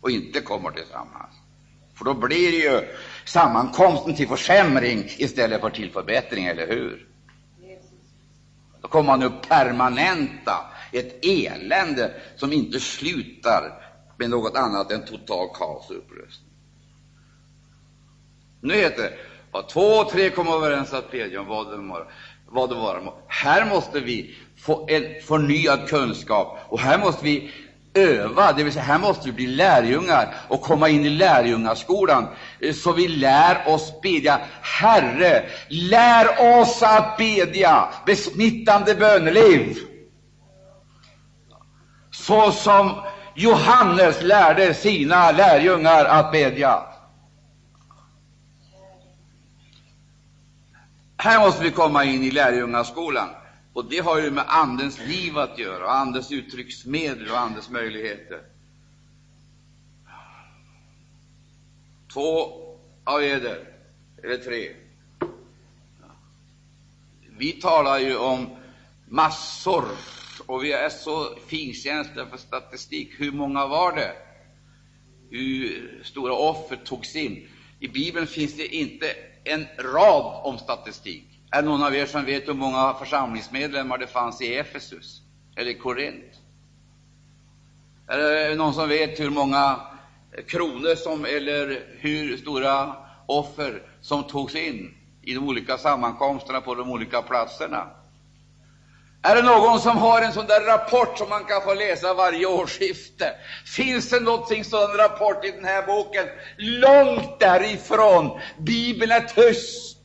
och 0.00 0.10
inte 0.10 0.40
kommer 0.40 0.70
tillsammans. 0.70 1.34
För 1.94 2.04
då 2.04 2.14
blir 2.14 2.52
det 2.52 2.56
ju 2.56 2.88
sammankomsten 3.24 4.14
till 4.14 4.28
försämring 4.28 5.04
istället 5.18 5.60
för 5.60 5.70
till 5.70 5.90
förbättring, 5.90 6.46
eller 6.46 6.66
hur? 6.66 7.08
Då 8.82 8.88
kommer 8.88 9.06
man 9.06 9.22
att 9.22 9.48
permanenta 9.48 10.54
ett 10.92 11.24
elände 11.24 12.14
som 12.36 12.52
inte 12.52 12.80
slutar 12.80 13.81
med 14.22 14.30
något 14.30 14.56
annat 14.56 14.92
än 14.92 15.04
total 15.04 15.48
kaos 15.54 15.90
och 15.90 15.96
upplösning. 15.96 16.50
Nu 18.60 18.74
heter 18.74 19.02
det 19.02 19.58
att 19.58 19.68
två, 19.68 19.80
och 19.80 20.08
tre 20.10 20.30
kommer 20.30 20.52
överens 20.52 20.92
att 20.92 21.10
bedja 21.10 21.40
om 21.40 21.46
vad 21.46 21.70
det 21.70 21.76
var. 21.76 22.12
Vad 22.48 22.70
det 22.70 22.74
var. 22.74 23.14
Här 23.26 23.64
måste 23.64 24.00
vi 24.00 24.36
få 24.56 24.86
en 24.88 25.22
förnyad 25.22 25.88
kunskap, 25.88 26.58
och 26.68 26.80
här 26.80 26.98
måste 26.98 27.24
vi 27.24 27.50
öva, 27.94 28.52
det 28.52 28.64
vill 28.64 28.72
säga 28.72 28.84
här 28.84 28.98
måste 28.98 29.26
vi 29.26 29.32
bli 29.32 29.46
lärjungar 29.46 30.34
och 30.48 30.62
komma 30.62 30.88
in 30.88 31.04
i 31.04 31.10
lärjungaskolan, 31.10 32.26
eh, 32.60 32.74
så 32.74 32.92
vi 32.92 33.08
lär 33.08 33.68
oss 33.68 34.00
bedja. 34.02 34.40
Herre, 34.62 35.48
lär 35.68 36.60
oss 36.60 36.82
att 36.82 37.16
bedja 37.18 37.88
besmittande 38.06 38.94
böneliv, 38.94 39.78
så 42.10 42.52
som 42.52 43.02
Johannes 43.34 44.22
lärde 44.22 44.74
sina 44.74 45.32
lärjungar 45.32 46.04
att 46.04 46.32
bedja. 46.32 46.82
Här 51.16 51.40
måste 51.40 51.62
vi 51.62 51.70
komma 51.70 52.04
in 52.04 52.22
i 52.22 52.30
lärjungaskolan, 52.30 53.28
och 53.72 53.84
det 53.84 53.98
har 53.98 54.18
ju 54.18 54.30
med 54.30 54.44
Andens 54.46 54.98
liv 54.98 55.38
att 55.38 55.58
göra, 55.58 55.84
och 55.84 55.94
Andens 55.94 56.32
uttrycksmedel 56.32 57.30
och 57.30 57.38
Andens 57.38 57.70
möjligheter. 57.70 58.40
Två 62.12 62.52
av 63.04 63.22
eder, 63.22 63.58
eller 64.22 64.36
tre. 64.36 64.72
Vi 67.38 67.52
talar 67.52 67.98
ju 67.98 68.16
om 68.16 68.56
massor 69.08 69.84
och 70.46 70.64
vi 70.64 70.72
är 70.72 70.88
så 70.88 71.36
finkänsliga 71.46 72.26
för 72.26 72.36
statistik. 72.36 73.10
Hur 73.18 73.32
många 73.32 73.66
var 73.66 73.92
det? 73.92 74.12
Hur 75.30 76.00
stora 76.04 76.34
offer 76.34 76.76
togs 76.76 77.16
in? 77.16 77.48
I 77.80 77.88
Bibeln 77.88 78.26
finns 78.26 78.56
det 78.56 78.76
inte 78.76 79.06
en 79.44 79.66
rad 79.78 80.40
om 80.44 80.58
statistik. 80.58 81.24
Är 81.50 81.62
det 81.62 81.68
någon 81.68 81.82
av 81.82 81.94
er 81.94 82.06
som 82.06 82.24
vet 82.24 82.48
hur 82.48 82.54
många 82.54 82.94
församlingsmedlemmar 82.94 83.98
det 83.98 84.06
fanns 84.06 84.42
i 84.42 84.56
Efesus 84.56 85.22
eller 85.56 85.72
Korint? 85.72 86.40
Är 88.06 88.18
det 88.18 88.54
någon 88.54 88.74
som 88.74 88.88
vet 88.88 89.20
hur 89.20 89.30
många 89.30 89.80
kronor 90.46 90.94
som, 90.94 91.24
eller 91.24 91.86
hur 91.98 92.36
stora 92.36 92.96
offer 93.26 93.82
som 94.00 94.22
togs 94.22 94.54
in 94.54 94.94
i 95.22 95.34
de 95.34 95.48
olika 95.48 95.78
sammankomsterna 95.78 96.60
på 96.60 96.74
de 96.74 96.90
olika 96.90 97.22
platserna? 97.22 98.01
Är 99.24 99.34
det 99.34 99.42
någon 99.42 99.80
som 99.80 99.98
har 99.98 100.22
en 100.22 100.32
sån 100.32 100.46
där 100.46 100.60
rapport 100.60 101.18
som 101.18 101.28
man 101.28 101.44
kan 101.44 101.62
få 101.62 101.74
läsa 101.74 102.14
varje 102.14 102.46
årsskifte? 102.46 103.34
Finns 103.76 104.10
det 104.10 104.20
någonting 104.20 104.64
sån 104.64 104.96
rapport 104.96 105.44
i 105.44 105.50
den 105.50 105.64
här 105.64 105.86
boken? 105.86 106.26
Långt 106.56 107.40
därifrån. 107.40 108.40
Bibeln 108.58 109.12
är 109.12 109.20
tyst. 109.20 109.98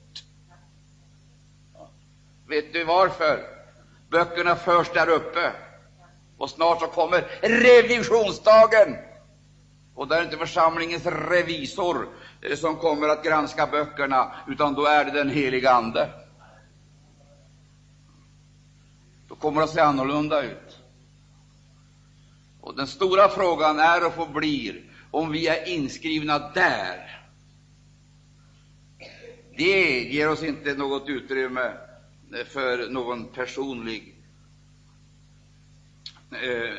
Vet 2.49 2.73
du 2.73 2.83
varför? 2.83 3.43
Böckerna 4.11 4.55
förs 4.55 4.89
där 4.93 5.09
uppe. 5.09 5.51
Och 6.37 6.49
snart 6.49 6.79
så 6.79 6.87
kommer 6.87 7.21
revisionsdagen. 7.41 8.95
Och 9.95 10.07
då 10.07 10.15
är 10.15 10.19
det 10.19 10.25
inte 10.25 10.37
församlingens 10.37 11.05
revisor 11.05 12.07
som 12.55 12.75
kommer 12.75 13.07
att 13.07 13.23
granska 13.23 13.67
böckerna, 13.67 14.35
utan 14.47 14.73
då 14.73 14.85
är 14.85 15.05
det 15.05 15.11
den 15.11 15.29
heliga 15.29 15.71
Ande 15.71 16.09
kommer 19.39 19.61
att 19.61 19.69
se 19.69 19.79
annorlunda 19.79 20.43
ut. 20.43 20.77
Och 22.61 22.75
Den 22.75 22.87
stora 22.87 23.29
frågan 23.29 23.79
är 23.79 24.05
och 24.07 24.13
förblir 24.13 24.83
om 25.11 25.31
vi 25.31 25.47
är 25.47 25.67
inskrivna 25.67 26.39
där 26.39 27.17
det 29.57 30.03
ger 30.03 30.29
oss 30.29 30.43
inte 30.43 30.73
något 30.73 31.09
utrymme 31.09 31.73
för 32.45 32.89
någon 32.89 33.27
personlig 33.27 34.15
eh, 36.31 36.75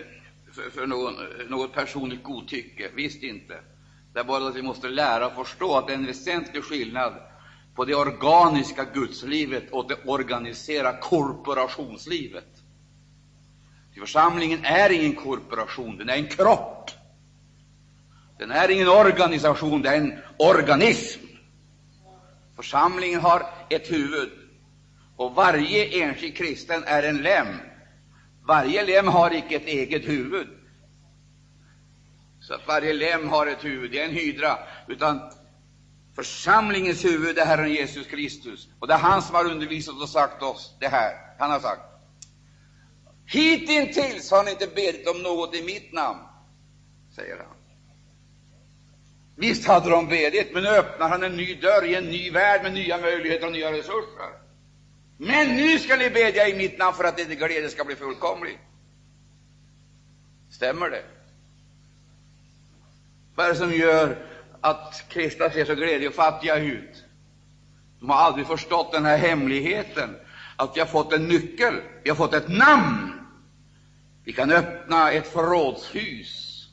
för, 0.52 0.70
för 0.70 0.86
någon, 0.86 1.14
något 1.48 1.72
personligt 1.72 2.22
godtycke. 2.22 2.90
Visst 2.94 3.22
inte. 3.22 3.60
Det 4.12 4.20
är 4.20 4.24
bara 4.24 4.48
att 4.48 4.56
vi 4.56 4.62
måste 4.62 4.88
lära 4.88 5.26
och 5.26 5.46
förstå 5.46 5.76
att 5.76 5.86
det 5.86 5.92
är 5.92 5.98
en 5.98 6.06
väsentlig 6.06 6.64
skillnad 6.64 7.14
på 7.78 7.84
det 7.84 7.94
organiska 7.94 8.84
gudslivet 8.84 9.70
och 9.70 9.88
det 9.88 9.96
organiserade 10.04 10.98
korporationslivet. 10.98 12.48
Församlingen 13.98 14.64
är 14.64 14.90
ingen 14.90 15.14
korporation, 15.14 15.96
den 15.96 16.08
är 16.08 16.16
en 16.16 16.26
kropp. 16.26 16.90
Den 18.38 18.50
är 18.50 18.68
ingen 18.68 18.88
organisation, 18.88 19.82
den 19.82 19.92
är 19.92 19.96
en 19.96 20.18
organism. 20.38 21.20
Församlingen 22.56 23.20
har 23.20 23.42
ett 23.70 23.90
huvud, 23.92 24.30
och 25.16 25.34
varje 25.34 26.04
enskild 26.04 26.36
kristen 26.36 26.84
är 26.86 27.02
en 27.02 27.22
lem. 27.22 27.56
Varje 28.42 28.84
lem 28.84 29.08
har 29.08 29.34
icke 29.34 29.56
ett 29.56 29.66
eget 29.66 30.08
huvud, 30.08 30.48
så 32.40 32.54
att 32.54 32.68
varje 32.68 32.92
lem 32.92 33.28
har 33.28 33.46
ett 33.46 33.64
huvud. 33.64 33.90
Det 33.90 34.00
är 34.00 34.04
en 34.04 34.14
hydra, 34.14 34.58
utan 34.88 35.37
församlingens 36.18 37.04
huvud 37.04 37.38
är 37.38 37.44
Herren 37.44 37.72
Jesus 37.72 38.06
Kristus. 38.06 38.68
Och 38.78 38.86
det 38.86 38.94
är 38.94 38.98
han 38.98 39.22
som 39.22 39.34
har 39.34 39.50
undervisat 39.50 40.02
och 40.02 40.08
sagt 40.08 40.42
oss 40.42 40.76
det 40.80 40.88
här. 40.88 41.12
Han 41.38 41.50
har 41.50 41.60
sagt 41.60 41.82
Hittills 43.26 44.30
har 44.30 44.44
ni 44.44 44.50
inte 44.50 44.66
bedit 44.66 45.08
om 45.08 45.22
något 45.22 45.54
i 45.54 45.62
mitt 45.62 45.92
namn, 45.92 46.18
säger 47.14 47.36
han. 47.36 47.56
Visst 49.36 49.66
hade 49.66 49.90
de 49.90 50.08
bedit, 50.08 50.54
men 50.54 50.62
nu 50.62 50.68
öppnar 50.68 51.08
han 51.08 51.22
en 51.22 51.36
ny 51.36 51.54
dörr 51.54 51.84
i 51.84 51.94
en 51.94 52.04
ny 52.04 52.30
värld 52.30 52.62
med 52.62 52.72
nya 52.72 52.98
möjligheter 52.98 53.46
och 53.46 53.52
nya 53.52 53.72
resurser. 53.72 54.30
Men 55.16 55.56
nu 55.56 55.78
ska 55.78 55.96
ni 55.96 56.10
bedja 56.10 56.48
i 56.48 56.56
mitt 56.56 56.78
namn 56.78 56.96
för 56.96 57.04
att 57.04 57.20
er 57.20 57.24
glädje 57.24 57.68
ska 57.68 57.84
bli 57.84 57.96
fullkomlig. 57.96 58.58
Stämmer 60.50 60.90
det? 60.90 61.04
Vad 63.34 63.46
är 63.46 63.50
det 63.50 63.56
som 63.56 63.72
gör 63.72 64.27
att 64.60 65.04
kristna 65.08 65.50
ser 65.50 65.64
så 65.64 65.74
glädjefattiga 65.74 66.56
ut? 66.56 67.04
De 68.00 68.10
har 68.10 68.16
aldrig 68.16 68.46
förstått 68.46 68.92
den 68.92 69.04
här 69.04 69.18
hemligheten, 69.18 70.16
att 70.56 70.76
vi 70.76 70.80
har 70.80 70.86
fått 70.86 71.12
en 71.12 71.28
nyckel, 71.28 71.74
vi 72.02 72.10
har 72.10 72.16
fått 72.16 72.34
ett 72.34 72.48
namn. 72.48 73.12
Vi 74.24 74.32
kan 74.32 74.50
öppna 74.50 75.10
ett 75.10 75.32
förrådshus 75.32 76.64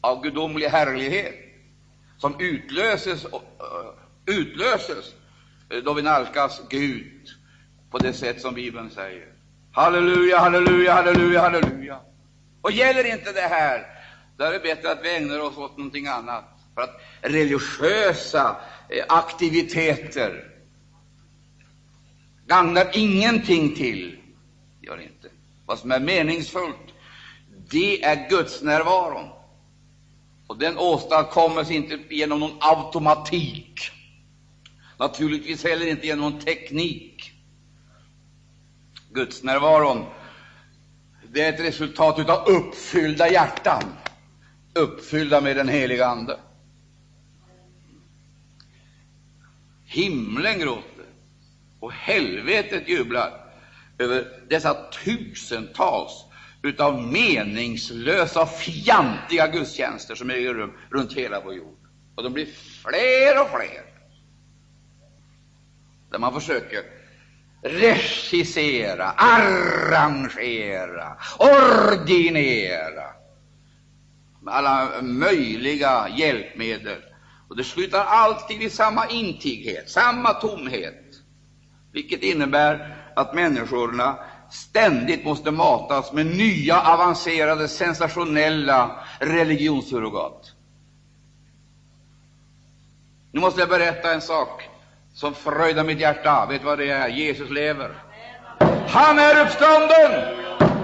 av 0.00 0.22
gudomlig 0.22 0.66
härlighet 0.66 1.34
som 2.18 2.40
utlöses, 2.40 3.26
utlöses 4.26 5.14
då 5.84 5.92
vi 5.92 6.02
nalkas 6.02 6.60
Gud 6.68 7.28
på 7.90 7.98
det 7.98 8.12
sätt 8.12 8.40
som 8.40 8.54
Bibeln 8.54 8.90
säger. 8.90 9.32
Halleluja, 9.72 10.38
halleluja, 10.38 10.94
halleluja, 10.94 11.40
halleluja. 11.40 12.00
Och 12.62 12.72
gäller 12.72 13.04
inte 13.04 13.32
det 13.32 13.40
här, 13.40 13.86
då 14.36 14.44
är 14.44 14.52
det 14.52 14.58
bättre 14.58 14.90
att 14.90 15.04
vi 15.04 15.16
ägnar 15.16 15.40
oss 15.40 15.56
åt 15.56 15.76
någonting 15.76 16.06
annat. 16.06 16.59
För 16.80 16.84
att 16.84 17.00
religiösa 17.32 18.56
eh, 18.88 19.04
aktiviteter 19.08 20.44
gagnar 22.46 22.90
ingenting 22.92 23.74
till. 23.74 24.18
Gör 24.82 25.00
inte. 25.00 25.28
Vad 25.66 25.78
som 25.78 25.92
är 25.92 26.00
meningsfullt, 26.00 26.94
det 27.70 28.04
är 28.04 28.28
Guds 28.28 28.62
närvaron. 28.62 29.28
Och 30.46 30.58
den 30.58 30.78
åstadkommes 30.78 31.70
inte 31.70 31.98
genom 32.10 32.40
någon 32.40 32.58
automatik, 32.60 33.90
naturligtvis 34.98 35.64
heller 35.64 35.86
inte 35.86 36.06
genom 36.06 36.30
någon 36.30 36.40
teknik. 36.40 37.32
Gudsnärvaron 39.12 40.04
det 41.32 41.42
är 41.42 41.52
ett 41.52 41.60
resultat 41.60 42.30
av 42.30 42.48
uppfyllda 42.48 43.28
hjärtan, 43.28 43.82
uppfyllda 44.74 45.40
med 45.40 45.56
den 45.56 45.68
heliga 45.68 46.06
Ande. 46.06 46.38
Himlen 49.92 50.58
gråter 50.58 51.06
och 51.80 51.92
helvetet 51.92 52.88
jublar 52.88 53.44
över 53.98 54.26
dessa 54.48 54.74
tusentals 54.74 56.24
utav 56.62 57.02
meningslösa, 57.02 58.42
och 58.42 58.50
fjantiga 58.50 59.46
gudstjänster 59.46 60.14
som 60.14 60.30
äger 60.30 60.54
rum 60.54 60.72
runt 60.90 61.12
hela 61.12 61.40
vår 61.40 61.54
jord. 61.54 61.78
Och 62.14 62.22
de 62.22 62.32
blir 62.32 62.46
fler 62.82 63.42
och 63.42 63.50
fler, 63.50 63.84
där 66.10 66.18
man 66.18 66.34
försöker 66.34 66.82
regissera, 67.62 69.10
arrangera, 69.10 71.16
ordinera 71.38 73.06
med 74.42 74.54
alla 74.54 75.02
möjliga 75.02 76.08
hjälpmedel. 76.16 77.02
Och 77.50 77.56
det 77.56 77.64
slutar 77.64 78.04
alltid 78.04 78.62
i 78.62 78.70
samma 78.70 79.08
intighet, 79.08 79.90
samma 79.90 80.32
tomhet, 80.32 81.04
vilket 81.92 82.22
innebär 82.22 82.96
att 83.16 83.34
människorna 83.34 84.18
ständigt 84.50 85.24
måste 85.24 85.50
matas 85.50 86.12
med 86.12 86.26
nya 86.26 86.80
avancerade, 86.80 87.68
sensationella 87.68 89.04
religionssurrogat. 89.18 90.52
Nu 93.32 93.40
måste 93.40 93.60
jag 93.60 93.68
berätta 93.68 94.12
en 94.12 94.20
sak 94.20 94.68
som 95.14 95.34
fröjdar 95.34 95.84
mitt 95.84 96.00
hjärta. 96.00 96.46
Vet 96.46 96.64
vad 96.64 96.78
det 96.78 96.90
är? 96.90 97.08
Jesus 97.08 97.50
lever. 97.50 97.94
Han 98.88 99.18
är 99.18 99.44
uppstånden! 99.44 100.36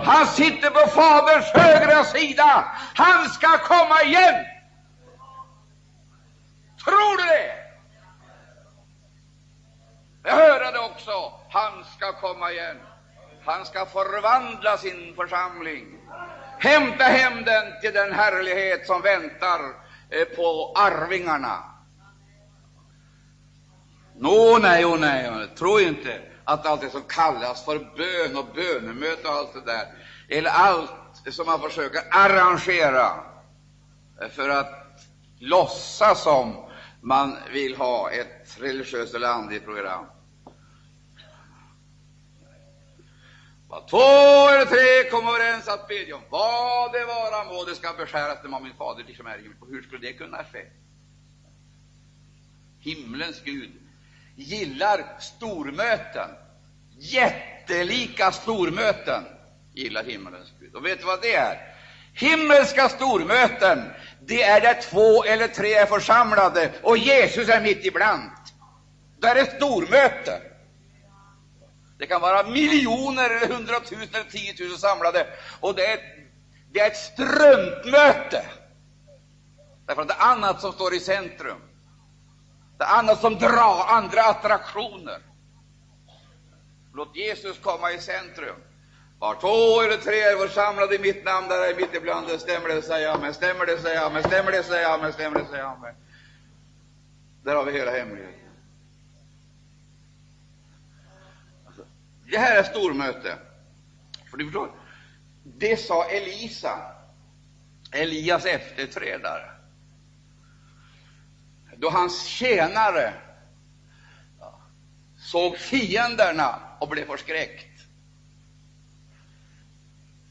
Han 0.04 0.26
sitter 0.26 0.70
på 0.70 0.90
Faderns 0.90 1.46
högra 1.54 2.04
sida. 2.04 2.64
Han 2.94 3.28
ska 3.28 3.58
komma 3.58 4.02
igen! 4.02 4.55
Tror 6.86 7.16
du 7.16 7.24
det? 7.24 7.52
Jag 10.22 10.32
hörde 10.32 10.78
också. 10.78 11.32
Han 11.50 11.84
ska 11.84 12.12
komma 12.12 12.52
igen. 12.52 12.76
Han 13.44 13.64
ska 13.66 13.86
förvandla 13.86 14.76
sin 14.76 15.14
församling, 15.16 15.98
hämta 16.58 17.04
hem 17.04 17.44
den 17.44 17.80
till 17.80 17.92
den 17.92 18.12
härlighet 18.12 18.86
som 18.86 19.02
väntar 19.02 19.60
eh, 20.10 20.24
på 20.36 20.72
arvingarna. 20.76 21.62
Nå, 24.16 24.58
nej, 24.62 24.84
och 24.84 25.00
nej, 25.00 25.48
tro 25.58 25.80
inte 25.80 26.20
att 26.44 26.66
allt 26.66 26.80
det 26.80 26.90
som 26.90 27.02
kallas 27.02 27.64
för 27.64 27.78
bön 27.78 28.36
och 28.36 28.54
bönemöte 28.54 29.28
och 29.28 29.34
allt 29.34 29.54
det 29.54 29.72
där, 29.72 29.86
eller 30.28 30.50
allt 30.50 30.90
som 31.30 31.46
man 31.46 31.60
försöker 31.60 32.02
arrangera 32.10 33.10
eh, 34.22 34.28
för 34.28 34.48
att 34.48 34.70
låtsas 35.38 36.22
som 36.22 36.65
man 37.06 37.36
vill 37.52 37.76
ha 37.76 38.10
ett 38.10 38.60
religiöst 38.60 39.14
eller 39.14 39.28
andligt 39.28 39.64
program. 39.64 40.06
Vad 43.68 43.88
två 43.88 43.98
eller 44.48 44.64
tre 44.64 45.10
kommer 45.10 45.30
överens 45.30 45.68
att 45.68 45.88
bedja 45.88 46.16
om 46.16 46.22
vad 46.30 46.92
det 46.92 47.04
vara 47.04 47.44
må, 47.44 47.64
det 47.64 47.74
ska 47.74 47.92
beskäras 47.92 48.42
dem 48.42 48.54
av 48.54 48.62
min 48.62 48.74
fader 48.74 49.04
liksom 49.06 49.26
är 49.26 49.38
i 49.38 49.42
himlen. 49.42 49.58
Hur 49.68 49.82
skulle 49.82 50.06
det 50.06 50.12
kunna 50.12 50.44
ske? 50.44 50.66
Himlens 52.78 53.42
Gud 53.44 53.72
gillar 54.36 55.18
stormöten, 55.20 56.30
jättelika 56.98 58.32
stormöten 58.32 59.24
gillar 59.74 60.04
himlens 60.04 60.52
Gud. 60.60 60.74
Och 60.74 60.86
vet 60.86 61.00
du 61.00 61.06
vad 61.06 61.22
det 61.22 61.34
är? 61.34 61.75
Himmelska 62.16 62.88
stormöten, 62.88 63.92
det 64.20 64.42
är 64.42 64.60
där 64.60 64.80
två 64.82 65.24
eller 65.24 65.48
tre 65.48 65.74
är 65.74 65.86
församlade 65.86 66.72
och 66.82 66.98
Jesus 66.98 67.48
är 67.48 67.60
mitt 67.60 67.84
ibland. 67.84 68.30
Där 69.18 69.36
är 69.36 69.42
ett 69.42 69.56
stormöte. 69.56 70.42
Det 71.98 72.06
kan 72.06 72.20
vara 72.20 72.42
miljoner, 72.42 73.30
eller 73.30 73.54
hundratusen 73.54 74.08
eller 74.14 74.30
tiotusen 74.30 74.78
samlade, 74.78 75.26
och 75.60 75.74
det 75.74 75.86
är, 75.86 76.00
det 76.72 76.80
är 76.80 76.86
ett 76.86 76.96
struntmöte. 76.96 78.44
Därför 79.86 80.02
att 80.02 80.08
det 80.08 80.14
är 80.14 80.32
annat 80.32 80.60
som 80.60 80.72
står 80.72 80.94
i 80.94 81.00
centrum. 81.00 81.60
Det 82.78 82.84
är 82.84 82.98
annat 82.98 83.20
som 83.20 83.38
drar, 83.38 83.84
andra 83.88 84.22
attraktioner. 84.22 85.18
Låt 86.94 87.16
Jesus 87.16 87.58
komma 87.58 87.92
i 87.92 87.98
centrum. 87.98 88.56
Var 89.18 89.34
två 89.34 89.80
eller 89.82 89.96
tre 89.96 90.20
är 90.20 90.48
samlade 90.48 90.94
i 90.94 90.98
mitt 90.98 91.24
namn, 91.24 91.48
där 91.48 91.70
är 91.70 91.76
mitt 91.76 91.94
ibland 91.94 92.28
det. 92.28 92.38
Stämmer 92.38 92.68
det, 92.68 92.82
säger 92.82 93.08
jag, 93.08 93.20
men 93.20 93.34
stämmer 93.34 93.66
det, 93.66 93.78
säger 93.78 94.00
jag, 94.00 94.12
men 94.12 94.22
stämmer 94.22 94.52
det, 94.52 94.62
säger 94.62 94.82
jag, 94.82 95.00
men 95.00 95.12
stämmer 95.12 95.38
det, 95.38 95.46
säger 95.46 95.62
jag, 95.62 95.80
men. 95.80 95.94
Där 97.42 97.54
har 97.54 97.64
vi 97.64 97.72
hela 97.72 97.90
hemligheten. 97.90 98.34
Alltså, 101.66 101.82
det 102.30 102.38
här 102.38 102.56
är 102.56 102.62
stormöte. 102.62 103.38
För 104.30 104.36
du 104.36 104.44
förstår, 104.44 104.70
det 105.44 105.76
sa 105.76 106.04
Elisa, 106.04 106.78
Elias 107.92 108.44
efterträdare 108.44 109.56
då 111.78 111.90
hans 111.90 112.24
tjänare 112.24 113.14
såg 115.18 115.58
fienderna 115.58 116.60
och 116.80 116.88
blev 116.88 117.06
förskräckt. 117.06 117.75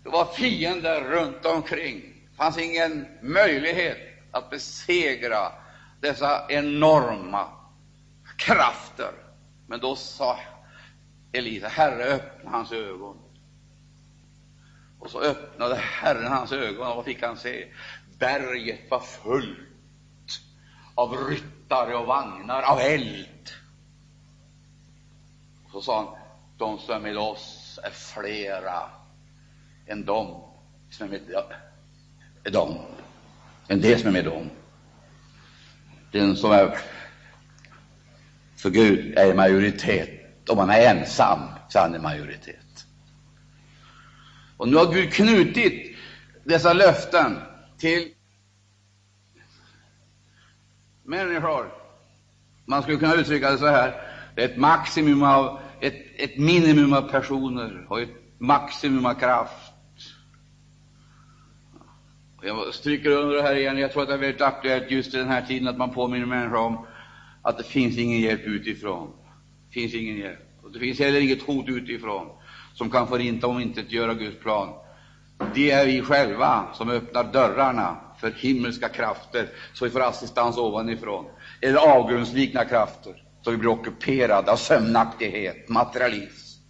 Det 0.06 0.12
var 0.12 0.26
fiender 0.26 1.02
runt 1.02 1.46
omkring. 1.46 2.02
Det 2.32 2.38
fanns 2.38 2.58
ingen 2.58 3.08
möjlighet 3.22 3.98
att 4.32 4.50
besegra 4.50 5.52
dessa 6.02 6.46
enorma 6.50 7.48
krafter. 8.38 9.12
Men 9.68 9.80
då 9.80 9.96
sa 9.96 10.40
Elisa, 11.32 11.68
Herre, 11.68 12.04
öppna 12.04 12.52
hans 12.52 12.72
ögon. 12.72 13.18
Och 15.00 15.10
så 15.10 15.22
öppnade 15.22 15.76
Herren 15.76 16.32
hans 16.32 16.52
ögon, 16.52 16.88
och 16.88 16.96
vad 16.96 17.06
fick 17.06 17.24
han 17.24 17.38
se? 17.38 17.68
Berget 18.20 18.92
var 18.92 19.00
fullt 19.00 20.42
av 20.96 21.28
ryttare 21.28 21.96
och 21.96 22.06
vagnar 22.06 22.62
av 22.62 22.80
eld. 22.80 23.50
Och 25.66 25.72
så 25.72 25.82
sa 25.82 25.98
han, 25.98 26.18
de 26.58 26.80
som 26.80 26.96
är 26.96 27.00
med 27.00 27.18
oss 27.18 27.80
är 27.84 27.92
flera 27.92 29.05
än 29.88 30.06
de 30.06 30.44
som 30.90 31.08
är 31.08 31.20
med 32.44 32.54
dem, 32.54 32.78
än 33.68 33.82
det 33.82 33.98
som 33.98 34.08
är 34.08 34.14
med 34.14 34.26
dem. 34.26 34.50
Den 36.12 36.36
som 36.36 36.52
är 36.52 36.78
för 38.58 38.70
Gud 38.70 39.18
är 39.18 39.32
i 39.32 39.34
majoritet. 39.34 40.50
Om 40.50 40.58
man 40.58 40.70
är 40.70 40.96
ensam 40.96 41.40
så 41.70 41.80
är 41.80 41.84
han 41.84 41.96
i 41.96 42.00
majoritet. 42.00 42.86
Och 44.58 44.70
nu 44.70 44.78
har 44.78 44.94
Gud 44.94 45.14
knutit 45.14 45.98
dessa 46.44 46.74
löften 46.74 47.38
till 47.78 48.14
människor. 51.04 51.74
Man 52.66 52.82
skulle 52.82 52.98
kunna 52.98 53.16
uttrycka 53.16 53.52
det 53.52 53.58
så 53.58 53.68
här. 53.68 54.02
Det 54.36 54.44
är 54.44 54.50
ett 54.50 54.58
maximum 54.58 55.24
av, 55.24 55.60
ett, 55.82 55.96
ett 56.18 56.38
minimum 56.38 56.94
av 56.94 57.02
personer 57.02 57.86
och 57.90 58.02
ett 58.02 58.10
maximum 58.38 59.06
av 59.06 59.14
kraft. 59.14 59.65
Jag 62.46 62.74
stryker 62.74 63.10
under 63.10 63.36
det 63.36 63.42
här 63.42 63.56
igen. 63.56 63.78
Jag 63.78 63.92
tror 63.92 64.02
att 64.02 64.08
det 64.08 64.14
är 64.14 64.18
väldigt 64.18 64.42
aktuellt 64.42 64.92
just 64.92 65.14
i 65.14 65.18
den 65.18 65.28
här 65.28 65.42
tiden 65.42 65.68
att 65.68 65.78
man 65.78 65.94
påminner 65.94 66.26
människor 66.26 66.58
om 66.58 66.88
att 67.42 67.58
det 67.58 67.64
finns 67.64 67.98
ingen 67.98 68.20
hjälp 68.20 68.42
utifrån. 68.46 69.12
Det 69.68 69.74
finns 69.74 69.94
ingen 69.94 70.18
hjälp. 70.18 70.40
Och 70.64 70.72
det 70.72 70.80
finns 70.80 71.00
heller 71.00 71.20
inget 71.20 71.42
hot 71.42 71.70
utifrån 71.70 72.30
som 72.74 72.90
kan 72.90 73.08
förinta 73.08 73.48
om 73.48 73.60
inte 73.60 73.82
göra 73.82 74.14
Guds 74.14 74.40
plan. 74.40 74.74
Det 75.54 75.72
är 75.72 75.86
vi 75.86 76.02
själva 76.02 76.68
som 76.74 76.90
öppnar 76.90 77.24
dörrarna 77.24 77.98
för 78.20 78.32
himmelska 78.32 78.90
krafter, 78.90 79.50
så 79.74 79.86
vi 79.86 79.92
får 79.92 80.02
assistans 80.02 80.58
ovanifrån, 80.58 81.26
eller 81.62 81.78
avgrundslikna 81.78 82.66
krafter, 82.66 83.24
så 83.42 83.52
vi 83.52 83.58
blir 83.58 83.70
ockuperade 83.70 84.52
av 84.52 84.56
sömnaktighet, 84.56 85.70
materialism 85.70 86.62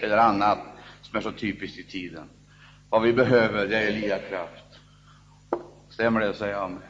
eller 0.00 0.16
annat 0.16 0.58
som 1.02 1.16
är 1.16 1.20
så 1.20 1.32
typiskt 1.32 1.78
i 1.78 1.82
tiden. 1.82 2.28
Vad 2.92 3.02
vi 3.02 3.12
behöver, 3.12 3.66
det 3.66 3.78
är 3.78 3.88
Eliakraft. 3.88 4.80
Stämmer 5.88 6.20
det? 6.20 6.34
Säg 6.34 6.52
amen. 6.52 6.82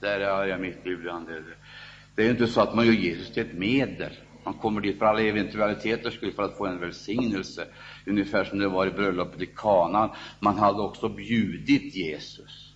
Där 0.00 0.20
är 0.20 0.46
jag 0.46 0.60
mitt 0.60 0.86
ibland. 0.86 1.28
Det 2.14 2.26
är 2.26 2.30
inte 2.30 2.46
så 2.46 2.60
att 2.60 2.74
man 2.74 2.86
gör 2.86 2.92
Jesus 2.92 3.32
till 3.32 3.46
ett 3.46 3.58
medel. 3.58 4.12
Man 4.44 4.54
kommer 4.54 4.80
dit 4.80 4.98
för 4.98 5.06
alla 5.06 5.20
eventualiteters 5.20 6.14
skull, 6.14 6.32
för 6.32 6.42
att 6.42 6.56
få 6.56 6.66
en 6.66 6.80
välsignelse, 6.80 7.66
ungefär 8.06 8.44
som 8.44 8.58
det 8.58 8.68
var 8.68 8.86
i 8.86 8.90
bröllopet 8.90 9.42
i 9.42 9.46
Kana. 9.46 10.16
Man 10.40 10.58
hade 10.58 10.82
också 10.82 11.08
bjudit 11.08 11.94
Jesus. 11.94 12.74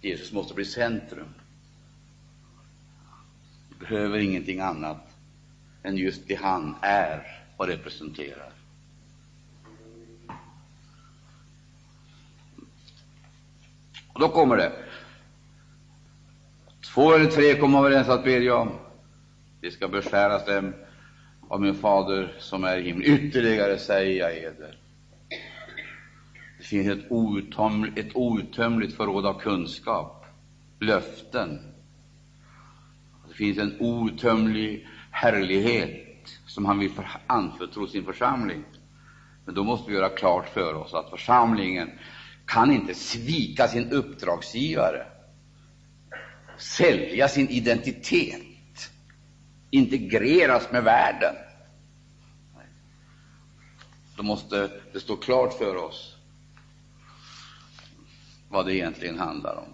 Jesus 0.00 0.32
måste 0.32 0.54
bli 0.54 0.64
centrum. 0.64 1.34
Vi 3.68 3.86
behöver 3.86 4.18
ingenting 4.18 4.60
annat 4.60 5.16
än 5.82 5.96
just 5.96 6.28
det 6.28 6.34
han 6.34 6.76
är 6.82 7.41
och 7.56 7.66
representerar. 7.66 8.52
Och 14.12 14.20
då 14.20 14.28
kommer 14.28 14.56
det. 14.56 14.72
Två 16.94 17.14
eller 17.14 17.26
tre 17.26 17.54
kommer 17.54 17.78
överens 17.78 18.08
att 18.08 18.24
bedja 18.24 18.56
om. 18.56 18.70
Det 19.60 19.70
ska 19.70 19.88
beskäras 19.88 20.46
dem 20.46 20.74
av 21.48 21.60
min 21.60 21.74
fader 21.74 22.34
som 22.38 22.64
är 22.64 22.76
i 22.76 22.82
himlen. 22.82 23.10
Ytterligare 23.10 23.78
säger 23.78 24.18
jag 24.18 24.36
eder. 24.36 24.78
Det 26.58 26.64
finns 26.64 26.88
ett 26.88 27.10
outtömligt, 27.10 27.98
ett 27.98 28.16
outtömligt 28.16 28.96
förråd 28.96 29.26
av 29.26 29.40
kunskap, 29.40 30.26
löften. 30.80 31.58
Det 33.28 33.34
finns 33.34 33.58
en 33.58 33.76
outtömlig 33.80 34.88
härlighet 35.10 36.11
som 36.46 36.64
han 36.64 36.78
vill 36.78 36.92
anförtro 37.26 37.86
sin 37.86 38.04
församling. 38.04 38.64
Men 39.44 39.54
då 39.54 39.64
måste 39.64 39.90
vi 39.90 39.96
göra 39.96 40.08
klart 40.08 40.48
för 40.48 40.74
oss 40.74 40.94
att 40.94 41.10
församlingen 41.10 41.90
kan 42.46 42.72
inte 42.72 42.94
svika 42.94 43.68
sin 43.68 43.90
uppdragsgivare, 43.92 45.06
sälja 46.58 47.28
sin 47.28 47.48
identitet, 47.48 48.92
integreras 49.70 50.72
med 50.72 50.84
världen. 50.84 51.34
Då 54.16 54.22
måste 54.22 54.70
det 54.92 55.00
stå 55.00 55.16
klart 55.16 55.58
för 55.58 55.76
oss 55.76 56.16
vad 58.48 58.66
det 58.66 58.74
egentligen 58.74 59.18
handlar 59.18 59.56
om. 59.56 59.68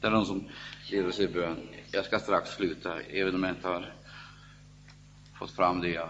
Det 0.00 0.06
är 0.06 0.10
någon 0.10 0.26
som 0.26 0.48
leder 0.90 1.10
sig 1.10 1.28
bön. 1.28 1.68
Jag 1.92 2.04
ska 2.04 2.18
strax 2.18 2.50
sluta, 2.50 3.00
även 3.00 3.34
om 3.34 3.42
jag 3.42 3.52
inte 3.52 3.68
har 3.68 3.94
fått 5.40 5.50
fram 5.50 5.80
det 5.80 5.88
jag 5.88 6.08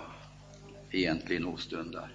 egentligen 0.91 1.47
åstundar. 1.47 2.13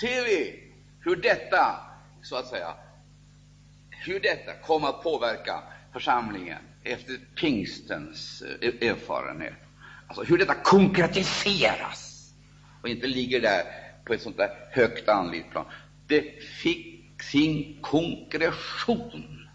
Ser 0.00 0.24
vi 0.24 0.64
hur 1.00 1.16
detta 1.16 1.80
så 2.22 2.36
att 2.36 2.46
säga, 2.46 2.74
hur 3.90 4.20
detta 4.20 4.52
kom 4.54 4.84
att 4.84 5.02
påverka 5.02 5.62
församlingen 5.92 6.58
efter 6.84 7.18
pingstens 7.34 8.42
eh, 8.42 8.88
erfarenhet. 8.90 9.54
Alltså 10.06 10.22
hur 10.22 10.38
detta 10.38 10.54
konkretiseras 10.54 12.32
och 12.82 12.88
inte 12.88 13.06
ligger 13.06 13.40
där 13.40 13.64
på 14.04 14.12
ett 14.12 14.22
sånt 14.22 14.36
där 14.36 14.68
högt 14.70 15.08
andligt 15.08 15.50
plan. 15.50 15.66
Det 16.06 16.42
fick 16.42 17.22
sin 17.22 17.78
konkretion. 17.82 19.48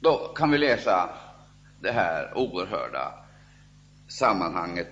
Då 0.00 0.32
kan 0.36 0.50
vi 0.50 0.58
läsa 0.58 1.10
det 1.80 1.92
här 1.92 2.38
oerhörda 2.38 3.27
sammanhanget 4.08 4.88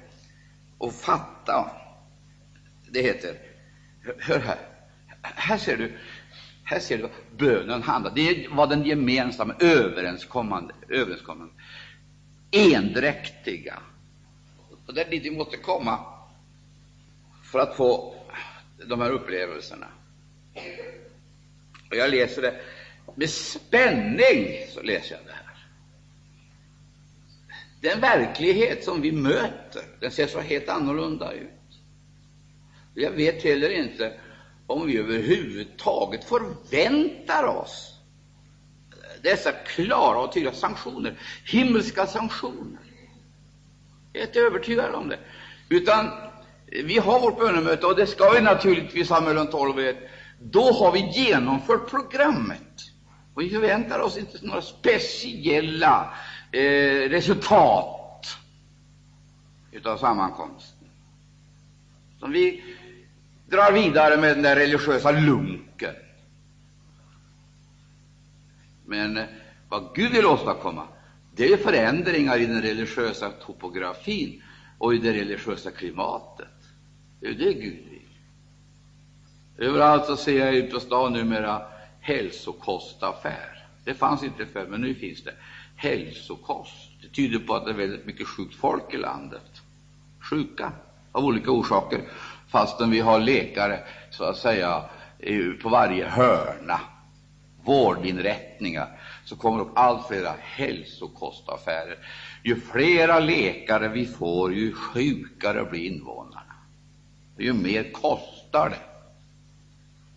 och 0.79 0.95
fatta. 0.95 1.71
Det 2.91 3.03
heter, 3.03 3.39
hör 4.19 4.39
här, 4.39 4.59
här 5.23 5.59
ser 5.59 5.77
du 5.77 5.99
här 6.65 6.81
ser 6.81 6.97
du 6.97 7.03
vad 7.03 7.13
bönen 7.37 7.83
handlar 7.83 8.15
Det 8.15 8.49
var 8.51 8.67
den 8.67 8.85
gemensamma, 8.85 9.55
överenskommande, 9.61 10.75
överenskommande 10.89 11.55
endräktiga. 12.51 13.79
Och 14.87 14.95
det 14.95 15.03
är 15.03 15.11
dit 15.11 15.25
vi 15.25 15.31
måste 15.31 15.57
komma 15.57 15.99
för 17.43 17.59
att 17.59 17.77
få 17.77 18.15
de 18.89 19.01
här 19.01 19.11
upplevelserna. 19.11 19.87
Och 21.91 21.97
jag 21.97 22.11
läser 22.11 22.43
det 22.43 22.61
med 23.15 23.31
spänning. 23.31 24.67
så 24.75 24.83
läser 24.83 25.15
jag 25.15 25.25
det 25.27 25.33
här. 25.33 25.46
Den 27.87 28.01
verklighet 28.01 28.85
som 28.85 29.01
vi 29.01 29.13
möter, 29.13 29.83
den 30.01 30.11
ser 30.11 30.27
så 30.27 30.41
helt 30.41 30.69
annorlunda 30.69 31.33
ut. 31.33 31.51
Jag 32.95 33.11
vet 33.11 33.43
heller 33.43 33.71
inte 33.71 34.13
om 34.67 34.87
vi 34.87 34.99
överhuvudtaget 34.99 36.25
förväntar 36.25 37.45
oss 37.45 38.01
dessa 39.23 39.53
klara 39.53 40.19
och 40.19 40.33
tydliga 40.33 40.55
sanktioner, 40.55 41.21
himmelska 41.45 42.07
sanktioner. 42.07 42.81
Jag 44.13 44.23
är 44.23 44.27
inte 44.27 44.41
övertygad 44.41 44.95
om 44.95 45.09
det. 45.09 45.19
Utan 45.69 46.11
vi 46.67 46.99
har 46.99 47.21
vårt 47.21 47.39
bönemöte, 47.39 47.87
och 47.87 47.97
det 47.97 48.07
ska 48.07 48.31
vi 48.31 48.41
naturligtvis 48.41 49.11
ha 49.11 49.21
mellan 49.21 49.51
12 49.51 49.75
och 49.75 49.83
1. 49.83 49.97
Då 50.41 50.73
har 50.73 50.93
vi 50.93 51.11
genomfört 51.11 51.91
programmet. 51.91 52.63
Och 53.35 53.43
vi 53.43 53.51
förväntar 53.51 53.99
oss 53.99 54.17
inte 54.17 54.39
några 54.43 54.63
speciella 54.63 56.15
eh, 56.57 57.09
resultat 57.11 57.93
av 59.85 59.97
sammankomsten. 59.97 60.89
Som 62.19 62.33
vi 62.33 62.65
drar 63.47 63.73
vidare 63.73 64.17
med 64.17 64.37
den 64.37 64.43
där 64.43 64.57
religiösa 64.57 65.11
lunken. 65.11 65.95
Men 68.85 69.17
eh, 69.17 69.25
vad 69.69 69.95
Gud 69.95 70.13
vill 70.13 70.27
åstadkomma, 70.27 70.89
det 71.35 71.53
är 71.53 71.57
förändringar 71.57 72.39
i 72.39 72.47
den 72.47 72.63
religiösa 72.63 73.31
topografin 73.31 74.43
och 74.79 74.95
i 74.95 74.99
det 74.99 75.13
religiösa 75.13 75.71
klimatet. 75.71 76.49
Det 77.21 77.27
är 77.27 77.35
det 77.35 77.53
Gud 77.53 77.85
vill. 77.91 78.09
Överallt 79.59 80.07
så 80.07 80.17
ser 80.17 80.47
jag 80.47 80.55
ut 80.55 80.73
på 80.73 80.81
stan 80.81 81.13
numera 81.13 81.63
hälsokostaffär. 82.01 83.67
Det 83.85 83.95
fanns 83.95 84.25
inte 84.25 84.47
förr, 84.47 84.67
men 84.71 84.81
nu 84.81 84.95
finns 84.95 85.25
det. 85.25 85.35
Hälsokost. 85.77 86.91
Det 87.03 87.09
tyder 87.09 87.39
på 87.39 87.55
att 87.55 87.65
det 87.65 87.71
är 87.71 87.75
väldigt 87.75 88.07
mycket 88.07 88.27
sjukt 88.29 88.55
folk 88.55 88.95
i 88.95 88.97
landet. 88.97 89.63
Sjuka 90.31 90.73
av 91.13 91.25
olika 91.25 91.51
orsaker, 91.51 92.01
fastän 92.49 92.91
vi 92.91 93.01
har 93.01 93.21
läkare 93.21 93.81
så 94.11 94.25
att 94.25 94.37
säga 94.37 94.85
på 95.63 95.69
varje 95.69 96.09
hörna, 96.09 96.81
vårdinrättningar, 97.65 99.01
så 99.25 99.37
kommer 99.37 99.61
upp 99.61 99.73
allt 99.75 100.07
flera 100.09 100.35
hälsokostaffärer. 100.41 101.99
Ju 102.43 102.61
flera 102.61 103.19
läkare 103.19 103.89
vi 103.89 104.07
får, 104.07 104.53
ju 104.55 104.73
sjukare 104.73 105.65
blir 105.65 105.81
invånarna. 105.81 106.43
Ju 107.39 107.53
mer 107.53 107.93
kostar 107.93 108.71
det. 108.71 108.81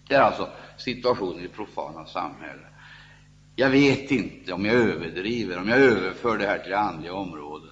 Det 0.08 0.16
är 0.16 0.22
alltså 0.22 0.50
situationen 0.78 1.40
i 1.40 1.42
det 1.42 1.50
profana 1.54 2.06
samhället. 2.06 2.66
Jag 3.60 3.70
vet 3.70 4.12
inte 4.12 4.54
om 4.54 4.66
jag 4.66 4.76
överdriver, 4.76 5.58
om 5.58 5.68
jag 5.68 5.80
överför 5.80 6.38
det 6.38 6.46
här 6.46 6.60
till 6.60 6.72
det 6.72 6.78
andliga 6.78 7.14
området. 7.14 7.72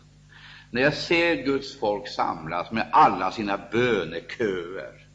När 0.72 0.82
jag 0.82 0.94
ser 0.94 1.36
Guds 1.36 1.80
folk 1.80 2.08
samlas 2.08 2.72
med 2.72 2.90
alla 2.92 3.32
sina 3.32 3.60
böneköer, 3.72 5.08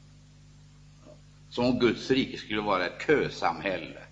som 1.50 1.64
om 1.64 1.78
Guds 1.78 2.10
rike 2.10 2.38
skulle 2.38 2.60
vara 2.60 2.86
ett 2.86 3.06
kösamhälle. 3.06 4.02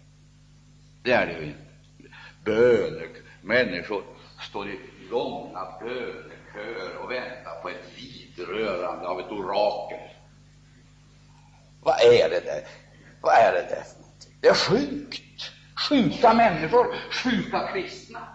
Det 1.03 1.13
är 1.13 1.27
det 1.27 1.33
ju 1.33 1.45
inte. 1.47 2.15
Böner, 2.45 3.09
människor 3.43 4.03
står 4.49 4.69
i 4.69 4.79
långa 5.11 5.67
böneköer 5.81 6.97
och 7.03 7.11
väntar 7.11 7.63
på 7.63 7.69
ett 7.69 7.93
vidrörande 7.97 9.09
av 9.09 9.21
ett 9.21 9.33
orakel. 9.33 10.11
Vad 11.83 12.01
är 12.01 12.31
det 12.31 12.41
där? 12.41 12.63
Vad 13.21 13.35
är 13.35 13.53
det 13.53 13.67
där 13.69 13.83
för 13.83 14.01
någonting? 14.01 14.33
Det 14.41 14.49
är 14.49 14.55
sjukt. 14.55 15.30
Sjuka 15.91 16.34
människor, 16.34 16.95
sjuka 17.11 17.72
kristna. 17.72 18.28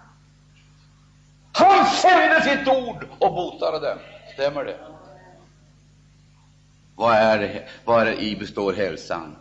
Han 1.51 1.85
sände 1.85 2.41
sitt 2.41 2.67
ord 2.67 3.07
och 3.19 3.33
botade 3.33 3.79
dem. 3.79 3.97
Stämmer 4.33 4.65
det? 4.65 4.79
Vad 6.95 7.15
är 7.15 7.69
vad 7.85 8.07
är 8.07 8.21
i 8.21 8.35
består 8.35 8.73
hälsan? 8.73 9.35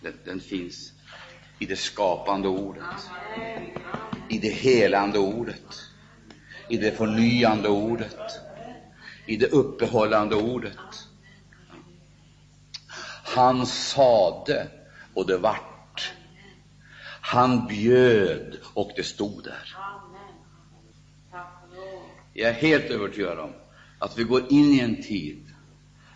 Den, 0.00 0.12
den 0.24 0.40
finns 0.40 0.92
i 1.58 1.66
det 1.66 1.76
skapande 1.76 2.48
ordet, 2.48 3.10
i 4.28 4.38
det 4.38 4.48
helande 4.48 5.18
ordet, 5.18 5.84
i 6.68 6.76
det 6.76 6.96
förnyande 6.96 7.68
ordet, 7.68 8.16
i 9.26 9.36
det 9.36 9.46
uppehållande 9.46 10.36
ordet. 10.36 10.78
Han 13.24 13.66
sade 13.66 14.79
och 15.14 15.26
det 15.26 15.36
vart. 15.36 16.12
Han 17.20 17.66
bjöd 17.66 18.58
och 18.74 18.90
det 18.96 19.02
stod 19.02 19.44
där. 19.44 19.76
Jag 22.32 22.48
är 22.48 22.54
helt 22.54 22.84
övertygad 22.84 23.38
om 23.38 23.52
att 23.98 24.18
vi 24.18 24.24
går 24.24 24.52
in 24.52 24.72
i 24.72 24.80
en 24.80 25.02
tid 25.02 25.46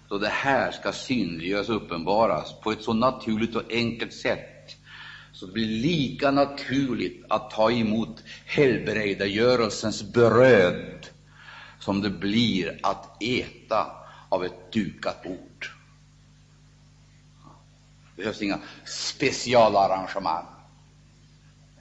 då 0.09 0.19
det 0.19 0.29
här 0.29 0.73
ska 0.73 0.93
synliggöras 0.93 1.69
och 1.69 1.77
uppenbaras 1.77 2.61
på 2.61 2.73
ett 2.73 2.83
så 2.83 2.93
naturligt 2.93 3.57
och 3.57 3.73
enkelt 3.73 4.13
sätt 4.13 4.77
så 5.33 5.47
det 5.47 5.53
blir 5.53 5.67
lika 5.67 6.31
naturligt 6.31 7.25
att 7.29 7.51
ta 7.51 7.71
emot 7.71 8.23
helbrägdagörelsens 8.47 10.03
bröd 10.03 11.07
som 11.79 12.01
det 12.01 12.11
blir 12.11 12.81
att 12.83 13.23
äta 13.23 13.87
av 14.29 14.45
ett 14.45 14.73
dukat 14.73 15.23
bord. 15.23 15.74
Det 18.17 18.23
behövs 18.23 18.43
inga 18.43 18.61
specialarrangemang. 18.85 20.45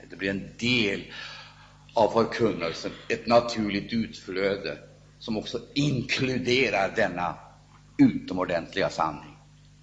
Det 0.09 0.15
blir 0.15 0.29
en 0.29 0.49
del 0.57 1.03
av 1.93 2.09
förkunnelsen, 2.09 2.91
ett 3.09 3.27
naturligt 3.27 3.93
utflöde 3.93 4.77
som 5.19 5.37
också 5.37 5.61
inkluderar 5.73 6.93
denna 6.95 7.35
utomordentliga 7.97 8.89
sanning. 8.89 9.37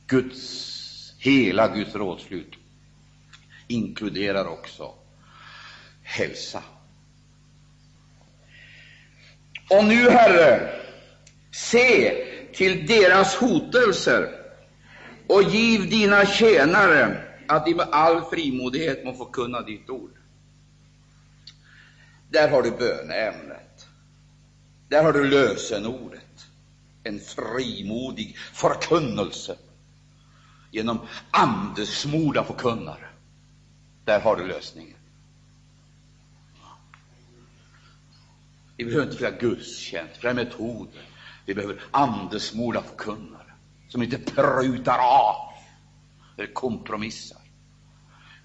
Guds, 0.07 1.15
hela 1.19 1.69
Guds 1.69 1.95
rådslut 1.95 2.53
inkluderar 3.69 4.47
också 4.47 4.95
hälsa. 6.03 6.63
Och 9.71 9.85
nu, 9.85 10.11
Herre, 10.11 10.81
se 11.51 12.15
till 12.53 12.87
deras 12.87 13.35
hotelser 13.35 14.40
och 15.31 15.43
giv 15.43 15.91
dina 15.91 16.27
tjänare 16.27 17.25
att 17.49 17.67
de 17.67 17.75
med 17.75 17.89
all 17.93 18.23
frimodighet 18.23 19.05
må 19.05 19.15
förkunna 19.15 19.63
ditt 19.63 19.91
ord. 19.91 20.11
Där 22.31 22.49
har 22.49 22.63
du 22.63 22.71
böneämnet. 22.71 23.89
Där 24.89 25.03
har 25.03 25.13
du 25.13 25.31
lösenordet. 25.31 26.47
En 27.03 27.21
frimodig 27.21 28.37
förkunnelse 28.53 29.57
genom 30.71 31.01
andesmorda 31.31 32.45
förkunnare. 32.45 33.09
Där 34.05 34.21
har 34.21 34.37
du 34.37 34.47
lösningen. 34.47 34.97
Vi 38.77 38.85
behöver 38.85 39.05
inte 39.05 39.17
flera 39.17 39.37
gudstjänst, 39.37 40.17
flera 40.17 40.35
metoder. 40.35 41.03
Vi 41.47 41.55
behöver 41.55 41.83
andesmorda 41.91 42.83
förkunnare 42.83 43.40
som 43.91 44.03
inte 44.03 44.19
prutar 44.19 44.99
av 44.99 45.53
eller 46.37 46.53
kompromissar, 46.53 47.43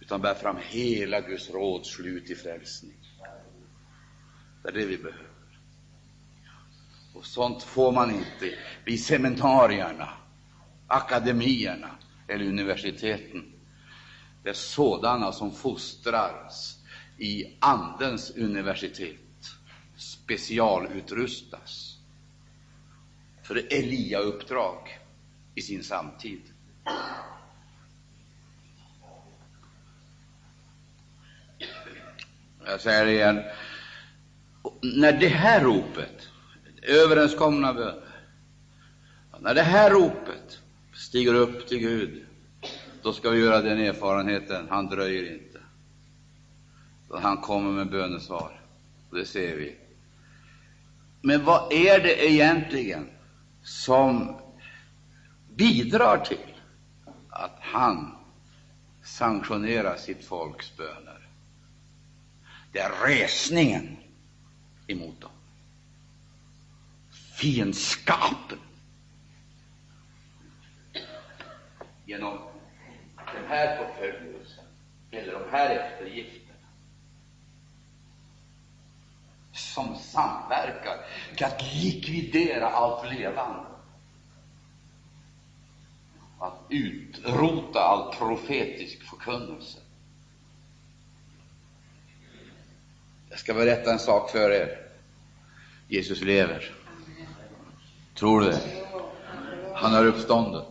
utan 0.01 0.21
bär 0.21 0.33
fram 0.33 0.57
hela 0.61 1.21
Guds 1.21 1.49
råd, 1.49 1.85
slut 1.85 2.29
i 2.29 2.35
frälsning. 2.35 2.97
Det 4.63 4.69
är 4.69 4.73
det 4.73 4.85
vi 4.85 4.97
behöver. 4.97 5.25
Och 7.13 7.25
sånt 7.25 7.63
får 7.63 7.91
man 7.91 8.11
inte 8.11 8.55
vid 8.85 9.03
seminarierna, 9.03 10.09
akademierna 10.87 11.89
eller 12.27 12.45
universiteten. 12.45 13.53
Det 14.43 14.49
är 14.49 14.53
sådana 14.53 15.31
som 15.31 15.51
fostras 15.51 16.79
i 17.17 17.57
Andens 17.59 18.31
universitet, 18.31 19.19
specialutrustas 19.97 21.97
för 23.43 23.73
Elia-uppdrag 23.73 25.04
i 25.55 25.61
sin 25.61 25.83
samtid. 25.83 26.41
Jag 32.65 32.81
säger 32.81 33.05
det 33.05 33.11
igen. 33.11 33.41
När 34.81 35.19
det 35.19 35.27
här 35.27 35.61
ropet, 35.61 36.29
överenskomna 36.81 37.73
böner, 37.73 38.01
när 39.39 39.53
det 39.53 39.61
här 39.61 39.89
ropet 39.89 40.59
stiger 40.93 41.33
upp 41.33 41.67
till 41.67 41.79
Gud, 41.79 42.25
då 43.01 43.13
ska 43.13 43.29
vi 43.29 43.39
göra 43.39 43.61
den 43.61 43.77
erfarenheten, 43.77 44.67
han 44.69 44.87
dröjer 44.87 45.33
inte. 45.33 45.59
Han 47.21 47.37
kommer 47.37 47.71
med 47.71 47.89
bönesvar, 47.89 48.61
det 49.11 49.25
ser 49.25 49.55
vi. 49.55 49.75
Men 51.21 51.43
vad 51.43 51.73
är 51.73 51.99
det 51.99 52.31
egentligen 52.31 53.09
som 53.63 54.35
bidrar 55.55 56.17
till 56.17 56.53
att 57.29 57.57
han 57.59 58.15
sanktionerar 59.03 59.97
sitt 59.97 60.25
folks 60.25 60.77
böner. 60.77 61.27
Det 62.71 62.79
är 62.79 63.07
resningen 63.07 63.97
emot 64.87 65.21
dem, 65.21 65.31
fiendskapen. 67.11 68.59
Genom 72.05 72.39
den 73.33 73.45
här 73.47 73.77
förföljelsen 73.77 74.65
eller 75.11 75.33
de 75.33 75.49
här 75.51 75.69
eftergifterna 75.69 76.45
som 79.53 79.95
samverkar 79.95 81.05
till 81.35 81.45
att 81.45 81.61
likvidera 81.83 82.69
allt 82.69 83.13
levande 83.13 83.74
att 86.39 86.59
utrota 86.69 87.79
all 87.79 88.13
profetisk 88.13 89.03
förkunnelse. 89.03 89.79
Jag 93.29 93.39
ska 93.39 93.53
berätta 93.53 93.91
en 93.91 93.99
sak 93.99 94.29
för 94.29 94.51
er. 94.51 94.79
Jesus 95.87 96.21
lever. 96.21 96.75
Tror 98.13 98.41
du 98.41 98.49
det? 98.49 98.61
Han 99.75 99.93
är 99.93 100.05
uppståndet. 100.05 100.67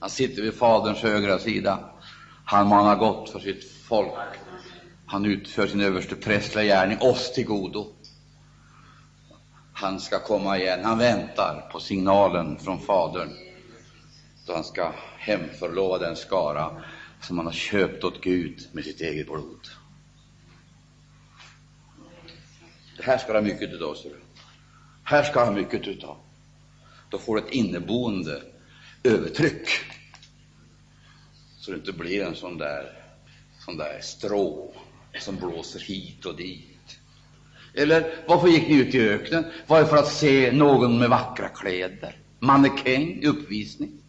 Han 0.00 0.10
sitter 0.10 0.42
vid 0.42 0.54
Faderns 0.54 1.02
högra 1.02 1.38
sida. 1.38 1.90
Han 2.44 2.68
manar 2.68 2.96
gott 2.96 3.30
för 3.30 3.38
sitt 3.38 3.70
folk. 3.70 4.12
Han 5.06 5.26
utför 5.26 5.66
sin 5.66 5.80
överste 5.80 6.16
prästliga 6.16 6.64
gärning 6.64 6.98
oss 7.00 7.32
till 7.32 7.46
godo. 7.46 7.86
Han 9.72 10.00
ska 10.00 10.18
komma 10.18 10.58
igen. 10.58 10.84
Han 10.84 10.98
väntar 10.98 11.68
på 11.72 11.80
signalen 11.80 12.58
från 12.58 12.80
Fadern 12.80 13.30
då 14.46 14.54
han 14.54 14.64
ska 14.64 14.92
hemförlova 15.18 15.98
den 15.98 16.16
skara 16.16 16.82
som 17.20 17.36
han 17.36 17.46
har 17.46 17.52
köpt 17.52 18.04
åt 18.04 18.20
Gud 18.20 18.68
med 18.72 18.84
sitt 18.84 19.00
eget 19.00 19.26
blod. 19.26 19.68
Det 22.96 23.02
här 23.02 23.18
ska 23.18 23.32
du 23.32 23.38
ha 23.38 23.44
mycket 23.44 23.72
utav, 23.72 23.94
ser 23.94 24.08
du. 24.08 24.20
Här 25.04 25.22
ska 25.22 25.40
du 25.40 25.46
ha 25.46 25.52
mycket 25.52 25.88
utav. 25.88 26.16
Då 27.10 27.18
får 27.18 27.36
du 27.36 27.42
ett 27.42 27.52
inneboende 27.52 28.42
övertryck, 29.04 29.68
så 31.58 31.70
det 31.70 31.76
inte 31.76 31.92
blir 31.92 32.24
en 32.24 32.34
sån 32.34 32.58
där, 32.58 32.92
sån 33.64 33.76
där 33.76 34.00
strå 34.00 34.74
som 35.18 35.36
blåser 35.36 35.80
hit 35.80 36.26
och 36.26 36.36
dit. 36.36 36.98
Eller 37.74 38.24
varför 38.26 38.48
gick 38.48 38.68
ni 38.68 38.74
ut 38.74 38.94
i 38.94 39.08
öknen? 39.08 39.44
Var 39.66 39.80
det 39.80 39.86
för 39.86 39.96
att 39.96 40.12
se 40.12 40.52
någon 40.52 40.98
med 40.98 41.10
vackra 41.10 41.48
kläder? 41.48 42.16
Mannekäng, 42.38 43.26
uppvisning? 43.26 44.01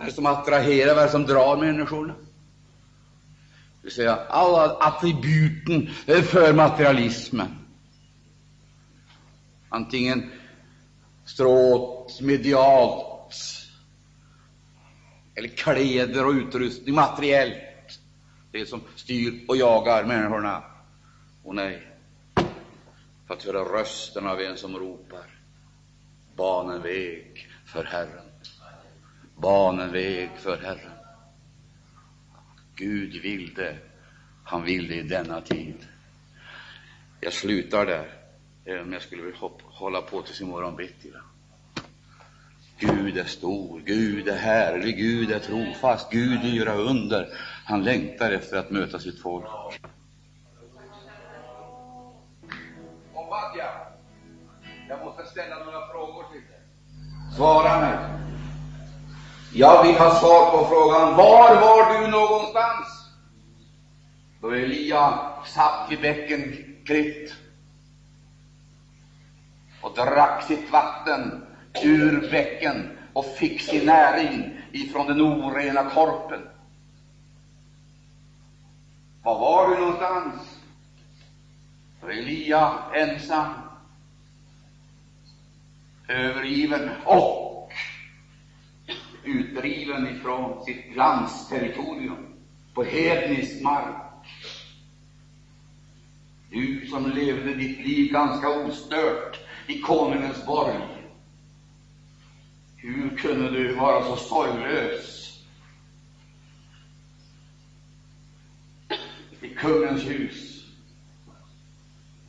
Vad 0.00 0.06
är 0.06 0.10
det 0.10 0.16
som 0.16 0.26
attraherar, 0.26 0.94
vad 0.94 1.02
är 1.02 1.06
det 1.06 1.12
som 1.12 1.26
drar 1.26 1.56
människorna? 1.56 2.14
Det 2.14 3.82
vill 3.82 3.92
säga 3.92 4.16
alla 4.16 4.76
attributen 4.76 5.90
för 6.06 6.52
materialismen. 6.52 7.48
Antingen 9.68 10.32
stråt, 11.24 12.20
medialt, 12.20 13.36
eller 15.34 15.48
kläder 15.48 16.26
och 16.26 16.32
utrustning, 16.32 16.94
materiellt, 16.94 18.00
det 18.52 18.66
som 18.66 18.80
styr 18.96 19.44
och 19.48 19.56
jagar 19.56 20.04
människorna. 20.04 20.62
Och 21.44 21.54
nej, 21.54 21.82
för 23.26 23.34
att 23.34 23.42
höra 23.42 23.80
rösten 23.80 24.26
av 24.26 24.40
en 24.40 24.56
som 24.56 24.76
ropar, 24.76 25.38
Banen 26.36 26.82
väg 26.82 27.48
för 27.66 27.84
Herren, 27.84 28.29
banen 29.40 29.92
väg 29.92 30.30
för 30.36 30.56
Herren. 30.56 30.92
Gud 32.74 33.22
vill 33.22 33.54
det, 33.54 33.76
han 34.44 34.62
vill 34.62 34.88
det 34.88 34.94
i 34.94 35.02
denna 35.02 35.40
tid. 35.40 35.86
Jag 37.20 37.32
slutar 37.32 37.86
där, 37.86 38.08
även 38.64 38.82
om 38.82 38.92
jag 38.92 39.02
skulle 39.02 39.22
vilja 39.22 39.38
hålla 39.62 40.02
på 40.02 40.22
tills 40.22 40.40
imorgon 40.40 40.76
bitti. 40.76 41.12
Gud 42.78 43.18
är 43.18 43.24
stor, 43.24 43.80
Gud 43.80 44.28
är 44.28 44.36
härlig, 44.36 44.96
Gud 44.96 45.30
är 45.30 45.38
trofast, 45.38 46.10
Gud 46.10 46.42
vill 46.42 46.56
göra 46.56 46.74
under. 46.74 47.28
Han 47.64 47.84
längtar 47.84 48.32
efter 48.32 48.56
att 48.56 48.70
möta 48.70 48.98
sitt 48.98 49.22
folk. 49.22 49.44
Jag 54.88 55.04
måste 55.04 55.24
ställa 55.24 55.64
några 55.64 55.86
frågor 55.92 56.24
till 56.32 56.40
dig. 56.40 56.60
Svara 57.36 57.80
mig. 57.80 58.29
Jag 59.52 59.82
vill 59.82 59.94
ha 59.94 60.14
svar 60.14 60.50
på 60.50 60.66
frågan, 60.68 61.16
var 61.16 61.60
var 61.60 62.00
du 62.00 62.08
någonstans 62.10 63.00
då 64.40 64.50
Elia 64.50 65.18
satt 65.44 65.90
vid 65.90 66.00
bäcken 66.00 66.64
Krit 66.86 67.34
och 69.80 69.94
drack 69.94 70.42
sitt 70.42 70.70
vatten 70.70 71.46
ur 71.82 72.30
bäcken 72.30 72.98
och 73.12 73.24
fick 73.24 73.60
sin 73.60 73.86
näring 73.86 74.60
ifrån 74.72 75.06
den 75.06 75.20
orena 75.20 75.90
korpen. 75.90 76.40
Var 79.22 79.38
var 79.38 79.68
du 79.68 79.80
någonstans? 79.80 80.56
Elia 82.10 82.78
ensam, 82.94 83.52
övergiven 86.08 86.90
och 87.04 87.49
utdriven 89.24 90.16
ifrån 90.16 90.64
sitt 90.64 90.96
landsterritorium 90.96 92.26
på 92.74 92.82
hednisk 92.82 93.62
mark. 93.62 94.26
Du 96.50 96.86
som 96.86 97.10
levde 97.10 97.54
ditt 97.54 97.86
liv 97.86 98.12
ganska 98.12 98.48
ostört 98.48 99.38
i 99.66 99.80
konungens 99.80 100.46
borg, 100.46 100.76
hur 102.76 103.16
kunde 103.16 103.50
du 103.50 103.74
vara 103.74 104.04
så 104.04 104.16
sorglös 104.16 105.30
i 109.40 109.48
kungens 109.48 110.04
hus 110.04 110.64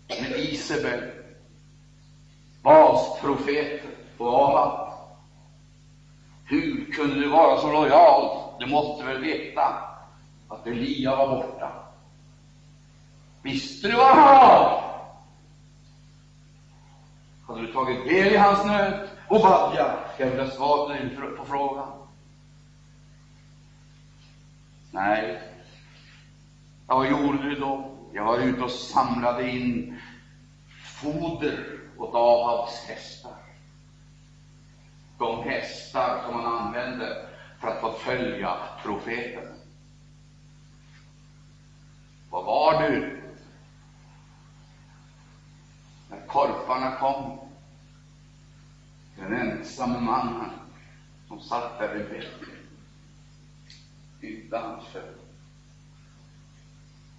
med 0.08 0.40
Isabel, 0.40 1.12
basprofeten, 2.64 3.92
och 4.18 4.28
Ahab? 4.28 4.91
Hur 6.52 6.92
kunde 6.92 7.16
du 7.16 7.30
vara 7.30 7.58
så 7.58 7.72
lojal? 7.72 8.44
Du 8.60 8.66
måste 8.66 9.06
väl 9.06 9.22
veta 9.22 9.78
att 10.48 10.68
Elia 10.68 11.16
var 11.16 11.28
borta. 11.28 11.72
Visste 13.42 13.88
du 13.88 13.96
vad 13.96 14.16
han 14.16 14.50
var? 14.50 14.84
Hade 17.48 17.62
du 17.62 17.74
tagit 17.74 18.06
del 18.06 18.34
i 18.34 18.38
hans 18.38 18.66
nöd? 18.66 19.10
Obadja, 19.30 19.96
jag 20.18 20.28
vill 20.28 20.40
ha 20.40 20.48
svar 20.48 21.38
på 21.38 21.46
frågan. 21.46 21.92
Nej. 24.92 25.42
Ja, 26.88 26.96
vad 26.96 27.10
gjorde 27.10 27.50
du 27.50 27.56
då? 27.56 27.98
Jag 28.14 28.26
var 28.26 28.38
ute 28.38 28.64
och 28.64 28.72
samlade 28.72 29.50
in 29.50 30.00
foder 31.02 31.80
åt 31.98 32.16
Ahabs 32.16 32.86
hästar. 32.88 33.41
De 35.22 35.44
hästar 35.44 36.24
som 36.26 36.34
han 36.34 36.46
använde 36.46 37.28
för 37.60 37.68
att 37.68 37.82
få 37.82 37.92
följa 37.92 38.58
profeten. 38.84 39.56
Vad 42.30 42.46
var 42.46 42.90
du 42.90 43.22
när 46.10 46.28
korparna 46.28 47.00
kom? 47.00 47.40
Den 49.16 49.34
ensamme 49.34 50.00
mannen 50.00 50.52
som 51.28 51.42
satt 51.42 51.80
där 51.80 51.94
vid 51.94 52.10
bäcken 52.10 52.58
utanför, 54.22 55.12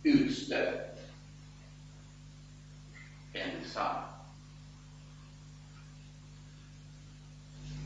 utstött, 0.02 0.98
ensam, 3.32 4.02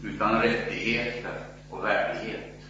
utan 0.03 0.43
rättigheter 0.43 1.41
och 1.71 1.85
värdighet. 1.85 2.61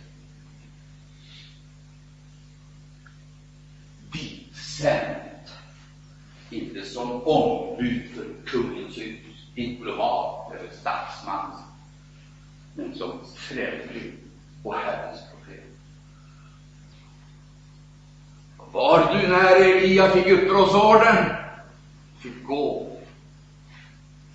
Ditsänd, 4.13 5.17
inte 6.51 6.83
som 6.83 7.23
ombud 7.23 8.11
för 8.15 8.27
kungens 8.47 8.99
hus, 8.99 9.47
diplomat 9.55 10.53
eller 10.55 10.71
statsman, 10.71 11.53
men 12.75 12.95
som 12.95 13.21
främling 13.37 14.13
och 14.63 14.75
Herrens 14.75 15.21
profet. 15.21 15.65
Var 18.73 19.15
du 19.15 19.29
när 19.29 19.57
Elia 19.57 20.11
fick 20.11 20.27
uppdragsorden? 20.27 21.25
Fick 22.19 22.45
gå 22.45 22.97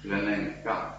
till 0.02 0.12
en 0.12 0.28
änka. 0.28 0.91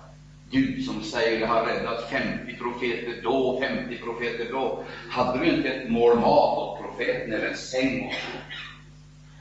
Gud 0.53 0.85
som 0.85 1.03
säger 1.03 1.41
jag 1.41 1.47
har 1.47 1.67
räddat 1.67 2.11
50 2.11 2.57
profeter 2.57 3.21
då, 3.23 3.61
50 3.63 3.97
profeter 3.97 4.53
då. 4.53 4.85
Hade 5.11 5.39
du 5.39 5.57
inte 5.57 5.69
ett 5.69 5.91
mål 5.91 6.21
mat 6.21 6.59
åt 6.59 6.79
profeten 6.79 7.33
eller 7.33 7.49
en 7.49 7.57
säng 7.57 8.03
åt 8.03 8.15
honom? 8.15 8.43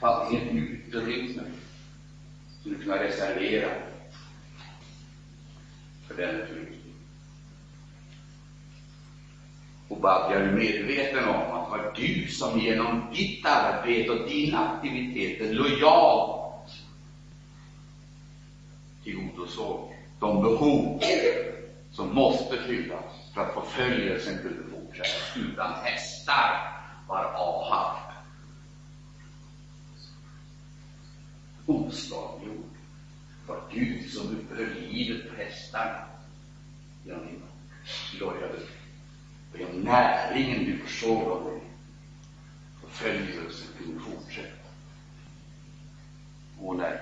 Fanns 0.00 0.32
inget 0.32 0.52
utrymme 0.52 1.42
som 2.62 2.72
du 2.72 2.78
kunde 2.78 3.04
reservera 3.04 3.68
för 6.08 6.14
den 6.16 6.40
uppgiften. 6.40 6.92
Obadja, 9.88 10.38
är 10.38 10.44
du 10.44 10.50
medveten 10.50 11.28
om 11.28 11.52
att 11.52 11.64
det 11.64 11.70
var 11.70 11.92
du 11.96 12.28
som 12.28 12.58
genom 12.58 13.10
ditt 13.12 13.46
arbete 13.46 14.12
och 14.12 14.28
dina 14.28 14.58
aktiviteter 14.58 15.52
lojalt 15.52 16.70
tillgodosåg 19.04 19.91
de 20.22 20.42
behov 20.42 21.00
som 21.90 22.14
måste 22.14 22.58
fyllas 22.58 23.04
för 23.34 23.40
att 23.40 23.54
förföljelsen 23.54 24.38
kunde 24.38 24.70
fortsätta. 24.70 25.40
Utan 25.40 25.72
hästar 25.72 26.72
var 27.08 27.24
Ahab 27.24 27.96
oskadliggjord. 31.66 32.64
Det 33.46 33.52
var 33.52 33.60
Gud 33.70 34.10
som 34.10 34.36
uppehöll 34.36 34.74
livet 34.80 35.30
på 35.30 35.36
hästarna 35.36 36.04
genom 37.04 37.26
din 37.26 37.42
lojade 38.20 38.58
och 39.52 39.58
genom 39.58 39.80
näringen 39.80 40.64
du 40.64 40.78
försåg 40.78 41.22
av 41.22 41.44
dig. 41.44 41.60
Förföljelsen 42.80 43.68
kunde 43.78 44.00
fortsätta. 44.00 44.68
Åh 46.60 46.76
nej, 46.76 47.00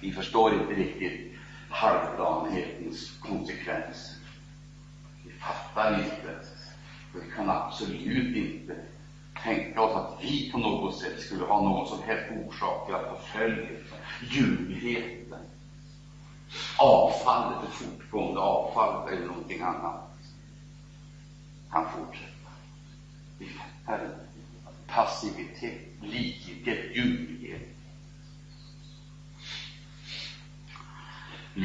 vi 0.00 0.12
förstår 0.12 0.54
inte 0.54 0.72
riktigt 0.72 1.37
halvdanhetens 1.70 3.10
konsekvenser. 3.20 4.16
Vi 5.24 5.30
fattar 5.30 5.94
inte. 5.94 6.36
Vi 7.14 7.30
kan 7.36 7.50
absolut 7.50 8.36
inte 8.36 8.76
tänka 9.42 9.82
oss 9.82 9.94
att 9.96 10.24
vi 10.24 10.52
på 10.52 10.58
något 10.58 11.00
sätt 11.00 11.20
skulle 11.20 11.44
ha 11.44 11.62
någon 11.62 11.88
som 11.88 12.02
helst 12.02 12.24
orsak 12.30 12.86
till 12.86 12.94
att 12.94 13.18
förföljelsen, 13.18 13.98
ljumheten, 14.20 15.38
avfallet, 16.78 17.58
det 17.62 17.84
fortgående 17.84 18.40
avfallet 18.40 19.12
eller 19.12 19.26
någonting 19.26 19.60
annat. 19.60 20.04
Kan 21.70 21.84
fortsätta. 21.88 22.28
Vi 23.38 23.46
fattar 23.46 24.10
passivitet, 24.86 25.78
likgiltighet, 26.00 26.96
ljumhet, 26.96 27.62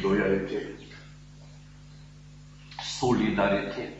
lojalitet, 0.02 0.80
solidaritet 2.82 3.94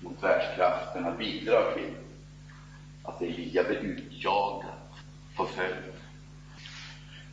mot 0.00 0.22
världskrafterna 0.22 1.10
bidrar 1.10 1.74
till 1.74 1.94
att 3.02 3.22
Elia 3.22 3.64
blir 3.64 3.78
utjagad, 3.78 4.74
förföljd. 5.36 5.92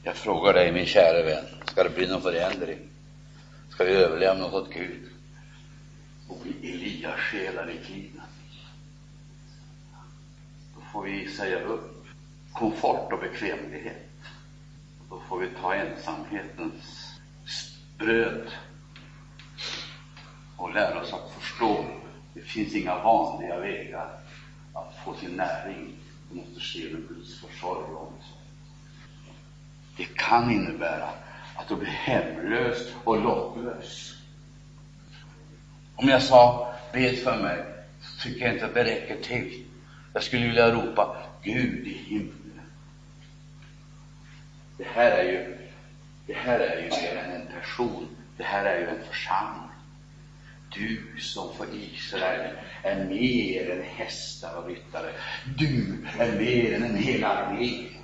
Jag 0.03 0.15
frågar 0.15 0.53
dig, 0.53 0.71
min 0.71 0.85
kära 0.85 1.23
vän, 1.23 1.45
ska 1.65 1.83
det 1.83 1.89
bli 1.89 2.07
någon 2.07 2.21
förändring? 2.21 2.79
Ska 3.69 3.83
vi 3.83 3.91
överlämna 3.91 4.45
oss 4.45 4.53
åt 4.53 4.73
Gud 4.73 5.09
och 6.27 6.37
bli 6.43 6.73
Elia-själar 6.73 7.69
i 7.69 7.85
tiden? 7.85 8.21
Då 10.75 10.81
får 10.93 11.03
vi 11.03 11.29
säga 11.29 11.63
upp 11.63 12.05
komfort 12.53 13.13
och 13.13 13.19
bekvämlighet. 13.19 14.09
Då 15.09 15.21
får 15.29 15.39
vi 15.39 15.47
ta 15.61 15.73
ensamhetens 15.73 17.04
bröd 17.97 18.51
och 20.57 20.73
lära 20.73 21.01
oss 21.01 21.13
att 21.13 21.31
förstå 21.31 21.85
det 22.35 22.41
finns 22.41 22.75
inga 22.75 22.95
vanliga 23.03 23.59
vägar 23.59 24.09
att 24.73 24.95
få 25.05 25.13
sin 25.13 25.35
näring. 25.35 25.95
Det 26.29 26.35
måste 26.35 26.59
ske 26.59 26.89
med 26.93 27.07
Guds 27.07 27.39
försorg 27.39 27.83
och 27.83 28.01
omsorg. 28.01 28.41
Det 29.97 30.05
kan 30.15 30.51
innebära 30.51 31.09
att 31.55 31.67
du 31.67 31.75
blir 31.75 31.89
hemlös 31.89 32.93
och 33.03 33.23
lottlös. 33.23 34.15
Om 35.95 36.09
jag 36.09 36.21
sa 36.21 36.73
bet 36.93 37.23
för 37.23 37.41
mig, 37.41 37.65
så 38.01 38.21
tycker 38.21 38.45
jag 38.45 38.53
inte 38.53 38.65
att 38.65 38.73
det 38.73 38.83
räcker 38.83 39.21
till. 39.21 39.65
Jag 40.13 40.23
skulle 40.23 40.47
vilja 40.47 40.71
ropa 40.71 41.17
Gud 41.43 41.87
i 41.87 41.93
himlen. 41.93 42.61
Det 44.77 44.87
här 44.93 45.11
är 45.11 45.23
ju, 45.23 45.64
det 46.27 46.33
här 46.33 46.59
är 46.59 46.81
ju 46.81 46.89
mer 46.89 47.15
än 47.15 47.41
en 47.41 47.47
person. 47.61 48.07
Det 48.37 48.43
här 48.43 48.65
är 48.65 48.79
ju 48.79 48.87
en 48.87 49.03
församling. 49.11 49.69
Du 50.69 51.19
som 51.19 51.53
för 51.55 51.67
Israel 51.75 52.51
är 52.83 53.05
mer 53.05 53.69
än 53.69 53.83
hästar 53.83 54.55
och 54.55 54.67
ryttare. 54.67 55.11
Du 55.57 56.05
är 56.19 56.31
mer 56.31 56.73
än 56.73 56.83
en 56.83 56.97
hel 56.97 57.23
armé. 57.23 57.94